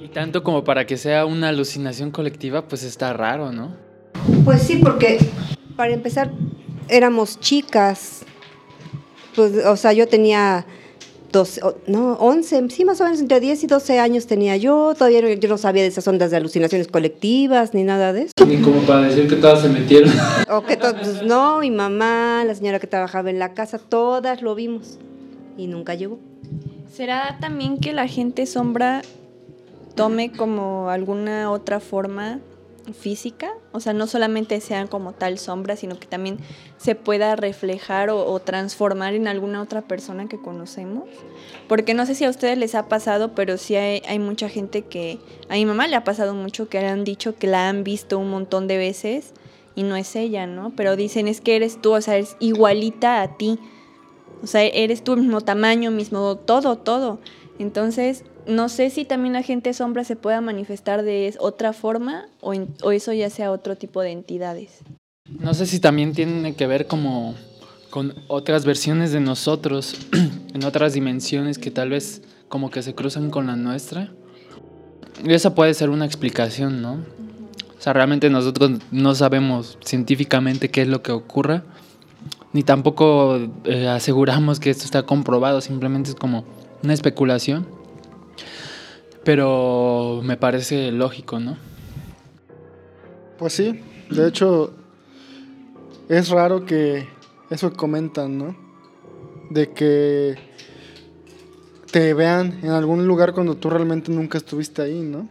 Y 0.00 0.08
tanto 0.08 0.42
como 0.42 0.64
para 0.64 0.86
que 0.86 0.96
sea 0.96 1.24
una 1.24 1.48
alucinación 1.48 2.10
colectiva, 2.10 2.66
pues 2.66 2.82
está 2.82 3.12
raro, 3.12 3.52
¿no? 3.52 3.76
Pues 4.44 4.62
sí, 4.62 4.76
porque 4.76 5.18
para 5.76 5.92
empezar 5.92 6.30
éramos 6.88 7.38
chicas. 7.40 8.24
Pues, 9.34 9.64
o 9.66 9.76
sea, 9.76 9.92
yo 9.92 10.06
tenía 10.08 10.64
12, 11.32 11.60
o- 11.64 11.74
no, 11.88 12.12
11, 12.14 12.68
sí, 12.70 12.84
más 12.84 13.00
o 13.00 13.04
menos 13.04 13.18
entre 13.20 13.40
10 13.40 13.64
y 13.64 13.66
12 13.66 13.98
años 13.98 14.26
tenía 14.26 14.56
yo. 14.56 14.94
Todavía 14.96 15.20
no- 15.22 15.28
yo 15.28 15.48
no 15.48 15.58
sabía 15.58 15.82
de 15.82 15.88
esas 15.88 16.06
ondas 16.06 16.30
de 16.30 16.36
alucinaciones 16.36 16.86
colectivas 16.88 17.74
ni 17.74 17.82
nada 17.82 18.12
de 18.12 18.22
eso. 18.22 18.32
Ni 18.46 18.58
como 18.58 18.80
para 18.82 19.02
decir 19.08 19.28
que 19.28 19.36
todas 19.36 19.62
se 19.62 19.68
metieron. 19.68 20.12
O 20.50 20.62
que 20.62 20.76
to- 20.76 20.94
pues, 20.94 21.22
no, 21.24 21.58
mi 21.60 21.70
mamá, 21.70 22.44
la 22.46 22.54
señora 22.54 22.78
que 22.78 22.86
trabajaba 22.86 23.30
en 23.30 23.38
la 23.38 23.52
casa, 23.54 23.78
todas 23.78 24.42
lo 24.42 24.54
vimos. 24.54 24.98
Y 25.58 25.66
nunca 25.66 25.94
llegó. 25.94 26.18
¿Será 26.92 27.38
también 27.40 27.78
que 27.78 27.92
la 27.92 28.06
gente 28.06 28.46
sombra 28.46 29.02
tome 29.96 30.30
como 30.32 30.88
alguna 30.90 31.50
otra 31.50 31.80
forma 31.80 32.38
física? 32.92 33.52
O 33.72 33.80
sea, 33.80 33.92
no 33.92 34.06
solamente 34.06 34.60
sean 34.60 34.86
como 34.88 35.12
tal 35.12 35.38
sombra, 35.38 35.76
sino 35.76 35.98
que 35.98 36.06
también 36.06 36.38
se 36.76 36.94
pueda 36.94 37.36
reflejar 37.36 38.10
o, 38.10 38.38
transformar 38.40 39.14
en 39.14 39.28
alguna 39.28 39.62
otra 39.62 39.82
persona 39.82 40.28
que 40.28 40.40
conocemos. 40.40 41.04
Porque 41.68 41.94
no 41.94 42.04
sé 42.06 42.14
si 42.14 42.24
a 42.24 42.30
ustedes 42.30 42.58
les 42.58 42.74
ha 42.74 42.88
pasado, 42.88 43.34
pero 43.34 43.56
sí 43.56 43.76
hay, 43.76 44.02
hay 44.06 44.18
mucha 44.18 44.48
gente 44.48 44.82
que... 44.82 45.18
A 45.48 45.54
mi 45.54 45.64
mamá 45.64 45.86
le 45.86 45.96
ha 45.96 46.04
pasado 46.04 46.34
mucho 46.34 46.68
que 46.68 46.80
le 46.80 46.88
han 46.88 47.04
dicho 47.04 47.36
que 47.36 47.46
la 47.46 47.68
han 47.68 47.84
visto 47.84 48.18
un 48.18 48.30
montón 48.30 48.68
de 48.68 48.76
veces 48.76 49.32
y 49.74 49.82
no 49.82 49.96
es 49.96 50.14
ella, 50.16 50.46
¿no? 50.46 50.72
Pero 50.76 50.96
dicen 50.96 51.28
es 51.28 51.40
que 51.40 51.56
eres 51.56 51.80
tú, 51.80 51.94
o 51.94 52.00
sea, 52.00 52.16
eres 52.16 52.36
igualita 52.40 53.22
a 53.22 53.36
ti. 53.36 53.58
O 54.42 54.46
sea, 54.46 54.62
eres 54.62 55.02
tú 55.02 55.16
mismo 55.16 55.40
tamaño, 55.40 55.90
mismo 55.90 56.36
todo, 56.36 56.76
todo. 56.76 57.18
Entonces, 57.58 58.24
no 58.46 58.68
sé 58.68 58.90
si 58.90 59.04
también 59.04 59.32
la 59.32 59.42
gente 59.42 59.72
sombra 59.74 60.04
se 60.04 60.16
pueda 60.16 60.40
manifestar 60.40 61.02
de 61.02 61.34
otra 61.38 61.72
forma 61.72 62.26
o 62.40 62.92
eso 62.92 63.12
ya 63.12 63.30
sea 63.30 63.50
otro 63.50 63.76
tipo 63.76 64.00
de 64.02 64.10
entidades. 64.12 64.80
No 65.28 65.54
sé 65.54 65.66
si 65.66 65.80
también 65.80 66.12
tiene 66.12 66.54
que 66.54 66.66
ver 66.66 66.86
como 66.86 67.34
con 67.90 68.14
otras 68.28 68.64
versiones 68.64 69.12
de 69.12 69.20
nosotros 69.20 69.96
en 70.54 70.64
otras 70.64 70.92
dimensiones 70.94 71.58
que 71.58 71.70
tal 71.70 71.90
vez 71.90 72.22
como 72.48 72.70
que 72.70 72.82
se 72.82 72.94
cruzan 72.94 73.30
con 73.30 73.46
la 73.46 73.56
nuestra. 73.56 74.12
Y 75.24 75.32
esa 75.32 75.54
puede 75.54 75.72
ser 75.74 75.90
una 75.90 76.04
explicación, 76.04 76.82
¿no? 76.82 76.94
O 77.78 77.80
sea, 77.80 77.92
realmente 77.92 78.30
nosotros 78.30 78.72
no 78.90 79.14
sabemos 79.14 79.78
científicamente 79.84 80.70
qué 80.70 80.82
es 80.82 80.88
lo 80.88 81.02
que 81.02 81.12
ocurra, 81.12 81.62
ni 82.52 82.62
tampoco 82.62 83.38
eh, 83.64 83.88
aseguramos 83.88 84.60
que 84.60 84.70
esto 84.70 84.84
está 84.84 85.04
comprobado, 85.04 85.60
simplemente 85.60 86.10
es 86.10 86.16
como 86.16 86.44
una 86.82 86.94
especulación. 86.94 87.66
Pero 89.24 90.20
me 90.22 90.36
parece 90.36 90.92
lógico, 90.92 91.40
¿no? 91.40 91.56
Pues 93.38 93.54
sí, 93.54 93.80
de 94.10 94.28
hecho, 94.28 94.74
es 96.08 96.28
raro 96.28 96.66
que 96.66 97.08
eso 97.50 97.72
comentan, 97.72 98.38
¿no? 98.38 98.56
De 99.50 99.72
que 99.72 100.36
te 101.90 102.12
vean 102.12 102.58
en 102.62 102.70
algún 102.70 103.06
lugar 103.06 103.32
cuando 103.32 103.56
tú 103.56 103.70
realmente 103.70 104.12
nunca 104.12 104.38
estuviste 104.38 104.82
ahí, 104.82 105.00
¿no? 105.00 105.28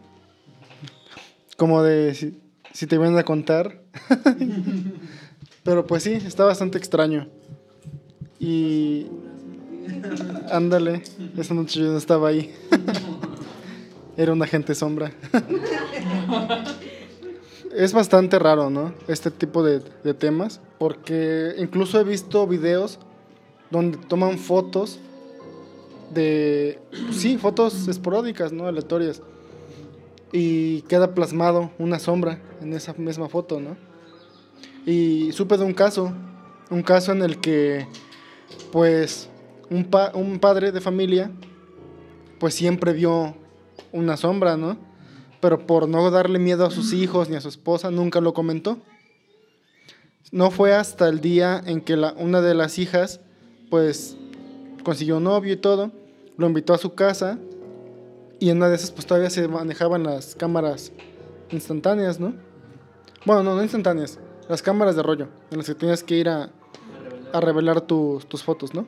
Como 1.57 1.83
de 1.83 2.15
si, 2.15 2.39
si 2.73 2.87
te 2.87 2.97
vienen 2.97 3.17
a 3.17 3.23
contar. 3.23 3.81
Pero 5.63 5.85
pues 5.85 6.03
sí, 6.03 6.13
está 6.13 6.45
bastante 6.45 6.77
extraño. 6.77 7.27
Y. 8.39 9.07
Ándale, 10.51 11.03
esa 11.37 11.53
noche 11.53 11.79
yo 11.79 11.91
no 11.91 11.97
estaba 11.97 12.29
ahí. 12.29 12.53
Era 14.15 14.33
un 14.33 14.41
agente 14.41 14.75
sombra. 14.75 15.11
es 17.75 17.93
bastante 17.93 18.37
raro, 18.37 18.69
¿no? 18.69 18.93
Este 19.07 19.31
tipo 19.31 19.63
de, 19.63 19.79
temas. 20.13 20.61
Porque 20.77 21.55
incluso 21.57 21.99
he 21.99 22.03
visto 22.03 22.45
videos 22.47 22.99
donde 23.71 23.97
toman 23.97 24.37
fotos 24.37 24.99
de. 26.13 26.79
Sí, 27.11 27.37
fotos 27.37 27.87
esporádicas, 27.87 28.51
¿no? 28.51 28.67
Aleatorias. 28.67 29.21
Y 30.31 30.81
queda 30.83 31.13
plasmado 31.13 31.71
una 31.77 31.99
sombra 31.99 32.39
en 32.61 32.73
esa 32.73 32.93
misma 32.93 33.29
foto, 33.29 33.59
¿no? 33.59 33.77
Y 34.85 35.31
supe 35.31 35.57
de 35.57 35.63
un 35.63 35.73
caso. 35.73 36.13
Un 36.69 36.81
caso 36.81 37.11
en 37.11 37.21
el 37.21 37.39
que, 37.39 37.87
pues, 38.71 39.29
un, 39.69 39.87
un 40.13 40.39
padre 40.39 40.71
de 40.71 40.81
familia 40.81 41.31
pues 42.43 42.55
siempre 42.55 42.91
vio 42.91 43.35
una 43.93 44.17
sombra, 44.17 44.57
¿no? 44.57 44.77
Pero 45.39 45.65
por 45.65 45.87
no 45.87 46.09
darle 46.11 46.39
miedo 46.39 46.65
a 46.65 46.71
sus 46.71 46.91
hijos 46.91 47.29
ni 47.29 47.35
a 47.35 47.41
su 47.41 47.47
esposa, 47.47 47.91
nunca 47.91 48.19
lo 48.19 48.33
comentó. 48.33 48.79
No 50.31 50.51
fue 50.51 50.73
hasta 50.73 51.07
el 51.07 51.21
día 51.21 51.61
en 51.65 51.79
que 51.79 51.95
la, 51.95 52.13
una 52.13 52.41
de 52.41 52.55
las 52.55 52.79
hijas, 52.79 53.21
pues, 53.69 54.17
consiguió 54.83 55.19
novio 55.19 55.53
y 55.53 55.57
todo, 55.57 55.91
lo 56.37 56.47
invitó 56.47 56.73
a 56.73 56.77
su 56.77 56.95
casa 56.95 57.37
y 58.39 58.49
en 58.49 58.57
una 58.57 58.69
de 58.69 58.75
esas, 58.75 58.91
pues, 58.91 59.05
todavía 59.05 59.29
se 59.29 59.47
manejaban 59.47 60.03
las 60.03 60.35
cámaras 60.35 60.91
instantáneas, 61.51 62.19
¿no? 62.19 62.33
Bueno, 63.25 63.43
no, 63.43 63.55
no 63.55 63.61
instantáneas, 63.61 64.19
las 64.49 64.61
cámaras 64.61 64.95
de 64.95 65.03
rollo, 65.03 65.27
en 65.51 65.59
las 65.59 65.67
que 65.67 65.75
tenías 65.75 66.03
que 66.03 66.17
ir 66.17 66.29
a, 66.29 66.49
a 67.31 67.39
revelar 67.39 67.81
tus, 67.81 68.25
tus 68.27 68.43
fotos, 68.43 68.73
¿no? 68.73 68.85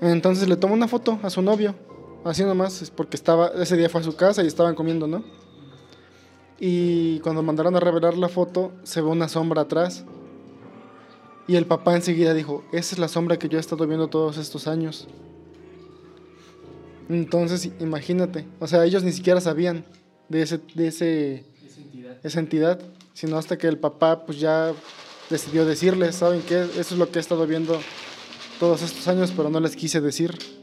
Entonces 0.00 0.48
le 0.48 0.56
tomó 0.56 0.74
una 0.74 0.88
foto 0.88 1.20
a 1.22 1.30
su 1.30 1.40
novio, 1.42 1.76
así 2.24 2.44
nomás, 2.44 2.82
es 2.82 2.90
porque 2.90 3.16
estaba, 3.16 3.48
ese 3.48 3.76
día 3.76 3.88
fue 3.88 4.00
a 4.00 4.04
su 4.04 4.14
casa 4.16 4.42
y 4.42 4.46
estaban 4.46 4.74
comiendo, 4.74 5.06
¿no? 5.06 5.24
Y 6.58 7.18
cuando 7.20 7.42
mandaron 7.42 7.74
a 7.74 7.80
revelar 7.80 8.16
la 8.16 8.28
foto, 8.28 8.72
se 8.84 9.00
ve 9.00 9.08
una 9.08 9.28
sombra 9.28 9.62
atrás. 9.62 10.04
Y 11.48 11.56
el 11.56 11.66
papá 11.66 11.96
enseguida 11.96 12.34
dijo, 12.34 12.62
esa 12.70 12.94
es 12.94 12.98
la 13.00 13.08
sombra 13.08 13.36
que 13.36 13.48
yo 13.48 13.58
he 13.58 13.60
estado 13.60 13.86
viendo 13.86 14.06
todos 14.08 14.38
estos 14.38 14.68
años. 14.68 15.08
Entonces, 17.08 17.70
imagínate, 17.80 18.46
o 18.60 18.68
sea, 18.68 18.84
ellos 18.84 19.02
ni 19.02 19.12
siquiera 19.12 19.40
sabían 19.40 19.84
de 20.28 20.42
ese, 20.42 20.60
de 20.74 20.86
ese, 20.86 21.44
esa 22.22 22.38
entidad, 22.38 22.80
sino 23.12 23.36
hasta 23.36 23.58
que 23.58 23.66
el 23.66 23.78
papá 23.78 24.24
pues 24.24 24.38
ya 24.38 24.72
decidió 25.28 25.66
decirles, 25.66 26.14
¿saben 26.14 26.42
qué? 26.42 26.62
Eso 26.62 26.94
es 26.94 26.98
lo 26.98 27.10
que 27.10 27.18
he 27.18 27.20
estado 27.20 27.46
viendo 27.46 27.80
todos 28.60 28.82
estos 28.82 29.08
años, 29.08 29.32
pero 29.36 29.50
no 29.50 29.58
les 29.58 29.74
quise 29.74 30.00
decir. 30.00 30.61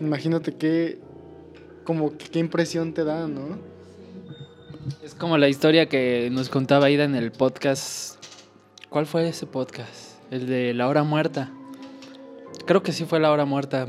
Imagínate 0.00 0.54
qué, 0.54 0.98
como 1.84 2.12
qué 2.16 2.38
impresión 2.38 2.92
te 2.92 3.04
da, 3.04 3.26
¿no? 3.26 3.58
Es 5.02 5.14
como 5.14 5.38
la 5.38 5.48
historia 5.48 5.88
que 5.88 6.28
nos 6.30 6.48
contaba 6.48 6.90
Ida 6.90 7.04
en 7.04 7.14
el 7.14 7.32
podcast. 7.32 8.16
¿Cuál 8.90 9.06
fue 9.06 9.28
ese 9.28 9.46
podcast? 9.46 10.20
El 10.30 10.46
de 10.46 10.74
La 10.74 10.88
Hora 10.88 11.02
Muerta. 11.02 11.50
Creo 12.66 12.82
que 12.82 12.92
sí 12.92 13.04
fue 13.04 13.20
La 13.20 13.30
Hora 13.32 13.44
Muerta. 13.44 13.86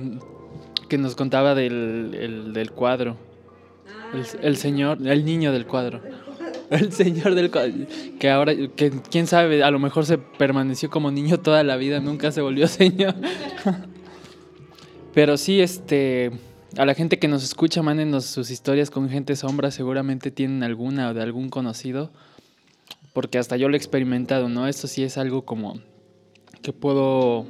Que 0.90 0.98
nos 0.98 1.16
contaba 1.16 1.54
del, 1.56 2.16
el- 2.20 2.54
del 2.54 2.72
cuadro. 2.72 3.18
El, 4.14 4.26
el 4.42 4.58
señor, 4.58 5.00
el 5.06 5.26
niño 5.26 5.52
del 5.52 5.66
cuadro. 5.66 6.02
El 6.70 6.92
señor 6.92 7.34
del 7.34 7.50
cuadro. 7.50 7.74
Que 8.20 8.30
ahora, 8.30 8.54
que 8.54 8.92
quién 9.10 9.26
sabe, 9.26 9.64
a 9.64 9.72
lo 9.72 9.80
mejor 9.80 10.06
se 10.06 10.18
permaneció 10.18 10.90
como 10.90 11.12
niño 11.12 11.40
toda 11.40 11.64
la 11.64 11.78
vida, 11.78 12.02
nunca 12.02 12.30
se 12.34 12.42
volvió 12.42 12.68
señor. 12.68 13.16
Pero 15.18 15.36
sí, 15.36 15.62
este. 15.62 16.30
A 16.78 16.86
la 16.86 16.94
gente 16.94 17.18
que 17.18 17.28
nos 17.28 17.44
escucha, 17.44 17.82
mándenos 17.82 18.24
sus 18.26 18.52
historias 18.52 18.92
con 18.92 19.10
gente 19.10 19.36
sombra. 19.36 19.72
Seguramente 19.72 20.30
tienen 20.30 20.62
alguna 20.62 21.10
o 21.10 21.16
de 21.16 21.24
algún 21.24 21.50
conocido. 21.50 22.12
Porque 23.14 23.40
hasta 23.40 23.58
yo 23.58 23.68
lo 23.68 23.74
he 23.74 23.78
experimentado, 23.78 24.48
¿no? 24.48 24.68
Esto 24.68 24.86
sí 24.86 25.02
es 25.02 25.18
algo 25.18 25.44
como. 25.44 25.80
que 26.62 26.72
puedo. 26.72 27.48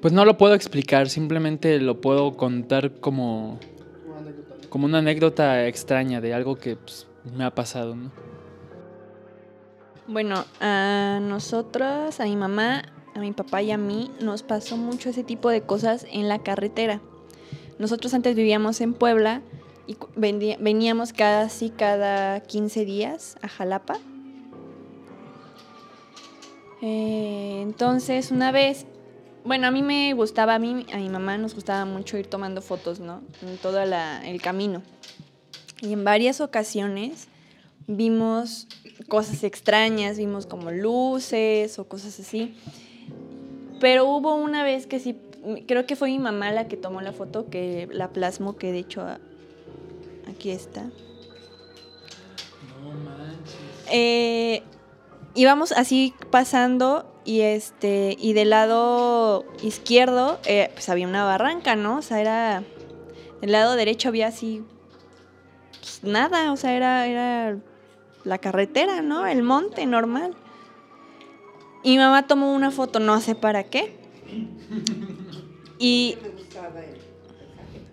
Pues 0.00 0.12
no 0.12 0.24
lo 0.24 0.38
puedo 0.38 0.54
explicar, 0.54 1.08
simplemente 1.08 1.80
lo 1.80 2.00
puedo 2.00 2.36
contar 2.36 3.00
como. 3.00 3.58
como 4.68 4.84
una 4.84 4.98
anécdota 4.98 5.66
extraña 5.66 6.20
de 6.20 6.34
algo 6.34 6.54
que 6.54 6.76
pues, 6.76 7.08
me 7.36 7.42
ha 7.42 7.52
pasado, 7.52 7.96
¿no? 7.96 8.12
Bueno, 10.06 10.44
a 10.60 11.18
nosotras, 11.20 12.20
a 12.20 12.26
mi 12.26 12.36
mamá, 12.36 12.84
a 13.14 13.20
mi 13.20 13.32
papá 13.32 13.62
y 13.62 13.70
a 13.70 13.78
mí 13.78 14.10
nos 14.20 14.42
pasó 14.42 14.76
mucho 14.76 15.10
ese 15.10 15.24
tipo 15.24 15.48
de 15.50 15.62
cosas 15.62 16.06
en 16.10 16.28
la 16.28 16.40
carretera. 16.40 17.00
Nosotros 17.78 18.14
antes 18.14 18.36
vivíamos 18.36 18.80
en 18.80 18.94
Puebla 18.94 19.42
y 19.86 19.96
veníamos 20.16 21.12
casi 21.12 21.70
cada 21.70 22.40
15 22.40 22.84
días 22.84 23.36
a 23.42 23.48
Jalapa. 23.48 23.98
Eh, 26.82 27.60
entonces, 27.62 28.30
una 28.30 28.52
vez, 28.52 28.86
bueno, 29.44 29.66
a 29.66 29.70
mí 29.70 29.82
me 29.82 30.12
gustaba, 30.14 30.54
a 30.54 30.58
mí, 30.58 30.86
a 30.92 30.96
mi 30.96 31.08
mamá 31.08 31.38
nos 31.38 31.54
gustaba 31.54 31.84
mucho 31.84 32.18
ir 32.18 32.26
tomando 32.26 32.62
fotos, 32.62 33.00
¿no? 33.00 33.22
En 33.42 33.56
todo 33.58 33.80
el 33.80 34.42
camino. 34.42 34.82
Y 35.80 35.92
en 35.92 36.04
varias 36.04 36.40
ocasiones 36.40 37.28
vimos 37.86 38.66
cosas 39.08 39.44
extrañas, 39.44 40.16
vimos 40.16 40.46
como 40.46 40.70
luces 40.70 41.78
o 41.78 41.88
cosas 41.88 42.18
así. 42.20 42.56
Pero 43.80 44.06
hubo 44.06 44.34
una 44.34 44.62
vez 44.62 44.86
que 44.86 44.98
sí, 45.00 45.16
creo 45.66 45.86
que 45.86 45.96
fue 45.96 46.08
mi 46.08 46.18
mamá 46.18 46.50
la 46.52 46.68
que 46.68 46.76
tomó 46.76 47.00
la 47.00 47.12
foto, 47.12 47.48
que 47.50 47.88
la 47.92 48.08
plasmó, 48.08 48.56
que 48.56 48.72
de 48.72 48.78
hecho 48.78 49.02
a- 49.02 49.18
aquí 50.28 50.50
está. 50.50 50.84
Eh, 53.90 54.62
íbamos 55.34 55.72
así 55.72 56.14
pasando 56.30 57.10
y 57.24 57.40
este 57.40 58.16
y 58.18 58.32
del 58.32 58.50
lado 58.50 59.44
izquierdo 59.62 60.38
eh, 60.46 60.70
pues 60.72 60.88
había 60.88 61.06
una 61.06 61.24
barranca, 61.24 61.76
¿no? 61.76 61.98
O 61.98 62.02
sea, 62.02 62.20
era 62.20 62.62
del 63.40 63.52
lado 63.52 63.76
derecho 63.76 64.08
había 64.08 64.28
así 64.28 64.62
pues, 65.80 66.02
nada, 66.02 66.52
o 66.52 66.56
sea, 66.56 66.74
era 66.74 67.06
era 67.06 67.56
la 68.24 68.38
carretera, 68.38 69.02
¿no? 69.02 69.26
El 69.26 69.42
monte 69.42 69.84
normal. 69.86 70.34
Y 71.84 71.90
mi 71.90 71.98
mamá 71.98 72.26
tomó 72.26 72.52
una 72.52 72.70
foto, 72.70 72.98
no 72.98 73.20
sé 73.20 73.34
para 73.34 73.62
qué. 73.62 73.94
Y 75.78 76.16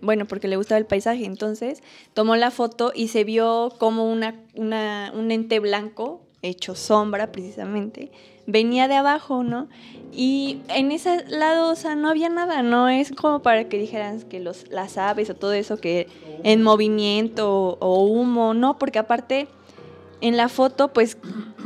bueno, 0.02 0.26
porque 0.26 0.48
le 0.48 0.56
gustaba 0.56 0.80
el 0.80 0.86
paisaje, 0.86 1.26
entonces 1.26 1.84
tomó 2.14 2.36
la 2.36 2.52
foto 2.52 2.92
y 2.96 3.10
se 3.10 3.24
vio 3.24 3.72
como 3.78 4.12
una, 4.12 4.34
un 4.56 5.32
ente 5.32 5.60
blanco, 5.60 6.22
hecho 6.42 6.74
sombra 6.74 7.32
precisamente, 7.32 8.12
venía 8.48 8.88
de 8.88 8.96
abajo, 8.96 9.44
¿no? 9.44 9.68
Y 10.12 10.62
en 10.70 10.92
ese 10.92 11.24
lado, 11.28 11.72
o 11.72 11.76
sea, 11.76 11.96
no 11.96 12.10
había 12.10 12.30
nada, 12.30 12.64
no 12.64 12.89
es 12.89 13.12
como 13.12 13.42
para 13.42 13.70
que 13.70 13.78
dijeran 13.78 14.22
que 14.24 14.39
los, 14.39 14.70
las 14.70 14.98
aves 14.98 15.30
o 15.30 15.36
todo 15.36 15.54
eso 15.54 15.78
que 15.78 16.08
en 16.44 16.64
movimiento 16.64 17.78
o 17.80 18.04
humo, 18.06 18.54
no, 18.54 18.78
porque 18.78 19.00
aparte 19.00 19.48
en 20.22 20.38
la 20.38 20.49
foto, 20.49 20.89
pues, 20.89 21.17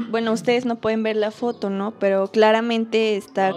bueno, 0.09 0.31
ustedes 0.31 0.65
no 0.65 0.77
pueden 0.77 1.03
ver 1.03 1.15
la 1.15 1.31
foto, 1.31 1.69
¿no? 1.69 1.91
Pero 1.99 2.31
claramente 2.31 3.17
está... 3.17 3.53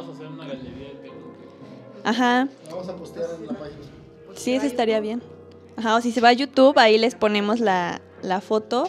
Ajá. 2.05 2.49
Vamos 2.71 2.89
a 2.89 2.97
postear 2.97 3.29
en 3.39 3.47
la 3.47 3.53
página. 3.53 3.79
Sí, 4.35 4.55
eso 4.55 4.67
estaría 4.67 5.01
bien. 5.01 5.23
Ajá, 5.77 5.97
o 5.97 6.01
si 6.01 6.13
se 6.13 6.21
va 6.21 6.29
a 6.29 6.33
YouTube, 6.33 6.79
ahí 6.79 6.99
les 6.99 7.15
ponemos 7.15 7.61
la, 7.61 8.01
la 8.23 8.41
foto. 8.41 8.89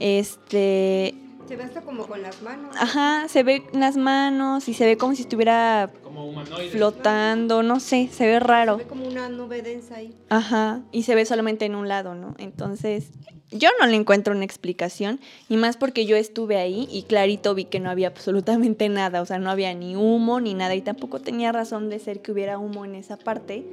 Este, 0.00 1.14
Se 1.48 1.56
ve 1.56 1.62
hasta 1.64 1.80
como 1.80 2.06
con 2.06 2.20
las 2.20 2.42
manos. 2.42 2.76
ajá, 2.78 3.26
se 3.28 3.42
ve 3.42 3.62
las 3.72 3.96
manos 3.96 4.68
y 4.68 4.74
se 4.74 4.84
ve 4.84 4.96
como 4.98 5.14
si 5.14 5.22
estuviera 5.22 5.90
Como 6.04 6.26
humanoide. 6.26 6.68
flotando, 6.70 7.62
no 7.62 7.80
sé, 7.80 8.08
se 8.12 8.26
ve 8.26 8.34
Se 8.34 8.40
raro. 8.40 8.76
ve 8.76 8.84
como 8.84 9.06
una 9.08 9.28
nube 9.30 9.62
densa 9.62 9.96
ahí. 9.96 10.14
Ajá, 10.28 10.82
y 10.92 11.04
se 11.04 11.14
ve 11.14 11.24
solamente 11.24 11.64
en 11.64 11.74
un 11.74 11.88
lado, 11.88 12.14
¿no? 12.14 12.34
Entonces, 12.38 13.10
yo 13.50 13.70
no 13.80 13.86
le 13.86 13.96
encuentro 13.96 14.34
una 14.34 14.44
explicación, 14.44 15.20
y 15.48 15.56
más 15.56 15.78
porque 15.78 16.04
yo 16.04 16.16
estuve 16.16 16.58
ahí 16.58 16.86
y 16.92 17.04
clarito 17.04 17.54
vi 17.54 17.64
que 17.64 17.80
no 17.80 17.88
había 17.88 18.08
absolutamente 18.08 18.90
nada, 18.90 19.22
o 19.22 19.26
sea, 19.26 19.38
no 19.38 19.50
había 19.50 19.72
ni 19.72 19.96
humo 19.96 20.40
ni 20.40 20.52
nada, 20.52 20.74
y 20.74 20.82
tampoco 20.82 21.20
tenía 21.20 21.50
razón 21.50 21.88
de 21.88 21.98
ser 21.98 22.20
que 22.20 22.30
hubiera 22.30 22.58
humo 22.58 22.84
en 22.84 22.94
esa 22.94 23.16
parte, 23.16 23.64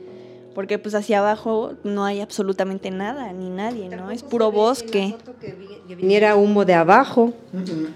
porque 0.55 0.79
pues 0.79 0.95
hacia 0.95 1.19
abajo 1.19 1.73
no 1.83 2.05
hay 2.05 2.21
absolutamente 2.21 2.89
nada, 2.89 3.31
ni 3.33 3.49
nadie, 3.49 3.89
¿no? 3.89 4.09
Es 4.09 4.23
puro 4.23 4.53
bosque. 4.53 5.15
Que 5.41 5.95
viniera 5.95 6.37
humo 6.37 6.63
de 6.63 6.73
abajo. 6.73 7.33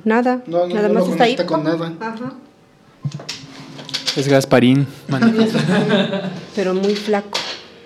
Nada. 0.03 0.43
No, 0.45 0.67
no, 0.67 0.75
nada 0.75 0.89
no 0.89 0.95
más 0.95 1.05
lo 1.05 1.11
está 1.13 1.23
ahí. 1.23 1.37
con 1.37 1.63
nada. 1.63 1.93
Ajá. 1.99 2.33
Es 4.17 4.27
Gasparín. 4.27 4.85
Pero 6.55 6.73
muy 6.73 6.95
flaco. 6.95 7.39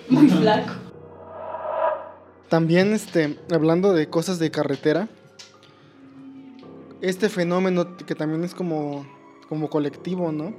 Muy 0.08 0.28
flaco. 0.28 0.72
También, 2.48 2.92
este, 2.92 3.38
hablando 3.52 3.92
de 3.92 4.08
cosas 4.08 4.38
de 4.38 4.50
carretera, 4.50 5.08
este 7.02 7.28
fenómeno 7.28 7.96
que 7.98 8.14
también 8.14 8.42
es 8.42 8.54
como, 8.54 9.06
como 9.48 9.68
colectivo, 9.68 10.32
¿no? 10.32 10.54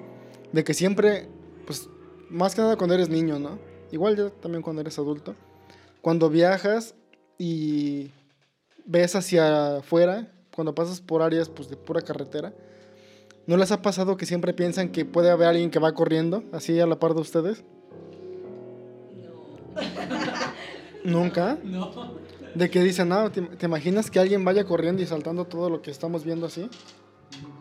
De 0.53 0.63
que 0.63 0.73
siempre, 0.73 1.27
pues, 1.65 1.89
más 2.29 2.55
que 2.55 2.61
nada 2.61 2.77
cuando 2.77 2.93
eres 2.95 3.09
niño, 3.09 3.39
¿no? 3.39 3.74
Igual 3.91 4.15
ya 4.17 4.29
también 4.29 4.61
cuando 4.61 4.81
eres 4.81 4.97
adulto, 4.99 5.35
cuando 6.01 6.29
viajas 6.29 6.95
y 7.37 8.11
ves 8.85 9.15
hacia 9.15 9.77
afuera, 9.77 10.31
cuando 10.55 10.73
pasas 10.75 11.01
por 11.01 11.21
áreas, 11.21 11.49
pues, 11.49 11.69
de 11.69 11.75
pura 11.77 12.01
carretera, 12.01 12.53
¿no 13.47 13.57
les 13.57 13.71
ha 13.71 13.81
pasado 13.81 14.17
que 14.17 14.25
siempre 14.25 14.53
piensan 14.53 14.89
que 14.91 15.05
puede 15.05 15.29
haber 15.29 15.47
alguien 15.49 15.69
que 15.71 15.79
va 15.79 15.93
corriendo, 15.93 16.43
así 16.51 16.79
a 16.79 16.87
la 16.87 16.97
par 16.99 17.13
de 17.13 17.21
ustedes? 17.21 17.63
¿Nunca? 21.03 21.57
No. 21.63 21.91
De 22.55 22.69
que 22.69 22.81
dicen, 22.81 23.09
no, 23.09 23.29
¿te, 23.31 23.41
te 23.41 23.65
imaginas 23.65 24.09
que 24.09 24.19
alguien 24.19 24.43
vaya 24.45 24.63
corriendo 24.63 25.01
y 25.03 25.05
saltando 25.05 25.45
todo 25.45 25.69
lo 25.69 25.81
que 25.81 25.91
estamos 25.91 26.23
viendo 26.23 26.45
así? 26.47 26.69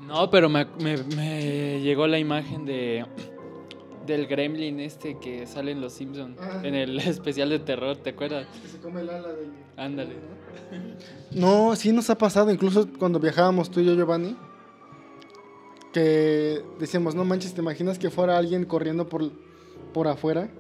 No, 0.06 0.30
pero 0.30 0.48
me, 0.48 0.66
me- 0.80 1.02
me 1.16 1.80
llegó 1.80 2.06
la 2.06 2.18
imagen 2.18 2.64
de, 2.64 3.04
Del 4.06 4.26
gremlin 4.26 4.80
este 4.80 5.18
que 5.18 5.46
sale 5.46 5.72
en 5.72 5.80
Los 5.80 5.94
Simpsons. 5.94 6.36
Ah. 6.40 6.60
En 6.62 6.74
el 6.74 6.98
especial 7.00 7.48
de 7.50 7.58
terror, 7.58 7.96
¿te 7.96 8.10
acuerdas? 8.10 8.46
Que 8.62 8.68
se 8.68 8.78
come 8.78 9.00
el 9.00 9.10
ala 9.10 9.28
del... 9.28 9.50
Ándale. 9.76 10.16
No, 11.32 11.74
sí 11.76 11.92
nos 11.92 12.10
ha 12.10 12.18
pasado, 12.18 12.50
incluso 12.50 12.88
cuando 12.98 13.18
viajábamos 13.18 13.70
tú 13.70 13.80
y 13.80 13.86
yo, 13.86 13.94
Giovanni, 13.94 14.36
que 15.92 16.62
decíamos, 16.78 17.14
no 17.14 17.24
manches, 17.24 17.54
¿te 17.54 17.60
imaginas 17.60 17.98
que 17.98 18.10
fuera 18.10 18.36
alguien 18.36 18.64
corriendo 18.64 19.08
por, 19.08 19.30
por 19.92 20.08
afuera? 20.08 20.50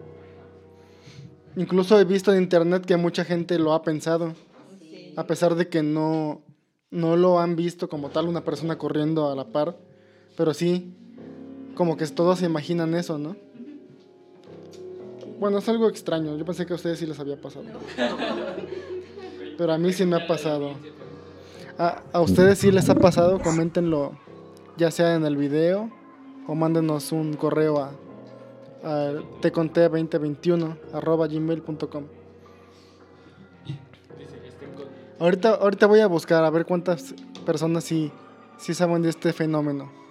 Incluso 1.56 1.98
he 2.00 2.04
visto 2.04 2.32
en 2.32 2.42
internet 2.42 2.84
que 2.84 2.96
mucha 2.96 3.24
gente 3.24 3.58
lo 3.58 3.72
ha 3.72 3.82
pensado, 3.82 4.34
a 5.16 5.26
pesar 5.26 5.54
de 5.54 5.68
que 5.68 5.82
no, 5.82 6.42
no 6.90 7.16
lo 7.16 7.40
han 7.40 7.56
visto 7.56 7.88
como 7.88 8.10
tal 8.10 8.28
una 8.28 8.44
persona 8.44 8.78
corriendo 8.78 9.30
a 9.30 9.36
la 9.36 9.46
par, 9.46 9.76
pero 10.36 10.54
sí, 10.54 10.94
como 11.74 11.96
que 11.96 12.06
todos 12.06 12.38
se 12.38 12.46
imaginan 12.46 12.94
eso, 12.94 13.18
¿no? 13.18 13.36
Bueno, 15.38 15.58
es 15.58 15.68
algo 15.68 15.88
extraño, 15.88 16.36
yo 16.36 16.44
pensé 16.44 16.64
que 16.64 16.72
a 16.72 16.76
ustedes 16.76 16.98
sí 16.98 17.06
les 17.06 17.18
había 17.18 17.40
pasado. 17.40 17.66
Pero 19.58 19.72
a 19.72 19.78
mí 19.78 19.92
sí 19.92 20.06
me 20.06 20.16
ha 20.16 20.26
pasado. 20.26 20.72
¿A, 21.78 22.02
a 22.12 22.20
ustedes 22.20 22.58
sí 22.58 22.70
les 22.70 22.88
ha 22.88 22.94
pasado? 22.94 23.40
Coméntenlo, 23.40 24.12
ya 24.76 24.90
sea 24.90 25.14
en 25.14 25.24
el 25.24 25.36
video 25.36 25.90
o 26.46 26.54
mándenos 26.54 27.12
un 27.12 27.34
correo 27.34 27.78
a, 27.78 27.92
a 28.82 29.12
teconté2021 29.42 30.76
arroba 30.92 31.26
gmail.com. 31.26 32.04
Ahorita, 35.18 35.54
ahorita 35.54 35.86
voy 35.86 36.00
a 36.00 36.06
buscar 36.06 36.44
a 36.44 36.50
ver 36.50 36.66
cuántas 36.66 37.14
personas 37.46 37.84
sí, 37.84 38.12
sí 38.58 38.74
saben 38.74 39.02
de 39.02 39.10
este 39.10 39.32
fenómeno. 39.32 40.03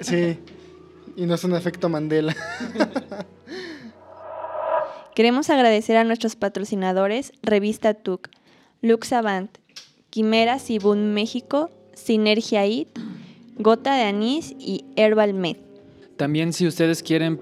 Sí, 0.00 0.38
y 1.16 1.26
no 1.26 1.34
es 1.34 1.44
un 1.44 1.54
efecto 1.54 1.88
Mandela. 1.88 2.34
Queremos 5.14 5.48
agradecer 5.48 5.96
a 5.96 6.04
nuestros 6.04 6.36
patrocinadores 6.36 7.32
Revista 7.42 7.94
TUC, 7.94 8.28
Lux 8.82 9.14
Avant, 9.14 9.56
Quimera 10.10 10.58
Sibun 10.58 11.14
México, 11.14 11.70
Sinergia 11.94 12.66
IT, 12.66 12.98
Gota 13.58 13.94
de 13.94 14.02
Anís 14.02 14.54
y 14.58 14.84
Herbal 14.96 15.32
Med. 15.32 15.56
También 16.18 16.52
si 16.52 16.66
ustedes 16.66 17.02
quieren 17.02 17.40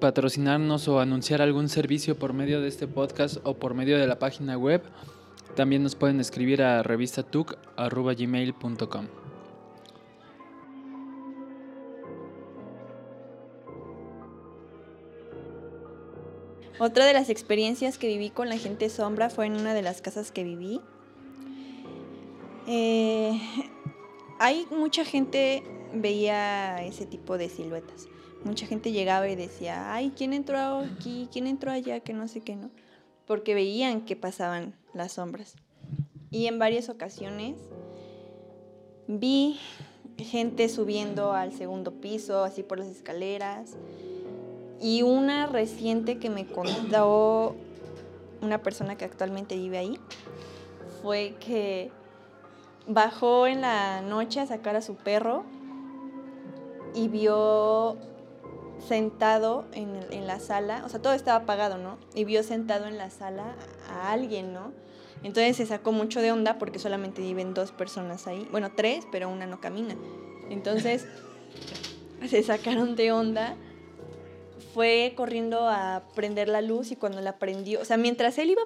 patrocinarnos 0.00 0.86
o 0.86 1.00
anunciar 1.00 1.42
algún 1.42 1.68
servicio 1.68 2.16
por 2.16 2.32
medio 2.32 2.60
de 2.60 2.68
este 2.68 2.86
podcast 2.86 3.38
o 3.42 3.54
por 3.54 3.74
medio 3.74 3.98
de 3.98 4.06
la 4.06 4.20
página 4.20 4.56
web, 4.56 4.82
también 5.56 5.82
nos 5.82 5.96
pueden 5.96 6.20
escribir 6.20 6.62
a 6.62 6.84
revistatuc.gmail.com. 6.84 9.06
Otra 16.78 17.06
de 17.06 17.14
las 17.14 17.30
experiencias 17.30 17.96
que 17.96 18.06
viví 18.06 18.28
con 18.28 18.50
la 18.50 18.58
gente 18.58 18.90
sombra 18.90 19.30
fue 19.30 19.46
en 19.46 19.54
una 19.54 19.72
de 19.72 19.80
las 19.80 20.02
casas 20.02 20.30
que 20.30 20.44
viví. 20.44 20.80
Eh, 22.66 23.40
hay 24.38 24.66
mucha 24.70 25.04
gente 25.04 25.62
veía 25.94 26.84
ese 26.84 27.06
tipo 27.06 27.38
de 27.38 27.48
siluetas. 27.48 28.08
Mucha 28.44 28.66
gente 28.66 28.92
llegaba 28.92 29.26
y 29.28 29.36
decía, 29.36 29.94
ay, 29.94 30.12
¿quién 30.14 30.34
entró 30.34 30.58
aquí? 30.80 31.28
¿Quién 31.32 31.46
entró 31.46 31.70
allá? 31.70 32.00
Que 32.00 32.12
no 32.12 32.28
sé 32.28 32.42
qué, 32.42 32.56
¿no? 32.56 32.70
Porque 33.26 33.54
veían 33.54 34.02
que 34.02 34.14
pasaban 34.14 34.74
las 34.92 35.12
sombras. 35.12 35.56
Y 36.30 36.46
en 36.46 36.58
varias 36.58 36.90
ocasiones 36.90 37.56
vi 39.08 39.58
gente 40.18 40.68
subiendo 40.68 41.32
al 41.32 41.52
segundo 41.52 42.00
piso, 42.00 42.44
así 42.44 42.62
por 42.62 42.78
las 42.78 42.88
escaleras. 42.88 43.76
Y 44.80 45.02
una 45.02 45.46
reciente 45.46 46.18
que 46.18 46.30
me 46.30 46.46
contó 46.46 47.56
una 48.42 48.62
persona 48.62 48.96
que 48.96 49.04
actualmente 49.04 49.56
vive 49.56 49.78
ahí 49.78 49.98
fue 51.02 51.34
que 51.40 51.90
bajó 52.86 53.46
en 53.46 53.62
la 53.62 54.00
noche 54.02 54.40
a 54.40 54.46
sacar 54.46 54.76
a 54.76 54.82
su 54.82 54.94
perro 54.94 55.44
y 56.94 57.08
vio 57.08 57.96
sentado 58.86 59.64
en, 59.72 59.98
en 60.10 60.26
la 60.26 60.38
sala, 60.38 60.82
o 60.84 60.88
sea, 60.88 61.00
todo 61.00 61.14
estaba 61.14 61.42
apagado, 61.42 61.78
¿no? 61.78 61.98
Y 62.14 62.24
vio 62.24 62.42
sentado 62.42 62.86
en 62.86 62.98
la 62.98 63.10
sala 63.10 63.56
a 63.90 64.12
alguien, 64.12 64.52
¿no? 64.52 64.72
Entonces 65.22 65.56
se 65.56 65.66
sacó 65.66 65.92
mucho 65.92 66.20
de 66.20 66.30
onda 66.30 66.58
porque 66.58 66.78
solamente 66.78 67.22
viven 67.22 67.54
dos 67.54 67.72
personas 67.72 68.26
ahí, 68.26 68.46
bueno, 68.50 68.70
tres, 68.74 69.06
pero 69.10 69.28
una 69.28 69.46
no 69.46 69.60
camina. 69.60 69.96
Entonces 70.50 71.06
se 72.28 72.42
sacaron 72.42 72.96
de 72.96 73.12
onda 73.12 73.56
fue 74.76 75.14
corriendo 75.16 75.70
a 75.70 76.02
prender 76.14 76.48
la 76.50 76.60
luz 76.60 76.92
y 76.92 76.96
cuando 76.96 77.22
la 77.22 77.38
prendió, 77.38 77.80
o 77.80 77.84
sea, 77.86 77.96
mientras 77.96 78.36
él 78.36 78.50
iba 78.50 78.60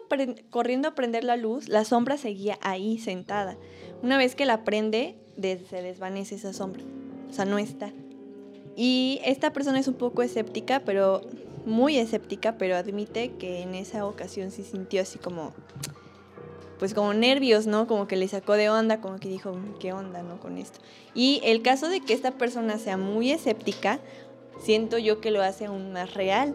corriendo 0.51 0.89
a 0.89 0.95
prender 0.97 1.23
la 1.23 1.37
luz, 1.37 1.69
la 1.69 1.85
sombra 1.85 2.17
seguía 2.19 2.59
ahí 2.63 2.99
sentada. 2.99 3.57
Una 4.03 4.19
vez 4.19 4.35
que 4.35 4.45
la 4.45 4.65
prende, 4.65 5.15
des- 5.37 5.69
se 5.69 5.83
desvanece 5.83 6.35
esa 6.35 6.53
sombra, 6.53 6.83
o 7.31 7.33
sea, 7.33 7.45
no 7.45 7.59
está. 7.59 7.93
Y 8.75 9.21
esta 9.25 9.53
persona 9.53 9.79
es 9.79 9.87
un 9.87 9.95
poco 9.95 10.25
escéptica, 10.25 10.83
pero 10.85 11.21
muy 11.65 11.97
escéptica, 11.97 12.59
pero 12.59 12.75
admite 12.75 13.31
que 13.39 13.61
en 13.63 13.77
esa 13.77 14.05
ocasión 14.05 14.51
sí 14.51 14.65
sintió 14.65 15.03
así 15.03 15.17
como, 15.21 15.53
pues 16.81 16.93
como 16.93 17.15
nervios, 17.15 17.69
¿no? 17.69 17.87
Como 17.87 18.09
que 18.09 18.17
le 18.17 18.27
sacó 18.27 18.55
de 18.55 18.69
onda, 18.69 19.01
como 19.01 19.21
que 19.21 19.29
dijo, 19.29 19.53
"Mm, 19.53 19.79
¿qué 19.79 19.93
onda, 19.93 20.25
no? 20.25 20.41
Con 20.41 20.59
esto. 20.59 20.81
Y 21.15 21.41
el 21.45 21.63
caso 21.63 21.89
de 21.89 22.01
que 22.01 22.15
esta 22.15 22.33
persona 22.33 22.79
sea 22.79 22.97
muy 22.97 23.31
escéptica, 23.31 24.01
siento 24.63 24.99
yo 24.99 25.21
que 25.21 25.31
lo 25.31 25.43
hace 25.43 25.67
aún 25.67 25.93
más 25.93 26.15
real, 26.15 26.55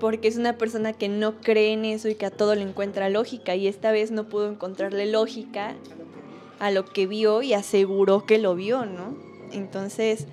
porque 0.00 0.28
es 0.28 0.36
una 0.36 0.58
persona 0.58 0.92
que 0.92 1.08
no 1.08 1.40
cree 1.40 1.72
en 1.72 1.84
eso 1.84 2.08
y 2.08 2.14
que 2.14 2.26
a 2.26 2.30
todo 2.30 2.54
le 2.54 2.62
encuentra 2.62 3.08
lógica, 3.08 3.54
y 3.54 3.66
esta 3.66 3.92
vez 3.92 4.10
no 4.10 4.24
pudo 4.24 4.48
encontrarle 4.48 5.06
lógica 5.06 5.74
a 6.58 6.70
lo 6.70 6.84
que 6.84 7.06
vio 7.06 7.42
y 7.42 7.54
aseguró 7.54 8.24
que 8.26 8.38
lo 8.38 8.54
vio, 8.54 8.86
¿no? 8.86 9.16
Entonces, 9.52 10.26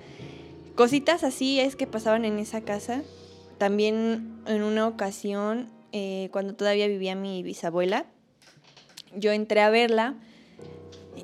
cositas 0.74 1.24
así 1.24 1.60
es 1.60 1.76
que 1.76 1.86
pasaban 1.86 2.24
en 2.24 2.38
esa 2.38 2.62
casa. 2.62 3.02
También 3.58 4.40
en 4.46 4.62
una 4.62 4.88
ocasión, 4.88 5.70
eh, 5.92 6.28
cuando 6.32 6.54
todavía 6.54 6.88
vivía 6.88 7.14
mi 7.14 7.42
bisabuela, 7.42 8.06
yo 9.14 9.32
entré 9.32 9.60
a 9.60 9.70
verla 9.70 10.16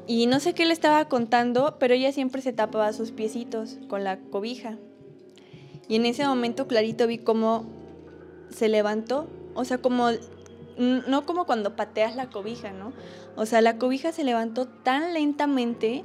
y 0.07 0.27
no 0.27 0.39
sé 0.39 0.55
qué 0.55 0.65
le 0.65 0.73
estaba 0.73 1.09
contando, 1.09 1.77
pero 1.81 1.95
ella 1.95 2.13
siempre 2.13 2.43
se 2.43 2.53
tapaba 2.53 2.93
sus 2.93 3.11
piecitos 3.11 3.79
con 3.89 4.05
la 4.05 4.19
cobija. 4.19 4.79
Y 5.91 5.97
en 5.97 6.07
ese 6.07 6.25
momento 6.25 6.69
clarito 6.69 7.09
vi 7.09 7.19
cómo 7.19 7.65
se 8.49 8.69
levantó, 8.69 9.27
o 9.55 9.65
sea, 9.65 9.79
como 9.79 10.11
no 10.79 11.27
como 11.27 11.47
cuando 11.47 11.75
pateas 11.75 12.15
la 12.15 12.31
cobija, 12.31 12.71
¿no? 12.71 12.93
O 13.35 13.45
sea, 13.45 13.61
la 13.61 13.77
cobija 13.77 14.13
se 14.13 14.23
levantó 14.23 14.69
tan 14.69 15.15
lentamente 15.15 16.05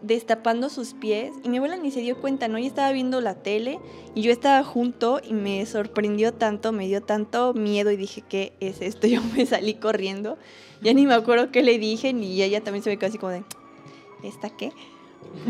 destapando 0.00 0.70
sus 0.70 0.94
pies 0.94 1.32
y 1.44 1.50
mi 1.50 1.58
abuela 1.58 1.76
ni 1.76 1.90
se 1.90 2.00
dio 2.00 2.18
cuenta, 2.18 2.48
¿no? 2.48 2.56
Ella 2.56 2.66
estaba 2.66 2.92
viendo 2.92 3.20
la 3.20 3.34
tele 3.34 3.78
y 4.14 4.22
yo 4.22 4.32
estaba 4.32 4.64
junto 4.64 5.20
y 5.22 5.34
me 5.34 5.64
sorprendió 5.66 6.32
tanto, 6.32 6.72
me 6.72 6.86
dio 6.86 7.02
tanto 7.02 7.52
miedo 7.52 7.90
y 7.90 7.96
dije, 7.96 8.22
¿qué 8.26 8.54
es 8.58 8.80
esto? 8.80 9.06
Yo 9.06 9.20
me 9.36 9.44
salí 9.44 9.74
corriendo, 9.74 10.38
ya 10.80 10.94
ni 10.94 11.06
me 11.06 11.12
acuerdo 11.12 11.50
qué 11.52 11.62
le 11.62 11.78
dije 11.78 12.14
ni 12.14 12.40
ella 12.40 12.64
también 12.64 12.82
se 12.82 12.88
me 12.88 12.96
quedó 12.96 13.08
así 13.10 13.18
como 13.18 13.32
de, 13.32 13.44
¿esta 14.22 14.48
qué? 14.48 14.72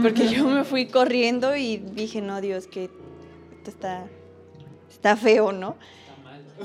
Porque 0.03 0.29
yo 0.29 0.45
me 0.47 0.65
fui 0.65 0.87
corriendo 0.87 1.57
y 1.57 1.77
dije, 1.77 2.21
no, 2.21 2.41
Dios, 2.41 2.67
que 2.67 2.91
está, 3.71 4.07
está 4.91 5.17
feo, 5.17 5.53
¿no? 5.53 5.77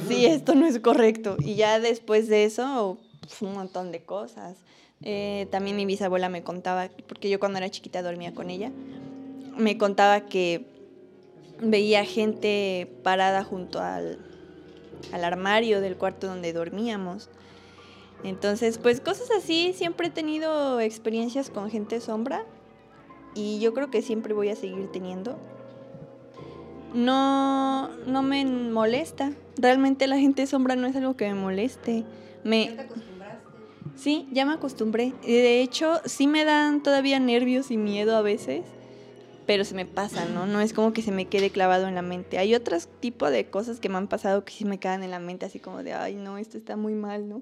Sí, 0.08 0.26
esto 0.26 0.56
no 0.56 0.66
es 0.66 0.80
correcto. 0.80 1.38
Y 1.40 1.56
ya 1.56 1.80
después 1.80 2.28
de 2.28 2.46
eso, 2.46 2.98
pues, 3.22 3.42
un 3.42 3.54
montón 3.54 3.92
de 3.92 4.04
cosas. 4.04 4.58
Eh, 5.02 5.48
también 5.52 5.76
mi 5.76 5.86
bisabuela 5.86 6.30
me 6.30 6.44
contaba, 6.44 6.90
porque 7.08 7.30
yo 7.30 7.40
cuando 7.40 7.58
era 7.58 7.70
chiquita 7.70 8.02
dormía 8.02 8.34
con 8.34 8.50
ella, 8.50 8.72
me 9.58 9.78
contaba 9.78 10.22
que 10.22 10.66
veía 11.62 12.06
gente 12.06 12.92
parada 13.04 13.44
junto 13.44 13.80
al, 13.80 14.20
al 15.12 15.24
armario 15.24 15.82
del 15.82 15.98
cuarto 15.98 16.28
donde 16.28 16.54
dormíamos. 16.54 17.30
Entonces, 18.24 18.78
pues 18.78 19.00
cosas 19.00 19.32
así, 19.32 19.74
siempre 19.74 20.08
he 20.08 20.12
tenido 20.12 20.80
experiencias 20.80 21.50
con 21.50 21.70
gente 21.70 22.02
sombra 22.02 22.46
y 23.34 23.60
yo 23.60 23.74
creo 23.74 23.90
que 23.90 24.02
siempre 24.02 24.34
voy 24.34 24.50
a 24.50 24.56
seguir 24.56 24.92
teniendo. 24.92 25.38
No, 26.94 27.90
no 28.06 28.24
me 28.24 28.46
molesta. 28.46 29.32
Realmente 29.58 30.08
la 30.08 30.18
gente 30.18 30.48
sombra 30.48 30.76
no 30.76 30.88
es 30.88 30.96
algo 30.96 31.16
que 31.16 31.28
me 31.28 31.36
moleste. 31.36 32.04
Me, 32.44 32.76
Sí, 34.00 34.30
ya 34.32 34.46
me 34.46 34.54
acostumbré. 34.54 35.14
Y 35.24 35.34
De 35.34 35.62
hecho, 35.62 36.00
sí 36.06 36.26
me 36.26 36.46
dan 36.46 36.82
todavía 36.82 37.20
nervios 37.20 37.70
y 37.70 37.76
miedo 37.76 38.16
a 38.16 38.22
veces, 38.22 38.64
pero 39.46 39.66
se 39.66 39.76
me 39.76 39.86
pasa, 39.86 40.26
¿no? 40.26 40.46
No 40.46 40.62
es 40.62 40.72
como 40.72 40.94
que 40.94 41.02
se 41.02 41.12
me 41.12 41.26
quede 41.26 41.50
clavado 41.50 41.86
en 41.86 41.96
la 41.96 42.02
mente. 42.02 42.38
Hay 42.38 42.56
otros 42.56 42.88
tipos 43.02 43.30
de 43.30 43.50
cosas 43.50 43.82
que 43.82 43.90
me 43.90 43.98
han 43.98 44.08
pasado 44.08 44.46
que 44.46 44.54
sí 44.54 44.64
me 44.64 44.78
quedan 44.78 45.04
en 45.04 45.12
la 45.12 45.20
mente, 45.20 45.46
así 45.46 45.60
como 45.60 45.84
de, 45.84 45.92
ay, 45.92 46.16
no, 46.16 46.38
esto 46.38 46.58
está 46.58 46.78
muy 46.78 46.94
mal, 46.94 47.28
¿no? 47.28 47.42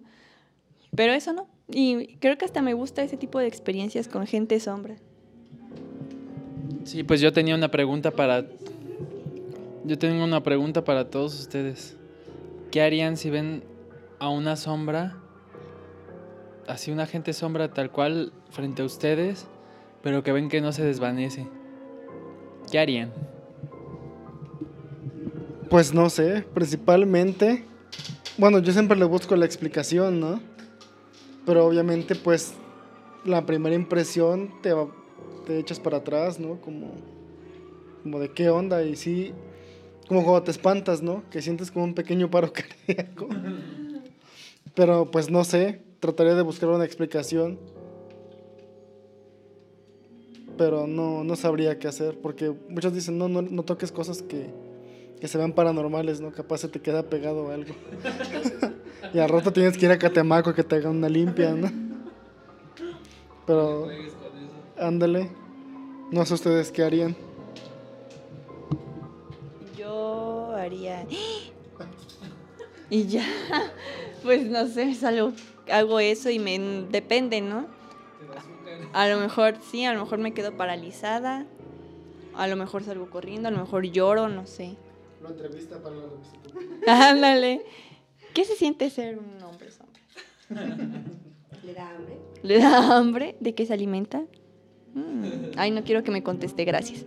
Pero 0.96 1.14
eso 1.14 1.32
no. 1.32 1.48
Y 1.70 2.16
creo 2.16 2.40
que 2.40 2.46
hasta 2.46 2.64
me 2.64 2.74
gusta 2.74 3.04
ese 3.04 3.18
tipo 3.18 3.38
de 3.38 3.46
experiencias 3.46 4.08
con 4.08 4.26
gente 4.26 4.60
sombra. 4.60 4.96
Sí, 6.86 7.04
pues 7.04 7.22
yo 7.22 7.32
tenía 7.34 7.54
una 7.54 7.70
pregunta 7.70 8.10
para 8.10 8.48
Yo 9.88 9.98
tengo 9.98 10.22
una 10.22 10.44
pregunta 10.44 10.84
para 10.84 11.10
todos 11.10 11.40
ustedes. 11.40 11.96
¿Qué 12.72 12.82
harían 12.82 13.16
si 13.16 13.30
ven 13.30 13.64
a 14.20 14.28
una 14.28 14.58
sombra, 14.58 15.16
así 16.68 16.92
una 16.92 17.06
gente 17.06 17.32
sombra 17.32 17.74
tal 17.74 17.90
cual 17.90 18.34
frente 18.50 18.82
a 18.82 18.86
ustedes, 18.86 19.48
pero 20.04 20.24
que 20.24 20.34
ven 20.34 20.50
que 20.50 20.60
no 20.60 20.74
se 20.74 20.84
desvanece? 20.84 21.48
¿Qué 22.70 22.80
harían? 22.80 23.14
Pues 25.70 25.94
no 25.94 26.10
sé, 26.10 26.46
principalmente. 26.54 27.64
Bueno, 28.38 28.60
yo 28.60 28.74
siempre 28.74 28.98
le 28.98 29.06
busco 29.06 29.38
la 29.38 29.46
explicación, 29.46 30.20
¿no? 30.20 30.42
Pero 31.46 31.66
obviamente, 31.66 32.16
pues, 32.16 32.56
la 33.24 33.46
primera 33.46 33.74
impresión 33.74 34.52
te, 34.62 34.74
te 35.46 35.60
echas 35.60 35.80
para 35.80 36.00
atrás, 36.00 36.42
¿no? 36.42 36.60
Como, 36.60 36.92
como 38.04 38.20
de 38.20 38.34
qué 38.34 38.50
onda 38.50 38.84
y 38.84 38.98
sí, 38.98 39.34
como 40.08 40.24
cuando 40.24 40.44
te 40.44 40.52
espantas, 40.52 41.02
¿no? 41.02 41.24
Que 41.30 41.42
sientes 41.42 41.72
como 41.72 41.86
un 41.86 41.94
pequeño 41.94 42.30
paro 42.30 42.52
cardíaco. 42.88 43.28
Pero 44.74 45.12
pues 45.12 45.30
no 45.30 45.44
sé, 45.44 45.82
trataré 46.00 46.36
de 46.36 46.42
buscar 46.42 46.70
una 46.70 46.86
explicación. 46.86 47.60
Pero 50.58 50.88
no, 50.88 51.24
no 51.24 51.36
sabría 51.36 51.78
qué 51.78 51.88
hacer, 51.88 52.18
porque 52.20 52.54
muchos 52.70 52.94
dicen, 52.94 53.18
no, 53.18 53.28
no, 53.28 53.44
no 53.44 53.64
toques 53.64 53.92
cosas 53.92 54.24
que, 54.24 54.48
que 55.20 55.28
se 55.28 55.38
vean 55.38 55.54
paranormales, 55.54 56.20
¿no? 56.20 56.32
Capaz 56.32 56.60
se 56.60 56.68
te 56.68 56.80
queda 56.80 57.04
pegado 57.04 57.52
algo. 57.52 57.76
y 59.14 59.20
al 59.20 59.30
rato 59.30 59.54
tienes 59.54 59.78
que 59.78 59.86
ir 59.86 59.92
a 59.92 60.00
Catemaco 60.00 60.54
que 60.56 60.64
te 60.64 60.78
hagan 60.78 60.98
una 60.98 61.10
limpia, 61.10 61.54
¿no? 61.54 61.70
Pero, 63.46 63.88
ándale. 64.78 65.30
No 66.12 66.26
sé 66.26 66.34
ustedes 66.34 66.72
qué 66.72 66.84
harían. 66.84 67.16
Haría. 70.68 71.06
Y 72.90 73.08
ya. 73.08 73.26
Pues 74.24 74.46
no 74.46 74.68
sé, 74.68 74.94
salgo, 74.96 75.32
hago 75.72 76.00
eso 76.00 76.30
y 76.30 76.40
me 76.40 76.58
depende, 76.90 77.42
¿no? 77.42 77.68
A 78.94 79.08
lo 79.08 79.20
mejor 79.20 79.56
sí, 79.72 79.86
a 79.86 79.94
lo 79.94 80.02
mejor 80.02 80.20
me 80.20 80.34
quedo 80.34 80.56
paralizada. 80.58 81.46
A 82.36 82.48
lo 82.48 82.56
mejor 82.56 82.84
salgo 82.84 83.10
corriendo, 83.10 83.48
a 83.48 83.52
lo 83.52 83.60
mejor 83.60 83.86
lloro, 83.86 84.28
no 84.30 84.46
sé. 84.46 84.76
Una 85.22 85.30
entrevista 85.30 85.82
para 85.82 85.96
la 85.96 87.10
Ándale. 87.10 87.64
¿Qué 88.34 88.46
se 88.46 88.56
siente 88.56 88.90
ser 88.90 89.18
un 89.18 89.42
hombre 89.44 89.70
sombra? 89.72 90.02
¿Le 91.64 91.74
da 91.74 91.90
hambre? 91.90 92.18
¿Le 92.44 92.60
da 92.60 92.98
hambre? 92.98 93.36
¿De 93.40 93.56
qué 93.56 93.66
se 93.66 93.74
alimenta? 93.74 94.24
Mm. 94.94 95.52
Ay, 95.58 95.72
no 95.72 95.84
quiero 95.84 96.04
que 96.04 96.12
me 96.12 96.24
conteste, 96.24 96.64
gracias. 96.66 97.06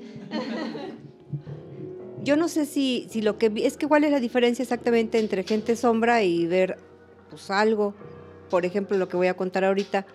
Yo 2.23 2.37
no 2.37 2.49
sé 2.49 2.67
si, 2.67 3.07
si 3.11 3.23
lo 3.23 3.39
que 3.39 3.51
es 3.57 3.77
que 3.77 3.87
cuál 3.87 4.05
es 4.05 4.11
la 4.11 4.21
diferencia 4.21 4.63
exactamente 4.63 5.19
entre 5.19 5.43
gente 5.43 5.77
sombra 5.77 6.23
y 6.23 6.47
ver 6.47 6.79
pues 7.31 7.51
algo. 7.51 7.95
Por 8.51 8.67
ejemplo, 8.67 8.99
lo 8.99 9.09
que 9.09 9.17
voy 9.17 9.29
a 9.29 9.35
contar 9.35 9.65
ahorita. 9.65 10.07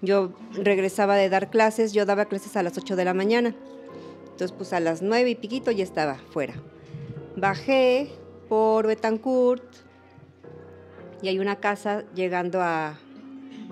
Yo 0.00 0.32
regresaba 0.52 1.16
de 1.16 1.28
dar 1.28 1.50
clases, 1.50 1.92
yo 1.92 2.04
daba 2.04 2.26
clases 2.26 2.56
a 2.56 2.62
las 2.62 2.76
8 2.76 2.96
de 2.96 3.04
la 3.04 3.14
mañana. 3.14 3.54
Entonces, 4.24 4.52
pues 4.52 4.72
a 4.72 4.80
las 4.80 5.00
9 5.00 5.30
y 5.30 5.34
piquito 5.36 5.70
ya 5.70 5.84
estaba 5.84 6.16
fuera. 6.30 6.54
Bajé 7.36 8.10
por 8.48 8.86
Betancourt 8.86 9.64
y 11.22 11.28
hay 11.28 11.38
una 11.38 11.56
casa 11.56 12.04
llegando 12.14 12.60
a 12.60 12.98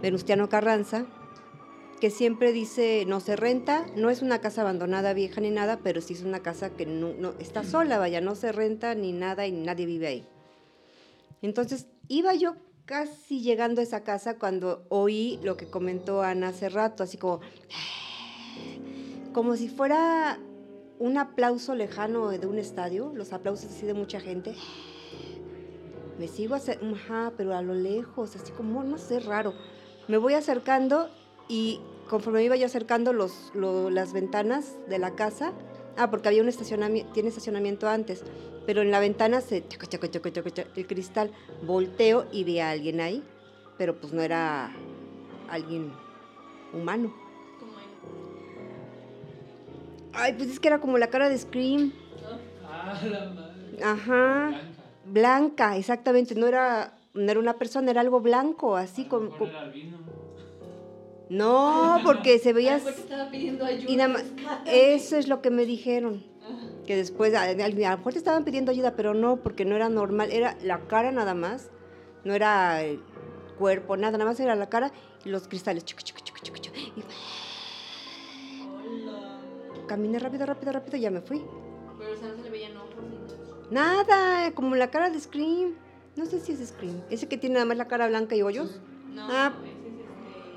Venustiano 0.01 0.49
Carranza 0.49 1.07
que 2.03 2.11
siempre 2.11 2.53
dice 2.53 3.05
no 3.07 3.21
se 3.21 3.37
renta, 3.37 3.87
no 3.95 4.11
es 4.11 4.23
una 4.23 4.41
casa 4.41 4.63
abandonada 4.63 5.13
vieja 5.15 5.41
ni 5.41 5.53
nada, 5.53 5.79
pero 5.85 6.01
sí 6.01 6.15
es 6.15 6.23
una 6.23 6.41
casa 6.41 6.71
que 6.71 6.85
no, 6.85 7.15
no- 7.17 7.35
está 7.39 7.63
sola, 7.63 7.97
vaya, 8.01 8.21
no 8.21 8.35
se 8.35 8.51
renta 8.51 8.97
ni 8.97 9.13
nada 9.13 9.47
y 9.47 9.53
nadie 9.53 9.87
vive 9.87 10.09
ahí. 10.09 10.27
Entonces 11.43 11.87
iba 12.09 12.35
yo 12.35 12.57
casi 12.87 13.41
llegando 13.41 13.81
a 13.81 13.85
esa 13.85 14.03
casa 14.03 14.37
cuando 14.37 14.85
oí 14.89 15.39
lo 15.45 15.57
que 15.57 15.67
comentó 15.67 16.23
Ana 16.23 16.49
hace 16.49 16.69
rato, 16.69 17.05
así 17.05 17.19
como, 17.19 17.39
como 19.33 19.55
si 19.55 19.69
fuera 19.69 20.41
un 20.99 21.19
aplauso 21.19 21.77
lejano 21.77 22.31
de 22.31 22.45
un 22.49 22.59
estadio, 22.59 23.13
los 23.15 23.33
aplausos 23.33 23.71
así 23.71 23.87
de 23.87 23.95
mucha 23.95 24.19
gente. 24.19 24.57
Me 26.19 26.27
sigo 26.27 26.57
acercando, 26.57 27.33
pero 27.37 27.55
a 27.55 27.63
lo 27.63 27.75
lejos, 27.75 28.35
así 28.35 28.51
como, 28.51 28.83
no 28.83 28.99
sé, 28.99 29.21
raro. 29.21 29.55
Me 30.09 30.17
voy 30.17 30.35
acercando 30.35 31.09
y 31.49 31.81
conforme 32.13 32.41
me 32.41 32.45
iba 32.45 32.57
yo 32.57 32.67
acercando 32.67 33.15
los, 33.15 33.51
lo- 33.55 33.89
las 33.89 34.13
ventanas 34.13 34.77
de 34.87 34.99
la 34.99 35.13
casa, 35.15 35.55
ah, 35.97 36.11
porque 36.11 36.29
había 36.29 36.43
un 36.43 36.49
estacionamiento, 36.51 37.11
tiene 37.15 37.31
estacionamiento 37.31 37.89
antes, 37.89 38.23
pero 38.67 38.83
en 38.83 38.91
la 38.91 39.01
ventana 39.01 39.41
se, 39.41 39.67
chaca, 39.67 39.87
chaca, 39.87 40.11
chaca, 40.11 40.31
chaca, 40.31 40.65
el 40.77 40.87
cristal, 40.87 41.31
volteo 41.63 42.27
y 42.31 42.45
vi 42.45 42.59
a 42.59 42.69
alguien 42.69 43.01
ahí, 43.01 43.25
pero 43.79 43.99
pues 43.99 44.13
no 44.13 44.21
era 44.21 44.71
alguien 45.49 45.91
humano. 46.75 47.15
Ay, 50.13 50.35
pues 50.35 50.51
es 50.51 50.61
que 50.61 50.69
era 50.69 50.81
como 50.81 50.99
la 50.99 51.07
cara 51.07 51.31
de 51.31 51.39
Scream. 51.39 51.95
Ajá. 53.83 54.53
Blanca, 55.07 55.79
exactamente. 55.79 56.35
No 56.35 56.47
era, 56.47 56.93
no 57.15 57.31
era 57.31 57.41
una 57.41 57.55
persona, 57.55 57.91
era 57.91 58.03
algo 58.03 58.21
blanco, 58.21 58.77
así 58.77 59.07
con- 59.07 59.31
No, 61.33 61.99
porque 62.05 62.39
se 62.39 62.53
veía. 62.53 62.77
estaba 62.77 63.31
pidiendo 63.31 63.65
ayuda. 63.65 63.91
Y 63.91 63.97
nada 63.97 64.09
más, 64.15 64.25
eso 64.67 65.17
es 65.17 65.29
lo 65.29 65.41
que 65.41 65.51
me 65.51 65.65
dijeron. 65.67 66.25
Que 66.87 66.97
después, 66.97 67.33
a, 67.35 67.43
a- 67.43 67.51
a 67.51 67.69
lo 67.69 67.75
mejor 67.97 68.13
te 68.13 68.19
estaban 68.19 68.45
pidiendo 68.45 68.71
ayuda, 68.73 68.95
pero 68.97 69.15
no, 69.15 69.37
porque 69.37 69.65
no 69.65 69.77
era 69.77 69.89
normal. 69.89 70.31
Era 70.33 70.57
la 70.63 70.81
cara 70.89 71.11
nada 71.13 71.35
más. 71.35 71.71
No 72.25 72.35
era 72.35 72.83
el 72.83 73.01
cuerpo, 73.59 73.97
nada, 73.97 74.13
nada 74.19 74.27
más 74.31 74.39
era 74.41 74.55
la 74.57 74.69
cara 74.69 74.93
y 75.25 75.29
los 75.29 75.49
cristales. 75.49 75.85
chucu, 75.85 76.03
chucu, 76.03 76.21
chucu, 76.23 76.41
chucu, 76.43 76.59
chucu, 76.61 76.79
y- 76.79 77.05
Caminé 79.87 80.19
rápido, 80.19 80.47
rápido, 80.47 80.73
rápido 80.73 80.97
y 80.97 81.01
ya 81.01 81.11
me 81.11 81.21
fui. 81.21 81.43
Pero 81.99 82.13
o 82.13 82.17
sea, 82.17 82.29
no 82.29 82.37
se 82.37 82.43
le 82.43 82.51
veían 82.51 82.77
ojos 82.77 82.95
ni 83.71 83.75
Nada, 83.75 84.53
como 84.53 84.75
la 84.77 84.91
cara 84.91 85.11
de 85.11 85.21
Scream. 85.21 85.75
No 86.17 86.27
sé 86.27 86.41
si 86.41 86.53
es 86.53 86.69
Scream. 86.69 87.03
Ese 87.11 87.27
que 87.29 87.39
tiene 87.39 87.55
nada 87.55 87.67
más 87.67 87.77
la 87.77 87.89
cara 87.89 88.07
blanca 88.09 88.35
y 88.37 88.43
hoyos. 88.43 88.81
No, 89.11 89.27
Ah. 89.31 89.53
ese 89.63 89.71
es 89.71 89.77
este. 89.87 90.05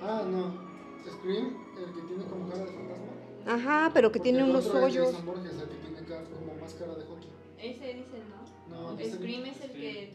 Ah, 0.03 0.23
no. 0.29 0.64
Scream, 1.11 1.57
el 1.77 1.85
que 1.85 2.01
tiene 2.03 2.25
como 2.27 2.47
cara 2.47 2.65
de 2.65 2.71
fantasma. 2.71 3.15
Ajá, 3.45 3.91
pero 3.93 4.11
que 4.11 4.19
tiene 4.19 4.43
unos 4.43 4.73
hoyos. 4.73 5.23
Borges, 5.25 5.59
el 5.59 5.67
que 5.69 5.75
tiene 5.77 6.01
como 6.29 6.55
más 6.55 6.73
cara 6.73 6.95
de 6.95 7.03
hockey. 7.05 7.31
Ese 7.61 7.93
dice, 7.93 8.23
¿no? 8.29 8.55
No, 8.65 9.03
Scream 9.03 9.45
es 9.45 9.61
el 9.61 9.71
que. 9.77 10.13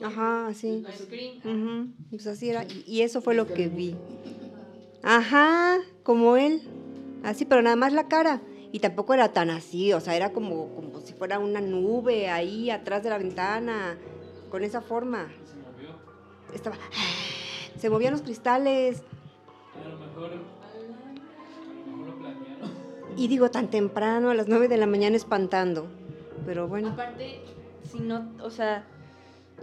Ajá, 0.00 0.52
sí. 0.54 0.86
Scream. 0.92 1.28
Ujú, 1.44 1.92
Pues 2.10 2.26
así 2.26 2.50
era. 2.50 2.64
Y, 2.64 2.84
y 2.86 3.02
eso 3.02 3.20
fue 3.20 3.34
lo 3.34 3.52
que 3.52 3.68
vi. 3.68 3.96
Ajá, 5.02 5.78
como 6.02 6.36
él. 6.36 6.62
Así, 7.22 7.44
pero 7.44 7.62
nada 7.62 7.76
más 7.76 7.92
la 7.92 8.08
cara. 8.08 8.42
Y 8.70 8.80
tampoco 8.80 9.14
era 9.14 9.32
tan 9.32 9.50
así, 9.50 9.92
o 9.94 10.00
sea, 10.00 10.14
era 10.14 10.32
como, 10.32 10.74
como 10.74 11.00
si 11.00 11.14
fuera 11.14 11.38
una 11.38 11.60
nube 11.60 12.28
ahí 12.28 12.70
atrás 12.70 13.02
de 13.02 13.08
la 13.10 13.18
ventana, 13.18 13.98
con 14.50 14.62
esa 14.62 14.82
forma. 14.82 15.32
Estaba. 16.52 16.76
Se 17.78 17.90
movían 17.90 18.12
los 18.12 18.22
cristales. 18.22 19.02
Mejor. 20.18 20.32
A 20.32 21.90
lo 21.90 21.96
mejor 21.96 22.08
lo 22.08 22.18
planearon. 22.18 22.70
Y 23.16 23.28
digo, 23.28 23.50
tan 23.50 23.68
temprano, 23.68 24.30
a 24.30 24.34
las 24.34 24.48
9 24.48 24.68
de 24.68 24.76
la 24.76 24.86
mañana 24.86 25.16
espantando. 25.16 25.86
Pero 26.44 26.68
bueno. 26.68 26.90
Aparte, 26.90 27.40
si 27.90 28.00
no, 28.00 28.30
o 28.42 28.50
sea, 28.50 28.84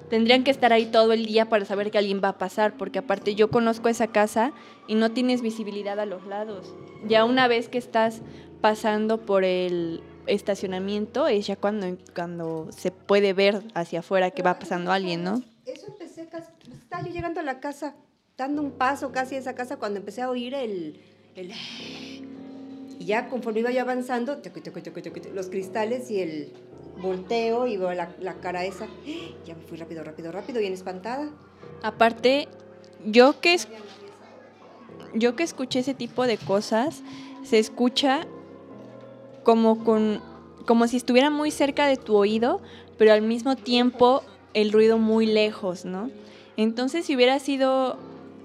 tendrían 0.10 0.44
que 0.44 0.52
estar 0.52 0.72
ahí 0.74 0.86
todo 0.86 1.14
el 1.14 1.26
día 1.26 1.50
para 1.50 1.66
saber 1.66 1.92
que 1.92 1.98
alguien 1.98 2.22
va 2.24 2.30
a 2.30 2.38
pasar, 2.38 2.78
porque 2.78 3.00
aparte 3.00 3.36
yo 3.36 3.50
conozco 3.50 3.90
esa 3.90 4.08
casa 4.08 4.54
y 4.88 4.96
no 4.96 5.12
tienes 5.12 5.42
visibilidad 5.42 6.00
a 6.00 6.06
los 6.06 6.26
lados. 6.26 6.74
Ya 7.06 7.26
una 7.26 7.48
vez 7.48 7.70
que 7.70 7.78
estás 7.78 8.22
pasando 8.62 9.22
por 9.22 9.44
el 9.44 10.02
estacionamiento 10.28 11.28
es 11.28 11.48
ya 11.48 11.56
cuando, 11.56 11.98
cuando 12.16 12.68
se 12.72 12.92
puede 12.92 13.34
ver 13.34 13.64
hacia 13.74 14.00
afuera 14.00 14.32
que 14.32 14.42
va 14.42 14.58
pasando 14.58 14.92
alguien, 14.92 15.24
¿no? 15.24 15.42
Eso 15.66 15.88
empecé 15.88 16.28
casi. 16.28 16.52
Estaba 16.72 17.04
yo 17.04 17.14
llegando 17.14 17.40
a 17.40 17.44
la 17.44 17.60
casa, 17.60 17.96
dando 18.38 18.62
un 18.62 18.72
paso 18.72 19.12
casi 19.12 19.36
a 19.36 19.40
esa 19.40 19.56
casa 19.56 19.78
cuando 19.78 20.00
empecé 20.00 20.22
a 20.22 20.30
oír 20.30 20.54
el. 20.54 21.00
el 21.36 21.52
y 23.00 23.06
ya 23.06 23.30
conforme 23.30 23.60
iba 23.60 23.72
yo 23.72 23.82
avanzando, 23.82 24.42
los 25.34 25.48
cristales 25.48 26.10
y 26.10 26.22
el 26.22 26.54
volteo 27.02 27.68
y 27.68 27.78
veo 27.78 27.94
la, 27.94 28.10
la 28.20 28.36
cara 28.36 28.66
esa. 28.66 28.88
Ya 29.46 29.56
me 29.56 29.62
fui 29.64 29.78
rápido, 29.78 30.04
rápido, 30.04 30.32
rápido, 30.32 30.60
bien 30.60 30.74
espantada. 30.74 31.30
Aparte, 31.84 32.48
yo 33.06 33.40
que, 33.42 33.58
yo 35.14 35.36
que 35.36 35.44
escuché 35.44 35.80
ese 35.80 35.94
tipo 35.94 36.26
de 36.26 36.38
cosas, 36.38 37.04
se 37.44 37.60
escucha 37.60 38.26
como, 39.44 39.84
con, 39.84 40.22
como 40.66 40.88
si 40.88 40.98
estuviera 40.98 41.30
muy 41.30 41.52
cerca 41.52 41.88
de 41.88 41.98
tu 41.98 42.16
oído, 42.16 42.62
pero 42.98 43.14
al 43.14 43.22
mismo 43.22 43.56
tiempo 43.56 44.24
el 44.54 44.72
ruido 44.72 44.98
muy 44.98 45.26
lejos, 45.26 45.86
¿no? 45.86 46.10
Entonces, 46.58 47.06
si 47.06 47.16
hubiera 47.16 47.40
sido, 47.40 47.98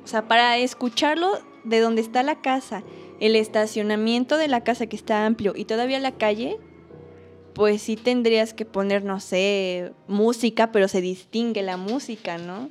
o 0.05 0.07
sea, 0.07 0.29
para 0.29 0.59
escucharlo 0.59 1.39
de 1.65 1.81
donde 1.81 2.01
está 2.01 2.23
la 2.23 2.41
casa, 2.41 2.83
el 3.21 3.37
estacionamiento 3.37 4.39
de 4.39 4.49
la 4.49 4.63
casa 4.63 4.87
que 4.87 4.97
está 4.97 5.27
amplio 5.27 5.53
y 5.55 5.67
todavía 5.67 6.01
la 6.01 6.13
calle, 6.13 6.59
pues 7.55 7.83
sí 7.83 7.97
tendrías 7.97 8.55
que 8.55 8.65
poner, 8.65 9.05
no 9.05 9.21
sé, 9.21 9.93
música, 10.09 10.73
pero 10.73 10.89
se 10.89 11.01
distingue 11.01 11.63
la 11.63 11.77
música, 11.77 12.39
¿no? 12.39 12.71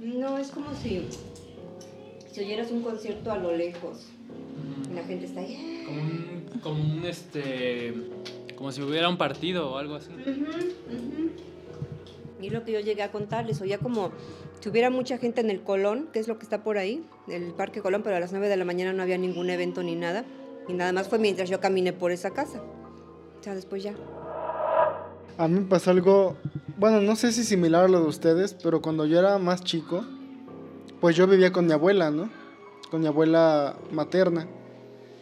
No, 0.00 0.38
es 0.38 0.48
como 0.48 0.74
si, 0.74 1.06
si 2.32 2.40
oyeras 2.40 2.70
un 2.70 2.82
concierto 2.82 3.30
a 3.30 3.38
lo 3.38 3.56
lejos. 3.56 4.06
Y 4.90 4.94
la 4.94 5.04
gente 5.04 5.26
está 5.26 5.40
ahí. 5.40 5.84
Como 5.86 6.00
un, 6.00 6.60
como 6.60 6.94
un, 6.98 7.04
este, 7.04 7.94
como 8.56 8.72
si 8.72 8.82
hubiera 8.82 9.08
un 9.08 9.18
partido 9.18 9.70
o 9.70 9.78
algo 9.78 9.96
así. 9.96 10.10
Y 12.40 12.50
lo 12.50 12.64
que 12.64 12.72
yo 12.72 12.80
llegué 12.80 13.02
a 13.02 13.10
contarles, 13.10 13.60
oía 13.60 13.78
como 13.78 14.12
si 14.60 14.68
hubiera 14.68 14.90
mucha 14.90 15.18
gente 15.18 15.40
en 15.40 15.50
el 15.50 15.62
Colón, 15.62 16.08
que 16.12 16.18
es 16.18 16.28
lo 16.28 16.38
que 16.38 16.44
está 16.44 16.64
por 16.64 16.78
ahí, 16.78 17.04
el 17.28 17.52
Parque 17.52 17.80
Colón, 17.80 18.02
pero 18.02 18.16
a 18.16 18.20
las 18.20 18.32
9 18.32 18.48
de 18.48 18.56
la 18.56 18.64
mañana 18.64 18.92
no 18.92 19.02
había 19.02 19.18
ningún 19.18 19.50
evento 19.50 19.82
ni 19.82 19.94
nada. 19.94 20.24
Y 20.68 20.72
nada 20.72 20.92
más 20.92 21.08
fue 21.08 21.18
mientras 21.18 21.48
yo 21.48 21.60
caminé 21.60 21.92
por 21.92 22.10
esa 22.10 22.30
casa. 22.30 22.60
O 23.38 23.42
sea, 23.42 23.54
después 23.54 23.82
ya. 23.82 23.94
A 25.36 25.46
mí 25.46 25.60
me 25.60 25.66
pasó 25.66 25.92
algo, 25.92 26.36
bueno, 26.76 27.00
no 27.00 27.14
sé 27.14 27.30
si 27.30 27.44
similar 27.44 27.84
a 27.84 27.88
lo 27.88 28.00
de 28.00 28.08
ustedes, 28.08 28.54
pero 28.54 28.82
cuando 28.82 29.06
yo 29.06 29.18
era 29.18 29.38
más 29.38 29.62
chico, 29.62 30.04
pues 31.00 31.14
yo 31.14 31.28
vivía 31.28 31.52
con 31.52 31.66
mi 31.66 31.72
abuela, 31.72 32.10
¿no? 32.10 32.28
Con 32.90 33.00
mi 33.00 33.06
abuela 33.06 33.76
materna. 33.92 34.48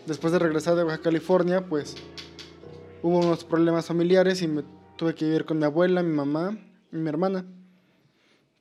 Después 0.06 0.32
de 0.32 0.38
regresar 0.38 0.76
de 0.76 0.84
Baja 0.84 1.02
California, 1.02 1.66
pues 1.66 1.96
hubo 3.02 3.18
unos 3.18 3.44
problemas 3.44 3.86
familiares 3.86 4.40
y 4.40 4.48
me 4.48 4.62
tuve 4.96 5.14
que 5.14 5.26
vivir 5.26 5.44
con 5.44 5.58
mi 5.58 5.64
abuela, 5.64 6.02
mi 6.02 6.14
mamá 6.14 6.56
y 6.90 6.96
mi 6.96 7.08
hermana. 7.08 7.44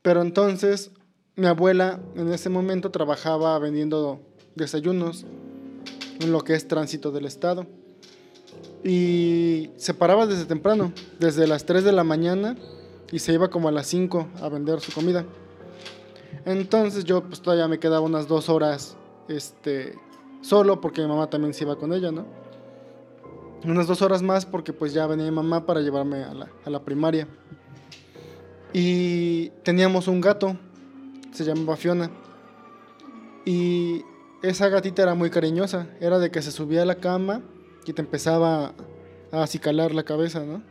Pero 0.05 0.21
entonces 0.21 0.91
mi 1.35 1.47
abuela 1.47 1.99
en 2.15 2.31
ese 2.31 2.47
momento 2.47 2.91
trabajaba 2.91 3.57
vendiendo 3.57 4.21
desayunos 4.53 5.25
en 6.19 6.31
lo 6.31 6.41
que 6.41 6.53
es 6.53 6.67
tránsito 6.67 7.09
del 7.09 7.25
estado. 7.25 7.65
Y 8.83 9.71
se 9.77 9.95
paraba 9.95 10.27
desde 10.27 10.45
temprano, 10.45 10.93
desde 11.17 11.47
las 11.47 11.65
3 11.65 11.83
de 11.83 11.91
la 11.91 12.03
mañana 12.03 12.55
y 13.11 13.17
se 13.17 13.33
iba 13.33 13.49
como 13.49 13.67
a 13.67 13.71
las 13.71 13.87
5 13.87 14.27
a 14.43 14.49
vender 14.49 14.79
su 14.79 14.93
comida. 14.93 15.25
Entonces 16.45 17.03
yo 17.03 17.23
pues 17.23 17.41
todavía 17.41 17.67
me 17.67 17.79
quedaba 17.79 18.01
unas 18.01 18.27
dos 18.27 18.47
horas 18.47 18.95
este, 19.27 19.97
solo 20.41 20.81
porque 20.81 21.01
mi 21.01 21.07
mamá 21.07 21.31
también 21.31 21.55
se 21.55 21.63
iba 21.63 21.77
con 21.77 21.93
ella, 21.93 22.11
¿no? 22.11 22.27
Unas 23.63 23.87
dos 23.87 24.03
horas 24.03 24.21
más 24.21 24.45
porque 24.45 24.71
pues 24.71 24.93
ya 24.93 25.07
venía 25.07 25.25
mi 25.25 25.31
mamá 25.31 25.65
para 25.65 25.81
llevarme 25.81 26.23
a 26.25 26.35
la, 26.35 26.47
a 26.63 26.69
la 26.69 26.85
primaria. 26.85 27.27
Y 28.73 29.49
teníamos 29.63 30.07
un 30.07 30.21
gato, 30.21 30.57
se 31.31 31.43
llamaba 31.43 31.77
Fiona. 31.77 32.11
Y 33.45 34.03
esa 34.41 34.69
gatita 34.69 35.03
era 35.03 35.15
muy 35.15 35.29
cariñosa, 35.29 35.87
era 35.99 36.19
de 36.19 36.31
que 36.31 36.41
se 36.41 36.51
subía 36.51 36.81
a 36.81 36.85
la 36.85 36.95
cama 36.95 37.41
y 37.85 37.93
te 37.93 38.01
empezaba 38.01 38.73
a 39.31 39.43
acicalar 39.43 39.93
la 39.93 40.03
cabeza, 40.03 40.43
¿no? 40.43 40.61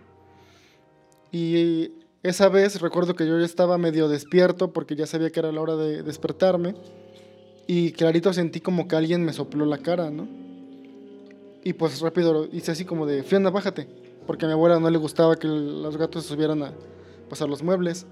Y 1.30 1.92
esa 2.22 2.48
vez 2.48 2.80
recuerdo 2.80 3.14
que 3.14 3.26
yo 3.26 3.38
ya 3.38 3.44
estaba 3.44 3.78
medio 3.78 4.08
despierto 4.08 4.72
porque 4.72 4.96
ya 4.96 5.06
sabía 5.06 5.30
que 5.30 5.40
era 5.40 5.52
la 5.52 5.60
hora 5.60 5.76
de 5.76 6.02
despertarme 6.02 6.74
y 7.66 7.92
clarito 7.92 8.32
sentí 8.32 8.60
como 8.60 8.88
que 8.88 8.96
alguien 8.96 9.24
me 9.24 9.32
sopló 9.32 9.64
la 9.66 9.78
cara, 9.78 10.10
¿no? 10.10 10.28
Y 11.64 11.72
pues 11.72 12.00
rápido 12.00 12.46
hice 12.52 12.72
así 12.72 12.84
como 12.84 13.06
de, 13.06 13.22
Fiona, 13.22 13.50
bájate, 13.50 13.88
porque 14.26 14.44
a 14.44 14.48
mi 14.48 14.52
abuela 14.52 14.78
no 14.78 14.90
le 14.90 14.98
gustaba 14.98 15.36
que 15.36 15.48
los 15.48 15.96
gatos 15.96 16.24
se 16.24 16.28
subieran 16.30 16.62
a, 16.62 16.72
a 17.42 17.46
los 17.46 17.62
muebles. 17.62 18.06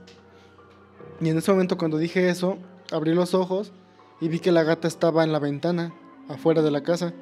Y 1.21 1.29
en 1.29 1.39
ese 1.39 1.53
momento 1.53 1.79
cuando 1.79 1.99
dije 1.99 2.29
eso, 2.29 2.59
abrí 2.91 3.15
los 3.15 3.35
ojos 3.35 3.73
y 4.21 4.29
vi 4.29 4.41
que 4.41 4.53
la 4.53 4.63
gata 4.63 4.89
estaba 4.89 5.25
en 5.25 5.33
la 5.33 5.39
ventana, 5.39 5.95
afuera 6.29 6.63
de 6.63 6.71
la 6.71 6.83
casa. 6.83 7.13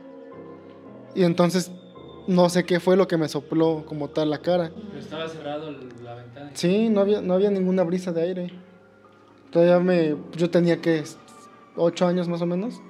Y 1.14 1.24
entonces 1.24 1.70
no 2.26 2.48
sé 2.48 2.64
qué 2.64 2.80
fue 2.80 2.96
lo 2.96 3.08
que 3.08 3.16
me 3.16 3.28
sopló 3.28 3.84
como 3.86 4.08
tal 4.08 4.30
la 4.30 4.38
cara. 4.38 4.70
Estaba 4.98 5.28
cerrado 5.28 5.70
la 6.02 6.14
ventana. 6.14 6.50
Sí, 6.54 6.88
no 6.88 7.00
había, 7.00 7.20
no 7.20 7.34
había 7.34 7.50
ninguna 7.50 7.82
brisa 7.82 8.12
de 8.12 8.22
aire. 8.22 8.52
Todavía 9.50 9.80
me. 9.80 10.16
Yo 10.36 10.50
tenía 10.50 10.80
que. 10.80 11.02
ocho 11.76 12.06
años 12.06 12.28
más 12.28 12.40
o 12.42 12.46
menos. 12.46 12.80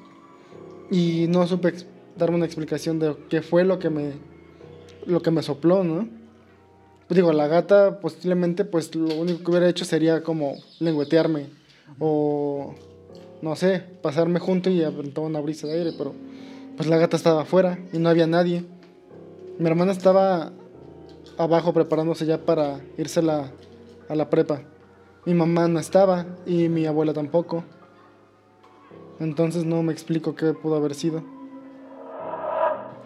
Y 0.90 1.26
no 1.28 1.46
supe 1.46 1.72
darme 2.16 2.36
una 2.36 2.46
explicación 2.46 2.98
de 2.98 3.16
qué 3.28 3.42
fue 3.42 3.64
lo 3.64 3.78
que 3.78 3.90
me. 3.90 4.12
lo 5.06 5.22
que 5.22 5.30
me 5.30 5.42
sopló, 5.42 5.84
¿no? 5.84 6.19
Pues 7.10 7.16
digo, 7.16 7.32
la 7.32 7.48
gata 7.48 7.98
posiblemente, 7.98 8.64
pues 8.64 8.94
lo 8.94 9.12
único 9.16 9.42
que 9.42 9.50
hubiera 9.50 9.68
hecho 9.68 9.84
sería 9.84 10.22
como 10.22 10.54
lengüetearme. 10.78 11.48
O. 11.98 12.76
no 13.42 13.56
sé, 13.56 13.80
pasarme 14.00 14.38
junto 14.38 14.70
y 14.70 14.84
aventar 14.84 15.24
una 15.24 15.40
brisa 15.40 15.66
de 15.66 15.72
aire, 15.72 15.92
pero. 15.98 16.14
Pues 16.76 16.88
la 16.88 16.98
gata 16.98 17.16
estaba 17.16 17.42
afuera 17.42 17.80
y 17.92 17.98
no 17.98 18.10
había 18.10 18.28
nadie. 18.28 18.64
Mi 19.58 19.66
hermana 19.66 19.90
estaba 19.90 20.52
abajo 21.36 21.72
preparándose 21.72 22.26
ya 22.26 22.44
para 22.44 22.78
irse 22.96 23.22
la, 23.22 23.50
a 24.08 24.14
la 24.14 24.30
prepa. 24.30 24.62
Mi 25.26 25.34
mamá 25.34 25.66
no 25.66 25.80
estaba 25.80 26.26
y 26.46 26.68
mi 26.68 26.86
abuela 26.86 27.12
tampoco. 27.12 27.64
Entonces 29.18 29.64
no 29.64 29.82
me 29.82 29.92
explico 29.92 30.36
qué 30.36 30.52
pudo 30.52 30.76
haber 30.76 30.94
sido. 30.94 31.24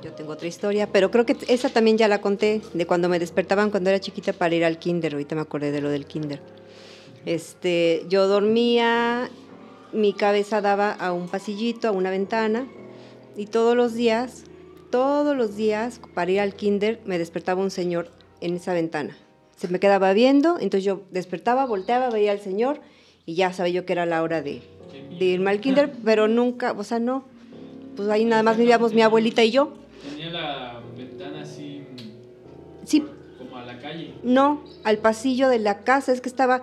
Yo 0.05 0.13
tengo 0.13 0.33
otra 0.33 0.47
historia, 0.47 0.87
pero 0.93 1.11
creo 1.11 1.25
que 1.25 1.35
esa 1.49 1.71
también 1.71 1.97
ya 1.97 2.09
la 2.09 2.21
conté, 2.21 2.61
de 2.75 2.87
cuando 2.87 3.09
me 3.09 3.19
despertaban 3.19 3.71
cuando 3.71 3.89
era 3.89 3.99
chiquita 4.01 4.35
para 4.35 4.55
ir 4.55 4.63
al 4.63 4.79
kinder. 4.79 5.15
Ahorita 5.15 5.35
me 5.35 5.41
acordé 5.41 5.73
de 5.73 5.81
lo 5.81 5.89
del 5.89 6.05
kinder. 6.05 6.43
Este, 7.25 8.05
yo 8.11 8.29
dormía, 8.29 9.31
mi 9.95 10.13
cabeza 10.13 10.61
daba 10.61 10.93
a 10.93 11.15
un 11.15 11.29
pasillito, 11.29 11.89
a 11.89 11.93
una 11.93 12.11
ventana, 12.11 12.69
y 13.35 13.47
todos 13.47 13.75
los 13.75 13.95
días, 13.95 14.45
todos 14.91 15.35
los 15.35 15.57
días, 15.57 16.03
para 16.13 16.31
ir 16.31 16.41
al 16.41 16.55
kinder, 16.55 17.01
me 17.07 17.17
despertaba 17.17 17.63
un 17.63 17.71
señor 17.71 18.11
en 18.43 18.57
esa 18.57 18.75
ventana. 18.75 19.17
Se 19.57 19.69
me 19.69 19.81
quedaba 19.81 20.13
viendo, 20.13 20.59
entonces 20.61 20.85
yo 20.85 21.01
despertaba, 21.13 21.65
volteaba, 21.65 22.11
veía 22.11 22.33
al 22.33 22.41
señor, 22.41 22.83
y 23.25 23.37
ya 23.37 23.55
sabía 23.55 23.73
yo 23.73 23.87
que 23.87 23.95
era 23.95 24.05
la 24.05 24.23
hora 24.23 24.43
de, 24.43 24.61
de 25.19 25.25
irme 25.25 25.51
al 25.51 25.61
kinder, 25.61 25.91
pero 26.05 26.29
nunca, 26.29 26.73
o 26.73 26.85
sea, 26.85 26.99
no. 26.99 27.25
Pues 27.97 28.11
ahí 28.11 28.27
nada 28.27 28.43
más 28.43 28.59
vivíamos 28.59 28.93
mi 28.93 29.01
abuelita 29.01 29.43
y 29.43 29.51
yo. 29.51 29.73
Tenía 30.09 30.31
la 30.31 30.81
ventana 30.97 31.43
así 31.43 31.83
Sí, 32.85 33.05
como 33.39 33.57
a 33.57 33.65
la 33.65 33.79
calle. 33.79 34.15
no, 34.23 34.63
al 34.85 34.99
pasillo 34.99 35.49
de 35.49 35.59
la 35.59 35.81
casa, 35.85 36.13
es 36.13 36.21
que 36.21 36.29
estaba 36.29 36.63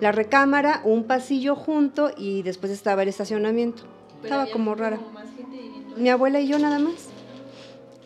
la 0.00 0.12
recámara, 0.12 0.82
un 0.84 1.04
pasillo 1.04 1.56
junto 1.56 2.10
y 2.16 2.42
después 2.42 2.70
estaba 2.72 3.02
el 3.02 3.08
estacionamiento. 3.08 3.82
Estaba 4.22 4.46
como 4.46 4.74
rara. 4.74 4.98
Mi 5.96 6.10
abuela 6.10 6.40
y 6.40 6.48
yo 6.48 6.58
nada 6.58 6.78
más. 6.78 7.08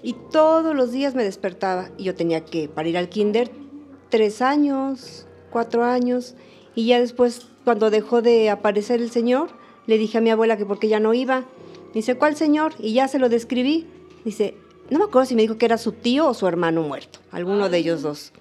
Y 0.03 0.15
todos 0.31 0.75
los 0.75 0.93
días 0.93 1.15
me 1.15 1.23
despertaba 1.25 1.91
y 1.99 2.05
yo 2.05 2.15
tenía 2.15 2.45
que, 2.45 2.69
para 2.69 2.89
ir 2.89 2.97
al 2.99 3.09
kinder, 3.09 3.51
tres 4.09 4.43
años, 4.43 5.27
cuatro 5.51 5.85
años. 5.85 6.35
Y 6.75 6.87
ya 6.87 7.01
después, 7.01 7.47
cuando 7.65 7.91
dejó 7.91 8.23
de 8.23 8.51
aparecer 8.51 9.01
el 9.01 9.11
señor, 9.11 9.51
le 9.87 9.99
dije 9.99 10.19
a 10.19 10.21
mi 10.21 10.31
abuela 10.31 10.57
que 10.57 10.67
porque 10.67 10.89
ya 10.89 11.01
no 11.01 11.13
iba. 11.15 11.45
Dice, 11.95 12.17
¿cuál 12.17 12.37
señor? 12.37 12.73
Y 12.79 12.95
ya 12.95 13.09
se 13.09 13.19
lo 13.19 13.29
describí. 13.29 13.87
Dice, 14.25 14.55
no 14.91 14.99
me 14.99 15.05
acuerdo 15.05 15.27
si 15.27 15.35
me 15.35 15.43
dijo 15.43 15.59
que 15.59 15.67
era 15.67 15.79
su 15.79 15.93
tío 15.93 16.29
o 16.29 16.35
su 16.35 16.47
hermano 16.47 16.83
muerto, 16.83 17.19
alguno 17.31 17.69
de 17.69 17.79
ellos 17.79 18.03
dos. 18.03 18.33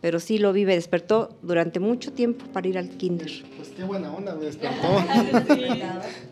Pero 0.00 0.18
sí 0.18 0.38
lo 0.38 0.52
vi, 0.54 0.64
me 0.64 0.74
despertó 0.74 1.28
durante 1.42 1.78
mucho 1.78 2.12
tiempo 2.12 2.46
para 2.52 2.66
ir 2.66 2.78
al 2.78 2.88
kinder. 2.88 3.30
Pues 3.56 3.68
qué 3.76 3.84
buena 3.84 4.10
onda 4.10 4.34
me 4.34 4.46
despertó. 4.46 4.86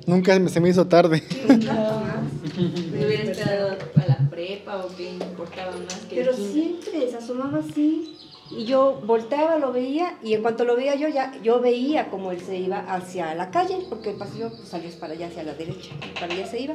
Nunca 0.07 0.38
me- 0.38 0.49
se 0.49 0.59
me 0.61 0.70
hizo 0.70 0.86
tarde. 0.86 1.22
Me 2.59 3.07
hubiera 3.07 3.24
esperado 3.30 3.76
a 3.94 4.07
la 4.07 4.30
prepa 4.30 4.84
o 4.84 4.88
qué 4.96 5.11
importaba 5.12 5.70
más 5.76 5.94
que 6.09 6.16
Pero 6.16 6.32
siempre 6.34 7.09
se 7.11 7.16
asomaba 7.16 7.59
así. 7.59 8.16
Y 8.51 8.64
yo 8.64 9.01
volteaba, 9.05 9.59
lo 9.59 9.72
veía, 9.72 10.18
y 10.22 10.32
en 10.34 10.42
cuanto 10.42 10.64
lo 10.64 10.74
veía 10.74 10.94
yo, 10.96 11.07
ya 11.09 11.38
yo 11.42 11.61
veía 11.61 12.09
como 12.11 12.32
él 12.32 12.40
se 12.40 12.57
iba 12.59 12.78
hacia 12.92 13.34
la 13.34 13.51
calle, 13.51 13.86
porque 13.88 14.11
el 14.11 14.16
pasillo 14.16 14.51
pues, 14.51 14.68
salió 14.68 14.90
para 14.99 15.12
allá, 15.12 15.26
hacia 15.28 15.42
la 15.44 15.53
derecha, 15.55 15.90
para 16.18 16.32
allá 16.32 16.46
se 16.46 16.61
iba. 16.62 16.74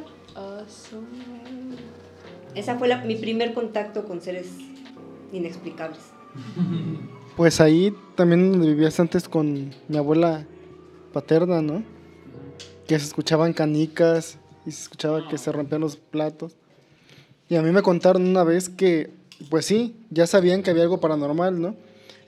Ese 2.54 2.74
fue 2.76 2.94
mi 3.04 3.16
primer 3.16 3.52
contacto 3.54 4.04
con 4.04 4.20
seres 4.20 4.46
inexplicables. 5.32 6.00
Pues 7.36 7.60
ahí 7.60 7.94
también 8.14 8.52
donde 8.52 8.68
vivías 8.68 8.98
antes 9.00 9.28
con 9.28 9.72
mi 9.88 9.96
abuela 9.96 10.46
paterna, 11.12 11.62
¿no? 11.62 11.82
Que 12.86 12.98
se 12.98 13.06
escuchaban 13.06 13.52
canicas 13.52 14.38
y 14.66 14.70
se 14.70 14.82
escuchaba 14.82 15.28
que 15.28 15.38
se 15.38 15.50
rompían 15.50 15.80
los 15.80 15.96
platos. 15.96 16.56
Y 17.48 17.56
a 17.56 17.62
mí 17.62 17.70
me 17.72 17.82
contaron 17.82 18.26
una 18.26 18.44
vez 18.44 18.68
que, 18.68 19.10
pues 19.50 19.66
sí, 19.66 19.96
ya 20.10 20.26
sabían 20.26 20.62
que 20.62 20.70
había 20.70 20.84
algo 20.84 21.00
paranormal, 21.00 21.60
¿no? 21.60 21.76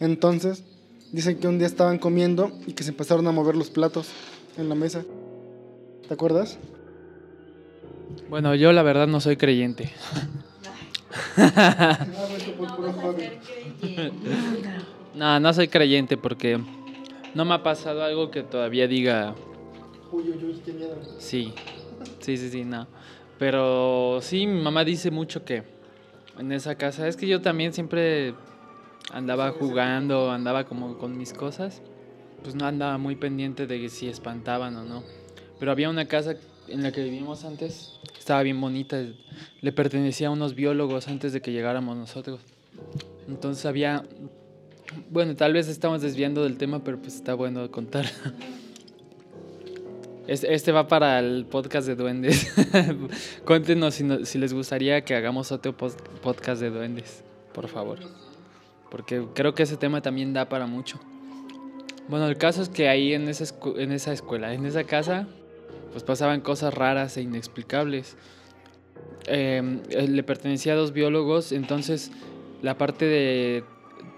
Entonces, 0.01 0.65
dicen 1.13 1.39
que 1.39 1.49
un 1.49 1.59
día 1.59 1.67
estaban 1.67 1.99
comiendo 1.99 2.51
y 2.67 2.73
que 2.73 2.83
se 2.83 2.91
empezaron 2.91 3.27
a 3.27 3.33
mover 3.33 3.57
los 3.57 3.71
platos 3.71 4.09
en 4.57 4.69
la 4.69 4.75
mesa. 4.75 5.05
¿Te 6.07 6.15
acuerdas? 6.15 6.59
Bueno, 8.29 8.55
yo 8.55 8.73
la 8.73 8.83
verdad 8.83 9.07
no 9.07 9.21
soy 9.21 9.37
creyente. 9.37 9.93
No, 15.15 15.41
no 15.41 15.55
soy 15.55 15.69
creyente 15.69 16.19
porque 16.19 16.61
no 17.35 17.45
me 17.47 17.55
ha 17.55 17.63
pasado 17.63 18.03
algo 18.05 18.31
que 18.31 18.43
todavía 18.43 18.87
diga 18.87 19.35
sí. 21.19 21.53
Sí, 22.21 22.37
sí, 22.37 22.51
sí, 22.51 22.65
no. 22.65 22.87
Pero 23.39 24.19
sí, 24.23 24.47
mi 24.47 24.61
mamá 24.61 24.85
dice 24.85 25.11
mucho 25.11 25.45
que 25.45 25.63
en 26.39 26.53
esa 26.53 26.75
casa. 26.77 27.09
Es 27.09 27.17
que 27.17 27.27
yo 27.27 27.41
también 27.41 27.73
siempre 27.73 28.35
andaba 29.13 29.51
jugando, 29.53 30.31
andaba 30.31 30.65
como 30.65 30.99
con 30.99 31.17
mis 31.17 31.33
cosas. 31.33 31.83
Pues 32.43 32.55
no 32.55 32.67
andaba 32.67 32.99
muy 32.99 33.17
pendiente 33.17 33.67
de 33.67 33.89
si 33.89 34.09
espantaban 34.09 34.77
o 34.77 34.85
no. 34.85 35.03
Pero 35.59 35.73
había 35.73 35.91
una 35.91 36.07
casa 36.07 36.37
en 36.69 36.83
la 36.83 36.93
que 36.93 37.03
vivimos 37.03 37.45
antes, 37.45 37.99
estaba 38.19 38.43
bien 38.43 38.61
bonita. 38.61 39.03
Le 39.61 39.73
pertenecía 39.73 40.29
a 40.29 40.31
unos 40.31 40.55
biólogos 40.55 41.09
antes 41.09 41.33
de 41.33 41.41
que 41.41 41.53
llegáramos 41.53 41.97
nosotros. 41.97 42.41
Entonces 43.29 43.65
había... 43.67 44.05
Bueno, 45.11 45.35
tal 45.35 45.53
vez 45.53 45.69
estamos 45.69 46.01
desviando 46.03 46.43
del 46.45 46.57
tema, 46.59 46.83
pero 46.85 46.99
pues 46.99 47.15
está 47.17 47.35
bueno 47.35 47.71
contar. 47.71 48.07
Es- 50.27 50.43
Este 50.45 50.73
va 50.73 50.89
para 50.89 51.19
el 51.21 51.47
podcast 51.47 51.87
de 51.87 51.95
duendes. 51.95 52.53
Cuéntenos 53.45 53.95
si, 53.95 54.05
no- 54.05 54.25
si 54.25 54.39
les 54.39 54.53
gustaría 54.53 55.05
que 55.05 55.15
hagamos 55.15 55.53
otro 55.53 55.77
podcast 55.77 56.61
de 56.61 56.71
duendes, 56.71 57.23
por 57.53 57.69
favor. 57.69 57.99
Porque 58.91 59.25
creo 59.35 59.55
que 59.55 59.63
ese 59.63 59.77
tema 59.77 60.03
también 60.03 60.33
da 60.33 60.49
para 60.49 60.67
mucho. 60.67 60.99
Bueno, 62.09 62.27
el 62.27 62.37
caso 62.39 62.63
es 62.63 62.69
que 62.69 62.89
ahí 62.89 63.13
en 63.15 63.29
esa, 63.29 63.55
en 63.77 63.93
esa 63.93 64.13
escuela, 64.13 64.53
en 64.55 64.65
esa 64.67 64.85
casa, 64.85 65.29
pues 65.93 66.05
pasaban 66.05 66.41
cosas 66.41 66.75
raras 66.75 67.17
e 67.17 67.23
inexplicables. 67.23 68.17
Eh, 69.27 69.81
eh, 69.91 70.09
le 70.09 70.23
pertenecía 70.23 70.75
a 70.75 70.77
dos 70.77 70.93
biólogos, 70.93 71.53
entonces 71.53 72.11
la 72.63 72.79
parte 72.79 73.05
de 73.05 73.65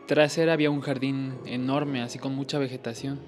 trasera 0.06 0.52
había 0.52 0.70
un 0.70 0.80
jardín 0.80 1.34
enorme, 1.46 2.02
así 2.02 2.18
con 2.18 2.34
mucha 2.34 2.58
vegetación 2.58 3.18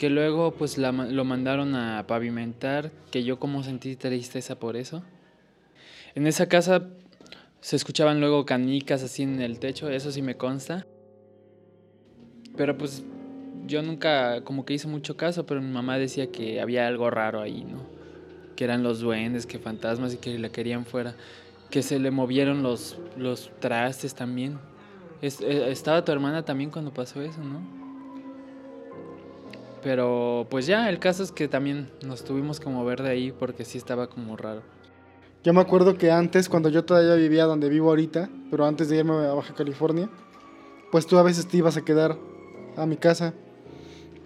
que 0.00 0.08
luego 0.08 0.52
pues 0.52 0.78
lo 0.78 1.24
mandaron 1.26 1.74
a 1.74 2.06
pavimentar, 2.06 2.90
que 3.10 3.22
yo 3.22 3.38
como 3.38 3.62
sentí 3.62 3.96
tristeza 3.96 4.58
por 4.58 4.78
eso. 4.78 5.04
En 6.14 6.26
esa 6.26 6.48
casa 6.48 6.88
se 7.60 7.76
escuchaban 7.76 8.18
luego 8.18 8.46
canicas 8.46 9.02
así 9.02 9.24
en 9.24 9.42
el 9.42 9.58
techo, 9.58 9.90
eso 9.90 10.10
sí 10.10 10.22
me 10.22 10.38
consta. 10.38 10.86
Pero 12.56 12.78
pues 12.78 13.04
yo 13.66 13.82
nunca 13.82 14.42
como 14.42 14.64
que 14.64 14.74
hice 14.74 14.88
mucho 14.88 15.16
caso, 15.16 15.46
pero 15.46 15.60
mi 15.60 15.70
mamá 15.70 15.98
decía 15.98 16.30
que 16.30 16.60
había 16.60 16.86
algo 16.86 17.10
raro 17.10 17.40
ahí, 17.40 17.64
¿no? 17.64 17.78
Que 18.56 18.64
eran 18.64 18.82
los 18.82 19.00
duendes, 19.00 19.46
que 19.46 19.58
fantasmas 19.58 20.14
y 20.14 20.16
que 20.18 20.38
la 20.38 20.50
querían 20.50 20.84
fuera. 20.84 21.14
Que 21.70 21.82
se 21.82 21.98
le 21.98 22.10
movieron 22.10 22.62
los, 22.62 22.98
los 23.16 23.50
trastes 23.60 24.14
también. 24.14 24.58
Eh, 25.22 25.66
estaba 25.68 26.04
tu 26.04 26.12
hermana 26.12 26.44
también 26.44 26.70
cuando 26.70 26.92
pasó 26.92 27.22
eso, 27.22 27.42
¿no? 27.42 27.60
Pero 29.82 30.46
pues 30.50 30.66
ya, 30.66 30.88
el 30.90 30.98
caso 30.98 31.22
es 31.22 31.32
que 31.32 31.48
también 31.48 31.90
nos 32.04 32.24
tuvimos 32.24 32.60
que 32.60 32.68
mover 32.68 33.02
de 33.02 33.10
ahí 33.10 33.32
porque 33.32 33.64
sí 33.64 33.78
estaba 33.78 34.08
como 34.08 34.36
raro. 34.36 34.62
Yo 35.42 35.54
me 35.54 35.60
acuerdo 35.60 35.96
que 35.96 36.10
antes, 36.10 36.50
cuando 36.50 36.68
yo 36.68 36.84
todavía 36.84 37.14
vivía 37.14 37.44
donde 37.44 37.70
vivo 37.70 37.88
ahorita, 37.88 38.28
pero 38.50 38.66
antes 38.66 38.90
de 38.90 38.98
irme 38.98 39.14
a 39.14 39.32
Baja 39.32 39.54
California, 39.54 40.10
pues 40.92 41.06
tú 41.06 41.16
a 41.16 41.22
veces 41.22 41.48
te 41.48 41.56
ibas 41.56 41.78
a 41.78 41.84
quedar 41.84 42.18
a 42.76 42.84
mi 42.84 42.96
casa. 42.96 43.32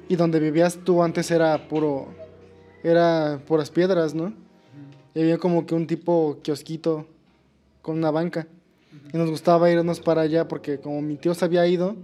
Y 0.08 0.16
donde 0.16 0.40
vivías 0.40 0.78
tú 0.84 1.02
antes 1.02 1.30
era 1.30 1.68
puro. 1.68 2.08
Era 2.82 3.40
puras 3.46 3.70
piedras, 3.70 4.14
¿no? 4.14 4.32
Y 5.14 5.20
había 5.20 5.38
como 5.38 5.64
que 5.64 5.74
un 5.74 5.86
tipo 5.86 6.38
kiosquito 6.42 7.06
con 7.82 7.96
una 7.98 8.10
banca. 8.10 8.46
Y 9.12 9.16
nos 9.16 9.30
gustaba 9.30 9.70
irnos 9.70 10.00
para 10.00 10.22
allá 10.22 10.48
porque 10.48 10.78
como 10.78 11.00
mi 11.00 11.16
tío 11.16 11.34
se 11.34 11.44
había 11.44 11.66
ido, 11.66 11.96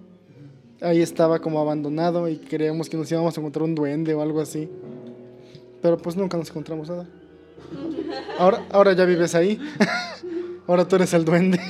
ahí 0.81 1.01
estaba 1.01 1.41
como 1.41 1.61
abandonado 1.61 2.29
y 2.29 2.37
creíamos 2.39 2.89
que 2.89 2.97
nos 2.97 3.11
íbamos 3.11 3.37
a 3.37 3.41
encontrar 3.41 3.65
un 3.65 3.75
duende 3.75 4.15
o 4.15 4.23
algo 4.23 4.41
así. 4.41 4.69
Pero 5.83 5.99
pues 5.99 6.17
nunca 6.17 6.37
nos 6.37 6.51
encontramos 6.51 6.89
nada. 6.89 7.07
Ahora, 8.39 8.67
ahora 8.71 8.93
ya 8.93 9.05
vives 9.05 9.35
ahí. 9.35 9.59
ahora 10.67 10.87
tú 10.87 10.97
eres 10.97 11.13
el 11.15 11.25
duende. 11.25 11.61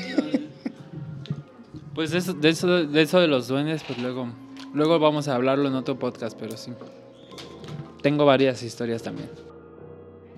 Pues 1.95 2.11
de 2.13 2.19
eso, 2.19 2.33
de 2.33 2.49
eso, 2.49 2.87
de 2.87 3.03
eso 3.03 3.21
de 3.21 3.29
los 3.29 3.49
duendes, 3.49 3.83
pues 3.87 3.99
luego, 3.99 4.29
luego 4.73 4.99
vamos 4.99 5.29
a 5.29 5.35
hablarlo 5.35 5.69
en 5.69 5.75
otro 5.75 5.99
podcast, 5.99 6.37
pero 6.39 6.57
sí. 6.57 6.73
Tengo 8.03 8.25
varias 8.25 8.63
historias 8.63 9.03
también. 9.03 9.29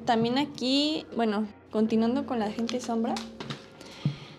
También 0.04 0.38
aquí, 0.38 1.06
bueno, 1.14 1.46
continuando 1.70 2.26
con 2.26 2.38
la 2.38 2.50
gente 2.50 2.80
sombra. 2.80 3.14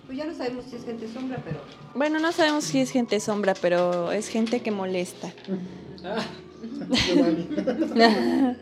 Pues 0.06 0.18
ya 0.18 0.26
no 0.26 0.34
sabemos 0.34 0.66
si 0.66 0.76
es 0.76 0.86
gente 0.86 1.08
sombra, 1.08 1.42
pero. 1.44 1.60
Bueno, 1.96 2.20
no 2.20 2.32
sabemos 2.32 2.66
si 2.66 2.80
es 2.80 2.92
gente 2.92 3.20
sombra, 3.20 3.54
pero 3.60 4.12
es 4.12 4.28
gente 4.28 4.62
que 4.62 4.72
molesta. 4.72 5.32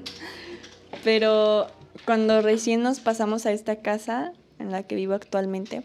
pero 1.03 1.67
cuando 2.05 2.41
recién 2.41 2.83
nos 2.83 2.99
pasamos 2.99 3.45
a 3.45 3.51
esta 3.51 3.77
casa 3.77 4.33
en 4.59 4.71
la 4.71 4.83
que 4.83 4.95
vivo 4.95 5.13
actualmente, 5.13 5.83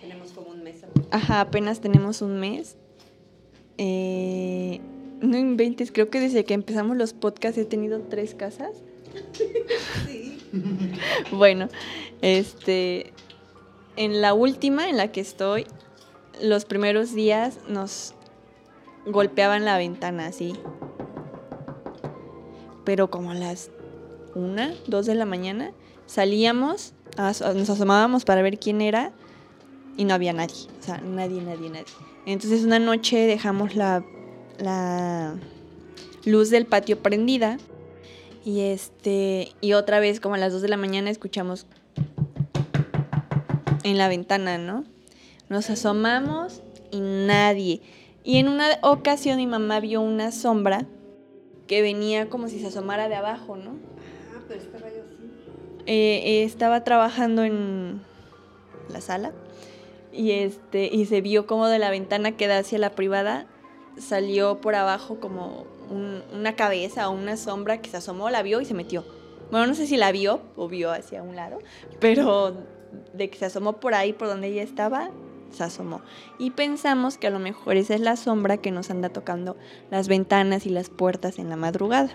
Tenemos 0.00 0.30
como 0.30 0.50
un 0.50 0.62
mes. 0.62 0.76
Ajá, 1.10 1.40
apenas 1.40 1.80
tenemos 1.80 2.22
un 2.22 2.38
mes. 2.38 2.76
Eh, 3.78 4.80
no 5.20 5.36
inventes, 5.36 5.92
creo 5.92 6.10
que 6.10 6.20
desde 6.20 6.44
que 6.44 6.54
empezamos 6.54 6.96
los 6.96 7.12
podcasts 7.12 7.58
he 7.58 7.64
tenido 7.64 8.00
tres 8.00 8.34
casas. 8.34 8.70
bueno, 11.32 11.68
este, 12.22 13.12
en 13.96 14.20
la 14.20 14.34
última 14.34 14.88
en 14.88 14.96
la 14.96 15.12
que 15.12 15.20
estoy, 15.20 15.66
los 16.42 16.64
primeros 16.64 17.14
días 17.14 17.58
nos 17.68 18.14
golpeaban 19.06 19.64
la 19.64 19.78
ventana 19.78 20.26
así. 20.26 20.54
Pero 22.84 23.10
como 23.10 23.32
a 23.32 23.34
las 23.34 23.70
una, 24.34 24.74
dos 24.86 25.06
de 25.06 25.14
la 25.14 25.24
mañana, 25.24 25.72
salíamos, 26.06 26.92
nos 27.16 27.70
asomábamos 27.70 28.24
para 28.24 28.42
ver 28.42 28.58
quién 28.58 28.80
era 28.80 29.12
y 29.96 30.04
no 30.04 30.14
había 30.14 30.32
nadie. 30.32 30.66
O 30.78 30.82
sea, 30.82 30.98
nadie, 30.98 31.40
nadie, 31.42 31.70
nadie. 31.70 32.15
Entonces 32.26 32.64
una 32.64 32.78
noche 32.80 33.26
dejamos 33.26 33.76
la, 33.76 34.04
la 34.58 35.36
luz 36.24 36.50
del 36.50 36.66
patio 36.66 37.00
prendida 37.00 37.56
y 38.44 38.60
este 38.62 39.52
y 39.60 39.72
otra 39.74 40.00
vez 40.00 40.20
como 40.20 40.34
a 40.34 40.38
las 40.38 40.52
2 40.52 40.62
de 40.62 40.68
la 40.68 40.76
mañana 40.76 41.08
escuchamos 41.10 41.66
en 43.84 43.96
la 43.96 44.08
ventana, 44.08 44.58
¿no? 44.58 44.84
Nos 45.48 45.70
asomamos 45.70 46.62
y 46.90 47.00
nadie. 47.00 47.80
Y 48.24 48.38
en 48.38 48.48
una 48.48 48.66
ocasión 48.82 49.36
mi 49.36 49.46
mamá 49.46 49.78
vio 49.78 50.00
una 50.00 50.32
sombra 50.32 50.84
que 51.68 51.82
venía 51.82 52.28
como 52.28 52.48
si 52.48 52.58
se 52.58 52.66
asomara 52.66 53.08
de 53.08 53.14
abajo, 53.14 53.56
¿no? 53.56 53.76
Ah, 54.34 54.40
pero 54.48 54.60
estaba 54.60 54.88
yo 54.88 55.02
así. 55.04 55.30
eh, 55.86 56.22
eh, 56.24 56.42
estaba 56.42 56.82
trabajando 56.82 57.44
en 57.44 58.00
la 58.88 59.00
sala 59.00 59.32
y 60.16 60.32
este 60.32 60.86
y 60.92 61.06
se 61.06 61.20
vio 61.20 61.46
como 61.46 61.66
de 61.68 61.78
la 61.78 61.90
ventana 61.90 62.32
que 62.32 62.46
da 62.46 62.58
hacia 62.58 62.78
la 62.78 62.90
privada 62.90 63.46
salió 63.98 64.60
por 64.60 64.74
abajo 64.74 65.20
como 65.20 65.64
un- 65.90 66.22
una 66.34 66.54
cabeza 66.56 67.08
o 67.08 67.12
una 67.12 67.36
sombra 67.36 67.80
que 67.80 67.88
se 67.90 67.96
asomó, 67.96 68.28
la 68.30 68.42
vio 68.42 68.60
y 68.60 68.64
se 68.64 68.74
metió. 68.74 69.04
Bueno, 69.50 69.66
no 69.68 69.74
sé 69.74 69.86
si 69.86 69.96
la 69.96 70.12
vio 70.12 70.40
o 70.56 70.68
vio 70.68 70.90
hacia 70.90 71.22
un 71.22 71.36
lado, 71.36 71.58
pero 72.00 72.54
de 73.14 73.30
que 73.30 73.38
se 73.38 73.44
asomó 73.46 73.74
por 73.74 73.94
ahí, 73.94 74.12
por 74.12 74.28
donde 74.28 74.48
ella 74.48 74.62
estaba, 74.62 75.10
se 75.50 75.62
asomó. 75.62 76.00
Y 76.38 76.50
pensamos 76.50 77.16
que 77.16 77.28
a 77.28 77.30
lo 77.30 77.38
mejor 77.38 77.76
esa 77.76 77.94
es 77.94 78.00
la 78.00 78.16
sombra 78.16 78.56
que 78.58 78.70
nos 78.72 78.90
anda 78.90 79.08
tocando 79.08 79.56
las 79.90 80.08
ventanas 80.08 80.66
y 80.66 80.70
las 80.70 80.90
puertas 80.90 81.38
en 81.38 81.48
la 81.48 81.56
madrugada. 81.56 82.10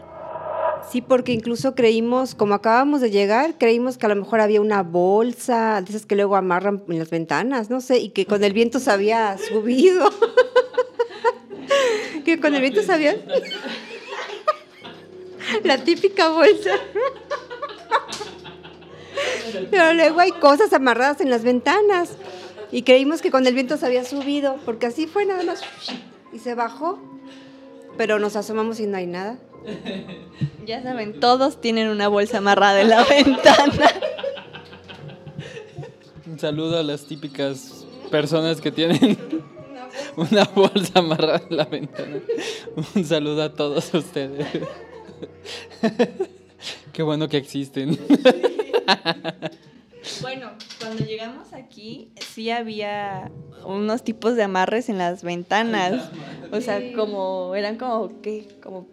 Sí, 0.89 1.01
porque 1.01 1.31
incluso 1.31 1.75
creímos, 1.75 2.35
como 2.35 2.53
acabamos 2.53 3.01
de 3.01 3.11
llegar, 3.11 3.57
creímos 3.57 3.97
que 3.97 4.05
a 4.05 4.09
lo 4.09 4.15
mejor 4.15 4.41
había 4.41 4.61
una 4.61 4.83
bolsa, 4.83 5.81
de 5.81 5.89
esas 5.89 6.05
que 6.05 6.15
luego 6.15 6.35
amarran 6.35 6.83
en 6.89 6.99
las 6.99 7.09
ventanas, 7.09 7.69
no 7.69 7.81
sé, 7.81 7.99
y 7.99 8.09
que 8.09 8.25
con 8.25 8.43
el 8.43 8.53
viento 8.53 8.79
se 8.79 8.91
había 8.91 9.37
subido. 9.37 10.09
que 12.25 12.39
con 12.39 12.55
el 12.55 12.61
viento 12.61 12.81
se 12.83 12.91
había... 12.91 13.15
La 15.63 15.83
típica 15.83 16.29
bolsa. 16.29 16.71
Pero 19.71 19.93
luego 19.93 20.19
hay 20.19 20.31
cosas 20.31 20.73
amarradas 20.73 21.21
en 21.21 21.29
las 21.29 21.43
ventanas. 21.43 22.17
Y 22.71 22.81
creímos 22.83 23.21
que 23.21 23.31
con 23.31 23.45
el 23.47 23.53
viento 23.53 23.77
se 23.77 23.85
había 23.85 24.05
subido, 24.05 24.57
porque 24.65 24.85
así 24.85 25.07
fue 25.07 25.25
nada 25.25 25.43
más. 25.43 25.61
Y 26.31 26.39
se 26.39 26.55
bajó. 26.55 26.99
Pero 27.97 28.17
nos 28.19 28.37
asomamos 28.37 28.79
y 28.79 28.87
no 28.87 28.97
hay 28.97 29.07
nada. 29.07 29.37
Ya 30.65 30.81
saben, 30.81 31.19
todos 31.19 31.59
tienen 31.59 31.89
una 31.89 32.07
bolsa 32.07 32.37
amarrada 32.39 32.81
en 32.81 32.89
la 32.89 33.03
ventana. 33.09 33.89
Un 36.25 36.39
saludo 36.39 36.79
a 36.79 36.83
las 36.83 37.05
típicas 37.05 37.85
personas 38.09 38.61
que 38.61 38.71
tienen 38.71 39.17
una 40.15 40.45
bolsa 40.45 40.99
amarrada 40.99 41.41
en 41.49 41.57
la 41.57 41.65
ventana. 41.65 42.21
Un 42.95 43.05
saludo 43.05 43.43
a 43.43 43.53
todos 43.53 43.93
ustedes. 43.93 44.47
Qué 46.93 47.03
bueno 47.03 47.27
que 47.27 47.37
existen. 47.37 47.97
Bueno, 50.21 50.51
cuando 50.79 51.05
llegamos 51.05 51.53
aquí, 51.53 52.11
sí 52.17 52.49
había 52.49 53.31
unos 53.65 54.03
tipos 54.03 54.35
de 54.35 54.43
amarres 54.43 54.89
en 54.89 54.97
las 54.97 55.23
ventanas. 55.23 56.09
O 56.51 56.59
sea, 56.61 56.93
como, 56.93 57.55
eran 57.55 57.77
como, 57.77 58.21
¿qué? 58.21 58.47
Como, 58.61 58.87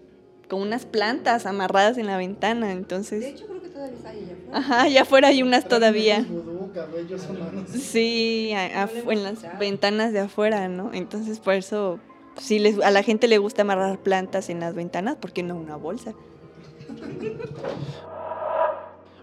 como 0.48 0.62
unas 0.62 0.86
plantas 0.86 1.46
amarradas 1.46 1.98
en 1.98 2.06
la 2.06 2.16
ventana. 2.16 2.72
Entonces, 2.72 3.24
hecho, 3.24 3.46
creo 3.46 3.62
que 3.62 3.68
todavía 3.68 3.98
hay 4.04 4.16
allá 4.18 4.32
afuera. 4.34 4.58
ajá, 4.58 4.82
allá 4.82 5.02
afuera 5.02 5.28
hay 5.28 5.42
unas 5.42 5.68
todavía. 5.68 6.24
Vudú, 6.28 6.42
tipo 6.42 6.70
cabellos 6.74 7.22
humanos. 7.28 7.68
Sí, 7.70 8.52
a- 8.54 8.84
a- 8.84 8.90
en 9.12 9.22
las 9.24 9.58
ventanas 9.58 10.12
de 10.12 10.20
afuera, 10.20 10.68
¿no? 10.68 10.90
Entonces, 10.94 11.38
por 11.40 11.54
eso, 11.54 11.98
si 12.38 12.58
les, 12.58 12.80
a 12.80 12.90
la 12.90 13.02
gente 13.02 13.28
le 13.28 13.38
gusta 13.38 13.62
amarrar 13.62 13.98
plantas 13.98 14.48
en 14.48 14.60
las 14.60 14.74
ventanas, 14.74 15.16
¿por 15.16 15.32
qué 15.32 15.42
no 15.42 15.54
una 15.56 15.76
bolsa? 15.76 16.14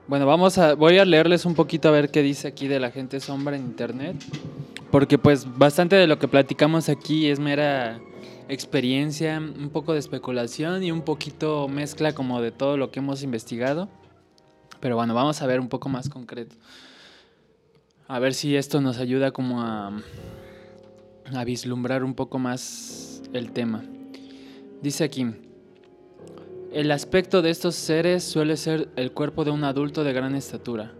Bueno, 0.07 0.27
vamos 0.27 0.57
a, 0.60 0.76
voy 0.76 0.99
a 0.99 1.06
leerles 1.06 1.45
un 1.45 1.56
poquito 1.56 1.88
a 1.88 1.91
ver 1.91 2.10
qué 2.11 2.22
dice 2.22 2.47
aquí 2.47 2.68
de 2.68 2.80
la 2.80 2.91
gente 2.91 3.19
sombra 3.19 3.56
en 3.56 3.64
internet. 3.64 4.15
Porque 4.91 5.18
pues 5.18 5.45
bastante 5.57 5.95
de 5.95 6.06
lo 6.07 6.19
que 6.19 6.27
platicamos 6.27 6.89
aquí 6.89 7.27
es 7.27 7.39
mera 7.39 7.99
experiencia, 8.49 9.39
un 9.39 9.69
poco 9.69 9.93
de 9.93 9.99
especulación 9.99 10.84
y 10.84 10.91
un 10.91 11.02
poquito 11.02 11.68
mezcla 11.68 12.14
como 12.14 12.41
de 12.41 12.52
todo 12.52 12.77
lo 12.77 12.91
que 12.91 12.99
hemos 12.99 13.23
investigado. 13.23 13.89
Pero 14.80 14.95
bueno, 14.95 15.14
vamos 15.14 15.41
a 15.41 15.47
ver 15.47 15.60
un 15.60 15.69
poco 15.69 15.89
más 15.89 16.10
concreto. 16.10 16.56
A 18.07 18.19
ver 18.19 18.34
si 18.34 18.56
esto 18.56 18.81
nos 18.81 18.97
ayuda 18.97 19.31
como 19.31 19.61
a, 19.61 19.91
a 21.34 21.43
vislumbrar 21.43 22.03
un 22.03 22.14
poco 22.14 22.38
más 22.38 23.23
el 23.34 23.52
tema. 23.52 23.84
Dice 24.81 25.03
aquí, 25.03 25.26
el 26.72 26.91
aspecto 26.91 27.41
de 27.41 27.49
estos 27.49 27.73
seres 27.76 28.23
suele 28.23 28.57
ser 28.57 28.89
el 28.95 29.11
cuerpo 29.11 29.45
de 29.45 29.52
un 29.52 29.64
adulto 29.64 30.03
de 30.03 30.14
gran 30.14 30.35
estatura, 30.35 30.91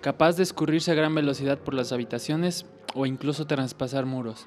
capaz 0.00 0.36
de 0.36 0.42
escurrirse 0.42 0.90
a 0.90 0.94
gran 0.94 1.14
velocidad 1.14 1.58
por 1.58 1.74
las 1.74 1.92
habitaciones 1.92 2.66
o 2.94 3.06
incluso 3.06 3.46
traspasar 3.46 4.04
muros. 4.04 4.46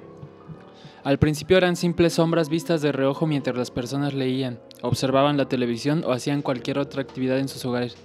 Al 1.05 1.19
principio 1.19 1.55
eran 1.55 1.75
simples 1.75 2.13
sombras 2.13 2.49
vistas 2.49 2.81
de 2.81 2.91
reojo 2.91 3.27
mientras 3.27 3.55
las 3.55 3.69
personas 3.69 4.15
leían, 4.15 4.59
observaban 4.81 5.37
la 5.37 5.47
televisión 5.47 6.03
o 6.03 6.11
hacían 6.11 6.41
cualquier 6.41 6.79
otra 6.79 7.03
actividad 7.03 7.37
en 7.37 7.47
sus 7.47 7.63
hogares. 7.63 7.95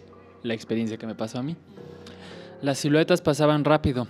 La 0.43 0.52
experiencia 0.52 0.98
que 0.98 1.06
me 1.06 1.14
pasó 1.14 1.39
a 1.39 1.43
mí. 1.43 1.56
Las 2.60 2.77
siluetas 2.77 3.22
pasaban 3.22 3.64
rápido, 3.64 4.06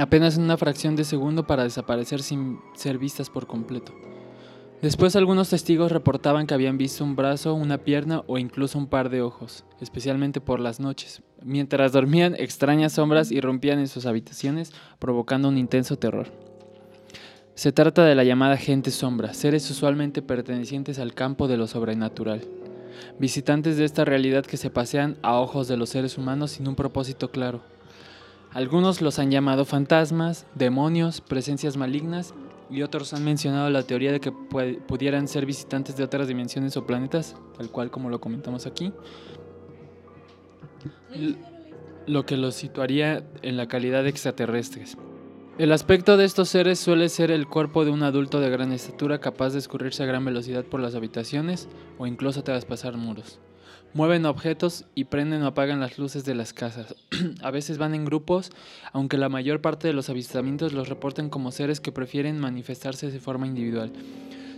apenas 0.00 0.36
en 0.36 0.42
una 0.42 0.56
fracción 0.56 0.96
de 0.96 1.04
segundo 1.04 1.46
para 1.46 1.62
desaparecer 1.62 2.20
sin 2.20 2.58
ser 2.74 2.98
vistas 2.98 3.30
por 3.30 3.46
completo. 3.46 3.94
Después 4.82 5.14
algunos 5.14 5.50
testigos 5.50 5.92
reportaban 5.92 6.48
que 6.48 6.54
habían 6.54 6.76
visto 6.76 7.04
un 7.04 7.14
brazo, 7.14 7.54
una 7.54 7.78
pierna 7.78 8.24
o 8.26 8.36
incluso 8.36 8.78
un 8.78 8.88
par 8.88 9.10
de 9.10 9.22
ojos, 9.22 9.64
especialmente 9.80 10.40
por 10.40 10.58
las 10.58 10.80
noches. 10.80 11.22
Mientras 11.44 11.92
dormían, 11.92 12.34
extrañas 12.36 12.94
sombras 12.94 13.30
irrumpían 13.30 13.78
en 13.78 13.86
sus 13.86 14.06
habitaciones, 14.06 14.72
provocando 14.98 15.48
un 15.48 15.56
intenso 15.56 15.98
terror. 15.98 16.47
Se 17.58 17.72
trata 17.72 18.04
de 18.04 18.14
la 18.14 18.22
llamada 18.22 18.56
gente 18.56 18.92
sombra, 18.92 19.34
seres 19.34 19.68
usualmente 19.68 20.22
pertenecientes 20.22 21.00
al 21.00 21.12
campo 21.12 21.48
de 21.48 21.56
lo 21.56 21.66
sobrenatural. 21.66 22.42
Visitantes 23.18 23.76
de 23.76 23.84
esta 23.84 24.04
realidad 24.04 24.46
que 24.46 24.56
se 24.56 24.70
pasean 24.70 25.16
a 25.22 25.40
ojos 25.40 25.66
de 25.66 25.76
los 25.76 25.88
seres 25.88 26.18
humanos 26.18 26.52
sin 26.52 26.68
un 26.68 26.76
propósito 26.76 27.32
claro. 27.32 27.62
Algunos 28.52 29.02
los 29.02 29.18
han 29.18 29.32
llamado 29.32 29.64
fantasmas, 29.64 30.46
demonios, 30.54 31.20
presencias 31.20 31.76
malignas 31.76 32.32
y 32.70 32.82
otros 32.82 33.12
han 33.12 33.24
mencionado 33.24 33.70
la 33.70 33.82
teoría 33.82 34.12
de 34.12 34.20
que 34.20 34.30
pudieran 34.30 35.26
ser 35.26 35.44
visitantes 35.44 35.96
de 35.96 36.04
otras 36.04 36.28
dimensiones 36.28 36.76
o 36.76 36.86
planetas, 36.86 37.34
tal 37.56 37.72
cual 37.72 37.90
como 37.90 38.08
lo 38.08 38.20
comentamos 38.20 38.66
aquí. 38.66 38.92
Lo 42.06 42.24
que 42.24 42.36
los 42.36 42.54
situaría 42.54 43.24
en 43.42 43.56
la 43.56 43.66
calidad 43.66 44.04
de 44.04 44.10
extraterrestres. 44.10 44.96
El 45.58 45.72
aspecto 45.72 46.16
de 46.16 46.24
estos 46.24 46.50
seres 46.50 46.78
suele 46.78 47.08
ser 47.08 47.32
el 47.32 47.48
cuerpo 47.48 47.84
de 47.84 47.90
un 47.90 48.04
adulto 48.04 48.38
de 48.38 48.48
gran 48.48 48.70
estatura 48.70 49.18
capaz 49.18 49.50
de 49.50 49.58
escurrirse 49.58 50.04
a 50.04 50.06
gran 50.06 50.24
velocidad 50.24 50.64
por 50.64 50.78
las 50.78 50.94
habitaciones 50.94 51.66
o 51.98 52.06
incluso 52.06 52.44
traspasar 52.44 52.96
muros. 52.96 53.40
Mueven 53.92 54.24
objetos 54.24 54.84
y 54.94 55.06
prenden 55.06 55.42
o 55.42 55.48
apagan 55.48 55.80
las 55.80 55.98
luces 55.98 56.24
de 56.24 56.36
las 56.36 56.52
casas. 56.52 56.94
a 57.42 57.50
veces 57.50 57.76
van 57.76 57.96
en 57.96 58.04
grupos, 58.04 58.52
aunque 58.92 59.16
la 59.16 59.28
mayor 59.28 59.60
parte 59.60 59.88
de 59.88 59.94
los 59.94 60.08
avistamientos 60.08 60.72
los 60.72 60.88
reportan 60.88 61.28
como 61.28 61.50
seres 61.50 61.80
que 61.80 61.90
prefieren 61.90 62.38
manifestarse 62.38 63.10
de 63.10 63.18
forma 63.18 63.48
individual. 63.48 63.92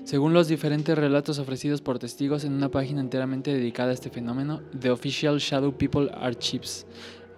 Según 0.04 0.34
los 0.34 0.48
diferentes 0.48 0.98
relatos 0.98 1.38
ofrecidos 1.38 1.80
por 1.80 1.98
testigos 1.98 2.44
en 2.44 2.52
una 2.52 2.70
página 2.70 3.00
enteramente 3.00 3.54
dedicada 3.54 3.92
a 3.92 3.94
este 3.94 4.10
fenómeno, 4.10 4.60
The 4.78 4.90
Official 4.90 5.38
Shadow 5.38 5.72
People 5.78 6.10
Archives. 6.12 6.86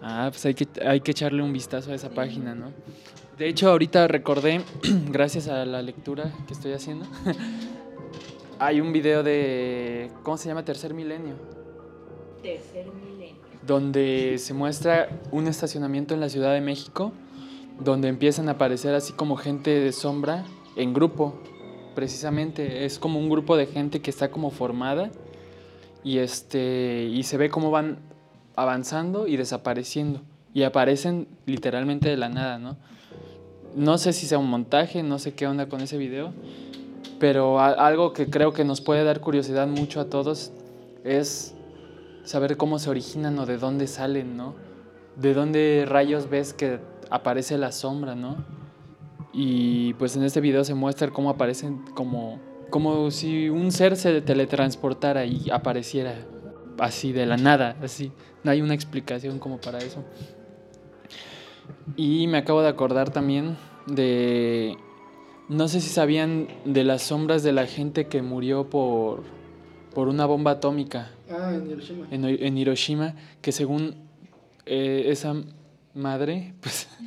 Ah, 0.00 0.26
pues 0.32 0.44
hay 0.46 0.54
que, 0.54 0.66
hay 0.84 1.00
que 1.00 1.12
echarle 1.12 1.44
un 1.44 1.52
vistazo 1.52 1.92
a 1.92 1.94
esa 1.94 2.10
página, 2.10 2.56
¿no? 2.56 2.72
De 3.38 3.48
hecho, 3.48 3.70
ahorita 3.70 4.08
recordé, 4.08 4.60
gracias 5.10 5.48
a 5.48 5.64
la 5.64 5.80
lectura 5.80 6.32
que 6.46 6.52
estoy 6.52 6.72
haciendo, 6.72 7.06
hay 8.58 8.80
un 8.80 8.92
video 8.92 9.22
de, 9.22 10.10
¿cómo 10.22 10.36
se 10.36 10.48
llama? 10.48 10.64
Tercer 10.64 10.92
Milenio. 10.92 11.34
Tercer 12.42 12.86
milenio. 12.92 13.40
donde 13.66 14.36
se 14.38 14.52
muestra 14.52 15.08
un 15.30 15.46
estacionamiento 15.46 16.12
en 16.12 16.20
la 16.20 16.28
Ciudad 16.28 16.52
de 16.52 16.60
México, 16.60 17.12
donde 17.80 18.08
empiezan 18.08 18.48
a 18.48 18.52
aparecer 18.52 18.94
así 18.94 19.12
como 19.14 19.36
gente 19.36 19.70
de 19.70 19.92
sombra 19.92 20.44
en 20.76 20.92
grupo, 20.92 21.40
precisamente 21.94 22.84
es 22.84 22.98
como 22.98 23.18
un 23.18 23.30
grupo 23.30 23.56
de 23.56 23.66
gente 23.66 24.02
que 24.02 24.10
está 24.10 24.30
como 24.30 24.50
formada 24.50 25.10
y 26.04 26.18
este 26.18 27.08
y 27.10 27.22
se 27.22 27.36
ve 27.36 27.48
cómo 27.48 27.70
van 27.70 27.98
avanzando 28.56 29.26
y 29.26 29.36
desapareciendo 29.36 30.20
y 30.52 30.64
aparecen 30.64 31.28
literalmente 31.46 32.08
de 32.08 32.16
la 32.16 32.28
nada, 32.28 32.58
¿no? 32.58 32.76
No 33.74 33.96
sé 33.98 34.12
si 34.12 34.26
sea 34.26 34.38
un 34.38 34.50
montaje, 34.50 35.02
no 35.02 35.18
sé 35.18 35.34
qué 35.34 35.46
onda 35.46 35.68
con 35.68 35.80
ese 35.80 35.96
video, 35.96 36.32
pero 37.18 37.60
algo 37.60 38.12
que 38.12 38.28
creo 38.28 38.52
que 38.52 38.64
nos 38.64 38.80
puede 38.80 39.04
dar 39.04 39.20
curiosidad 39.20 39.66
mucho 39.66 40.00
a 40.00 40.06
todos 40.06 40.52
es 41.04 41.54
saber 42.24 42.56
cómo 42.56 42.78
se 42.78 42.90
originan 42.90 43.38
o 43.38 43.46
de 43.46 43.56
dónde 43.58 43.86
salen, 43.86 44.36
¿no? 44.36 44.54
De 45.16 45.34
dónde 45.34 45.84
rayos 45.88 46.28
ves 46.28 46.52
que 46.52 46.80
aparece 47.10 47.58
la 47.58 47.72
sombra, 47.72 48.14
¿no? 48.14 48.44
Y 49.32 49.94
pues 49.94 50.16
en 50.16 50.24
este 50.24 50.40
video 50.40 50.64
se 50.64 50.74
muestra 50.74 51.10
cómo 51.10 51.30
aparecen 51.30 51.82
como, 51.94 52.40
como 52.70 53.10
si 53.10 53.48
un 53.48 53.72
ser 53.72 53.96
se 53.96 54.20
teletransportara 54.20 55.24
y 55.24 55.48
apareciera 55.50 56.14
así 56.78 57.12
de 57.12 57.26
la 57.26 57.36
nada, 57.36 57.76
así. 57.82 58.12
No 58.44 58.50
hay 58.50 58.60
una 58.60 58.74
explicación 58.74 59.38
como 59.38 59.58
para 59.58 59.78
eso. 59.78 60.04
Y 61.96 62.26
me 62.26 62.38
acabo 62.38 62.62
de 62.62 62.68
acordar 62.68 63.10
también 63.10 63.56
de... 63.86 64.76
No 65.48 65.68
sé 65.68 65.80
si 65.80 65.88
sabían 65.88 66.48
de 66.64 66.84
las 66.84 67.02
sombras 67.02 67.42
de 67.42 67.52
la 67.52 67.66
gente 67.66 68.06
que 68.06 68.22
murió 68.22 68.70
por, 68.70 69.22
por 69.94 70.08
una 70.08 70.24
bomba 70.26 70.52
atómica 70.52 71.10
Ah, 71.30 71.52
en 71.54 71.70
Hiroshima. 71.70 72.06
en, 72.10 72.24
en 72.24 72.58
Hiroshima, 72.58 73.14
que 73.42 73.52
según 73.52 73.94
eh, 74.66 75.04
esa 75.08 75.34
madre, 75.94 76.54
pues... 76.60 76.88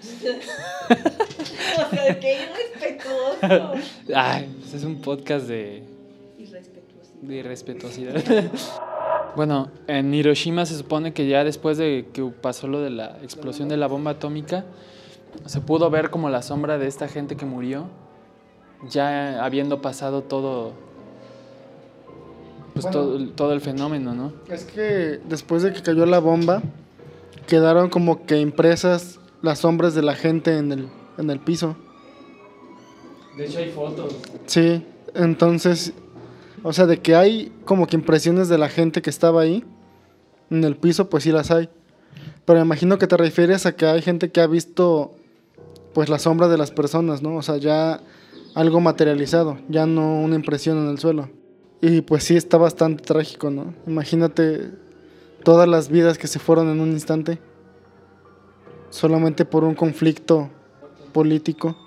O 0.87 1.89
sea, 1.95 2.19
qué 2.19 2.37
irrespetuoso. 2.43 3.73
Ay, 4.15 4.49
pues 4.59 4.73
es 4.75 4.83
un 4.83 5.01
podcast 5.01 5.47
de, 5.47 5.83
Irrespetuoso. 6.39 7.11
de 7.21 7.35
irrespetuosidad. 7.35 8.15
bueno, 9.35 9.69
en 9.87 10.13
Hiroshima 10.13 10.65
se 10.65 10.77
supone 10.77 11.13
que 11.13 11.27
ya 11.27 11.43
después 11.43 11.77
de 11.77 12.07
que 12.13 12.23
pasó 12.23 12.67
lo 12.67 12.81
de 12.81 12.89
la 12.89 13.17
explosión 13.21 13.69
de 13.69 13.77
la 13.77 13.87
bomba 13.87 14.11
atómica, 14.11 14.65
se 15.45 15.61
pudo 15.61 15.89
ver 15.89 16.09
como 16.09 16.29
la 16.29 16.41
sombra 16.41 16.77
de 16.77 16.87
esta 16.87 17.07
gente 17.07 17.35
que 17.35 17.45
murió, 17.45 17.87
ya 18.89 19.43
habiendo 19.43 19.81
pasado 19.81 20.21
todo, 20.23 20.73
pues 22.73 22.85
Bueno. 22.85 22.99
todo, 22.99 23.29
todo 23.31 23.53
el 23.53 23.61
fenómeno, 23.61 24.13
¿no? 24.13 24.33
Es 24.49 24.63
que 24.65 25.19
después 25.27 25.63
de 25.63 25.73
que 25.73 25.81
cayó 25.81 26.05
la 26.05 26.19
bomba, 26.19 26.61
quedaron 27.47 27.89
como 27.89 28.25
que 28.25 28.39
impresas 28.39 29.19
las 29.41 29.59
sombras 29.59 29.93
de 29.93 30.01
la 30.01 30.15
gente 30.15 30.57
en 30.57 30.71
el, 30.71 30.87
en 31.17 31.29
el 31.29 31.39
piso. 31.39 31.75
De 33.37 33.45
hecho 33.45 33.59
hay 33.59 33.69
fotos. 33.69 34.15
Sí, 34.45 34.85
entonces, 35.13 35.93
o 36.67 36.73
sea, 36.73 36.87
de 36.87 36.99
que 36.99 37.15
hay 37.15 37.53
como 37.63 37.85
que 37.85 37.95
impresiones 37.95 38.49
de 38.49 38.57
la 38.57 38.69
gente 38.69 39.03
que 39.03 39.11
estaba 39.11 39.41
ahí 39.41 39.63
en 40.49 40.63
el 40.63 40.75
piso, 40.75 41.11
pues 41.11 41.23
sí 41.23 41.31
las 41.31 41.51
hay. 41.51 41.69
Pero 42.43 42.57
me 42.57 42.65
imagino 42.65 42.97
que 42.97 43.05
te 43.05 43.15
refieres 43.17 43.67
a 43.67 43.75
que 43.75 43.85
hay 43.85 44.01
gente 44.01 44.31
que 44.31 44.41
ha 44.41 44.47
visto 44.47 45.13
pues 45.93 46.09
la 46.09 46.17
sombra 46.17 46.47
de 46.47 46.57
las 46.57 46.71
personas, 46.71 47.21
¿no? 47.21 47.35
O 47.35 47.43
sea, 47.43 47.57
ya 47.57 48.01
algo 48.55 48.79
materializado, 48.81 49.59
ya 49.69 49.85
no 49.85 50.19
una 50.19 50.33
impresión 50.33 50.79
en 50.79 50.89
el 50.89 50.97
suelo. 50.97 51.29
Y 51.81 52.01
pues 52.01 52.23
sí 52.23 52.35
está 52.35 52.57
bastante 52.57 53.03
trágico, 53.03 53.51
¿no? 53.51 53.75
Imagínate 53.85 54.71
todas 55.43 55.69
las 55.69 55.89
vidas 55.89 56.17
que 56.17 56.25
se 56.25 56.39
fueron 56.39 56.69
en 56.69 56.81
un 56.81 56.93
instante 56.93 57.37
solamente 58.89 59.45
por 59.45 59.63
un 59.63 59.75
conflicto 59.75 60.49
político. 61.13 61.77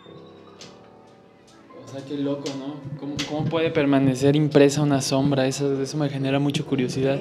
O 1.89 1.91
sea, 1.91 2.05
qué 2.05 2.19
loco, 2.19 2.45
¿no? 2.59 2.75
¿Cómo, 3.01 3.15
cómo 3.29 3.45
puede 3.49 3.71
permanecer 3.71 4.37
impresa 4.37 4.83
una 4.83 5.01
sombra? 5.01 5.47
Eso, 5.47 5.81
eso 5.81 5.97
me 5.97 6.11
genera 6.11 6.39
mucha 6.39 6.63
curiosidad. 6.63 7.19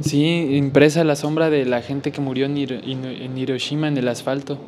Sí, 0.00 0.56
impresa 0.56 1.04
la 1.04 1.14
sombra 1.14 1.50
de 1.50 1.66
la 1.66 1.82
gente 1.82 2.10
que 2.10 2.22
murió 2.22 2.46
en, 2.46 2.56
en 2.56 3.38
Hiroshima 3.38 3.88
en 3.88 3.98
el 3.98 4.08
asfalto. 4.08 4.58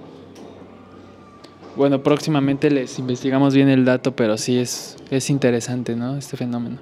Bueno, 1.75 2.03
próximamente 2.03 2.71
les 2.71 2.99
investigamos 2.99 3.55
bien 3.55 3.69
el 3.71 3.87
dato, 3.87 4.15
pero 4.15 4.37
sí 4.37 4.59
es, 4.59 4.97
es 5.11 5.31
interesante, 5.31 5.97
¿no? 5.97 6.17
Este 6.19 6.37
fenómeno. 6.37 6.79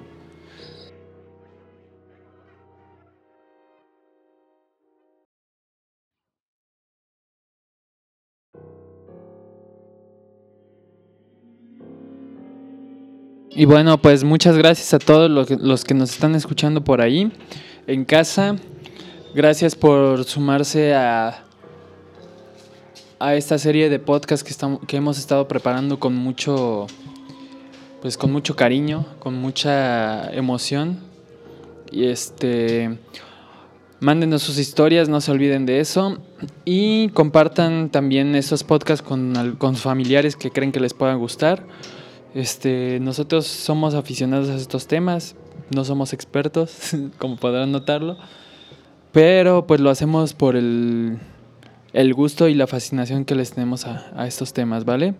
Y 13.51 13.65
bueno, 13.65 14.01
pues 14.01 14.23
muchas 14.23 14.57
gracias 14.57 14.93
a 14.93 14.99
todos 14.99 15.29
los 15.31 15.83
que, 15.83 15.93
nos 15.93 16.11
están 16.11 16.35
escuchando 16.35 16.83
por 16.83 17.01
ahí, 17.01 17.31
en 17.87 18.03
casa. 18.03 18.57
Gracias 19.33 19.75
por 19.75 20.23
sumarse 20.23 20.93
a, 20.93 21.43
a 23.19 23.35
esta 23.35 23.57
serie 23.57 23.89
de 23.89 23.99
podcasts 23.99 24.43
que, 24.43 24.51
estamos, 24.51 24.81
que 24.87 24.97
hemos 24.97 25.17
estado 25.17 25.47
preparando 25.47 25.99
con 25.99 26.15
mucho, 26.15 26.87
pues 28.01 28.17
con 28.17 28.31
mucho 28.31 28.55
cariño, 28.55 29.05
con 29.19 29.35
mucha 29.35 30.29
emoción. 30.33 30.99
Y 31.91 32.05
este, 32.05 32.97
mándenos 33.99 34.41
sus 34.41 34.57
historias, 34.57 35.07
no 35.07 35.21
se 35.21 35.31
olviden 35.31 35.65
de 35.65 35.79
eso. 35.79 36.17
Y 36.65 37.09
compartan 37.09 37.89
también 37.89 38.35
esos 38.35 38.63
podcasts 38.63 39.05
con, 39.05 39.55
con 39.57 39.75
familiares 39.75 40.35
que 40.35 40.51
creen 40.51 40.71
que 40.71 40.79
les 40.79 40.93
puedan 40.93 41.19
gustar. 41.19 41.65
Este, 42.35 42.99
nosotros 42.99 43.47
somos 43.47 43.95
aficionados 43.95 44.49
a 44.49 44.55
estos 44.55 44.85
temas, 44.87 45.35
no 45.73 45.85
somos 45.85 46.11
expertos, 46.11 46.91
como 47.17 47.37
podrán 47.37 47.71
notarlo, 47.71 48.17
pero 49.13 49.65
pues 49.65 49.79
lo 49.79 49.89
hacemos 49.89 50.33
por 50.33 50.57
el, 50.57 51.17
el 51.93 52.13
gusto 52.13 52.49
y 52.49 52.53
la 52.53 52.67
fascinación 52.67 53.23
que 53.23 53.35
les 53.35 53.53
tenemos 53.53 53.87
a, 53.87 54.11
a 54.17 54.27
estos 54.27 54.51
temas, 54.51 54.83
¿vale? 54.83 55.13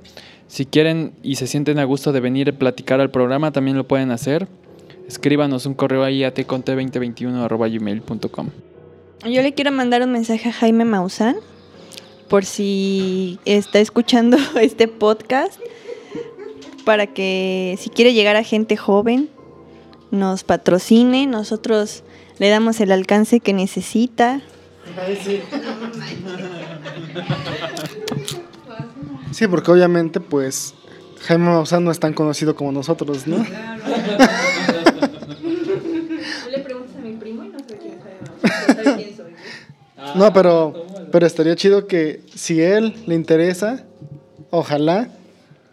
Si 0.47 0.65
quieren 0.65 1.13
y 1.23 1.35
se 1.35 1.47
sienten 1.47 1.79
a 1.79 1.85
gusto 1.85 2.11
de 2.11 2.19
venir 2.19 2.49
a 2.49 2.51
platicar 2.51 2.99
al 2.99 3.11
programa, 3.11 3.53
también 3.53 3.77
lo 3.77 3.87
pueden 3.87 4.11
hacer. 4.11 4.49
Escríbanos 5.07 5.65
un 5.65 5.73
correo 5.73 6.03
ahí 6.03 6.25
a 6.25 6.33
tconte2021.gmail.com. 6.33 8.49
Yo 9.23 9.41
le 9.41 9.53
quiero 9.53 9.71
mandar 9.71 10.01
un 10.01 10.11
mensaje 10.11 10.49
a 10.49 10.51
Jaime 10.51 10.83
Maussan 10.83 11.37
por 12.27 12.43
si 12.43 13.39
está 13.45 13.79
escuchando 13.79 14.35
este 14.59 14.89
podcast 14.89 15.61
para 16.85 17.07
que 17.07 17.75
si 17.79 17.89
quiere 17.89 18.13
llegar 18.13 18.35
a 18.37 18.43
gente 18.43 18.77
joven 18.77 19.29
nos 20.11 20.43
patrocine, 20.43 21.25
nosotros 21.27 22.03
le 22.37 22.49
damos 22.49 22.79
el 22.79 22.91
alcance 22.91 23.39
que 23.39 23.53
necesita. 23.53 24.41
Sí, 29.31 29.47
porque 29.47 29.71
obviamente, 29.71 30.19
pues, 30.19 30.75
Jaime 31.21 31.45
Maussan 31.45 31.83
no 31.83 31.91
es 31.91 31.99
tan 31.99 32.13
conocido 32.13 32.55
como 32.55 32.71
nosotros, 32.71 33.27
¿no? 33.27 33.37
le 36.49 36.59
preguntas 36.59 36.95
a 36.95 36.99
mi 37.01 37.13
primo 37.13 37.43
y 37.43 37.49
no 37.49 37.59
sé 37.59 37.77
quién 37.77 37.95
es 37.95 38.75
Jaime 38.75 39.03
quién 39.03 39.17
soy. 39.17 39.33
No, 40.15 40.31
pero, 40.31 40.85
pero 41.11 41.25
estaría 41.25 41.55
chido 41.55 41.87
que 41.87 42.21
si 42.33 42.61
él 42.61 42.95
le 43.07 43.15
interesa, 43.15 43.83
ojalá 44.51 45.09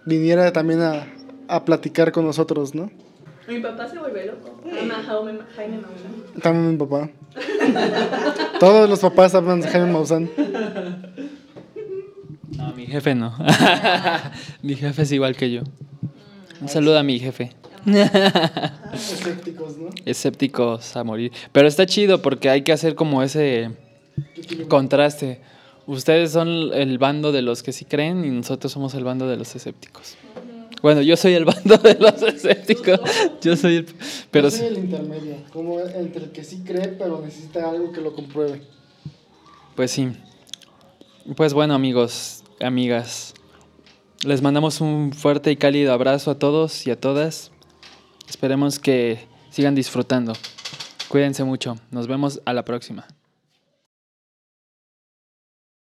viniera 0.05 0.53
también 0.53 0.83
a, 0.83 1.07
a 1.49 1.65
platicar 1.65 2.13
con 2.13 2.25
nosotros, 2.25 2.75
¿no? 2.75 2.91
Mi 3.49 3.61
papá 3.61 3.89
se 3.89 3.99
vuelve 3.99 4.27
loco. 4.27 4.61
Ama 4.81 5.03
Jaime 5.57 5.79
Maussan. 5.79 6.41
También 6.41 6.71
mi 6.73 6.77
papá. 6.77 7.11
Todos 8.61 8.89
los 8.89 9.01
papás 9.01 9.35
hablan 9.35 9.61
de 9.61 9.69
Jaime 9.69 9.93
Maussan. 9.93 10.31
No, 12.57 12.73
mi 12.75 12.87
jefe 12.87 13.15
no. 13.15 13.37
mi 14.63 14.77
jefe 14.77 15.03
es 15.03 15.13
igual 15.13 15.37
que 15.37 15.51
yo. 15.51 15.63
Un 16.61 16.69
saludo 16.69 16.99
a 16.99 17.03
mi 17.03 17.19
jefe. 17.19 17.51
Escépticos, 18.93 19.77
¿no? 19.79 19.89
Escépticos 20.05 20.97
a 20.97 21.03
morir. 21.03 21.33
Pero 21.51 21.67
está 21.67 21.87
chido 21.87 22.23
porque 22.23 22.49
hay 22.49 22.63
que 22.63 22.73
hacer 22.73 22.95
como 22.95 23.23
ese 23.23 23.71
contraste. 24.69 25.41
Ustedes 25.87 26.33
son 26.33 26.49
el 26.49 26.99
bando 26.99 27.33
de 27.33 27.43
los 27.43 27.63
que 27.63 27.73
sí 27.73 27.85
creen 27.85 28.25
y 28.25 28.31
nosotros 28.31 28.73
somos 28.73 28.95
el 28.95 29.05
bando 29.05 29.27
de 29.27 29.37
los 29.37 29.55
escépticos. 29.55 30.17
Bueno, 30.83 31.01
yo 31.01 31.17
soy 31.17 31.35
el 31.35 31.45
bando 31.45 31.77
de 31.77 31.95
los 31.95 32.21
escépticos. 32.23 33.01
Yo 33.41 33.57
soy 33.57 33.77
el... 33.77 33.87
Pero 34.33 34.49
Yo 34.49 34.57
soy 34.57 34.67
el 34.67 34.79
intermedio, 34.79 35.37
como 35.53 35.79
entre 35.79 36.25
el 36.25 36.33
que 36.33 36.43
sí 36.43 36.63
cree, 36.67 36.89
pero 36.89 37.21
necesita 37.21 37.71
algo 37.71 37.93
que 37.93 38.01
lo 38.01 38.15
compruebe. 38.15 38.63
Pues 39.77 39.93
sí. 39.93 40.09
Pues 41.37 41.55
bueno, 41.55 41.75
amigos, 41.75 42.43
amigas. 42.61 43.35
Les 44.25 44.43
mandamos 44.43 44.81
un 44.81 45.13
fuerte 45.13 45.53
y 45.53 45.57
cálido 45.57 45.93
abrazo 45.93 46.33
a 46.33 46.39
todos 46.39 46.85
y 46.87 46.91
a 46.91 47.01
todas. 47.01 47.53
Esperemos 48.29 48.81
que 48.81 49.21
sigan 49.51 49.77
disfrutando. 49.77 50.33
Cuídense 51.09 51.45
mucho. 51.45 51.77
Nos 51.93 52.09
vemos 52.09 52.41
a 52.45 52.53
la 52.53 52.65
próxima. 52.65 53.07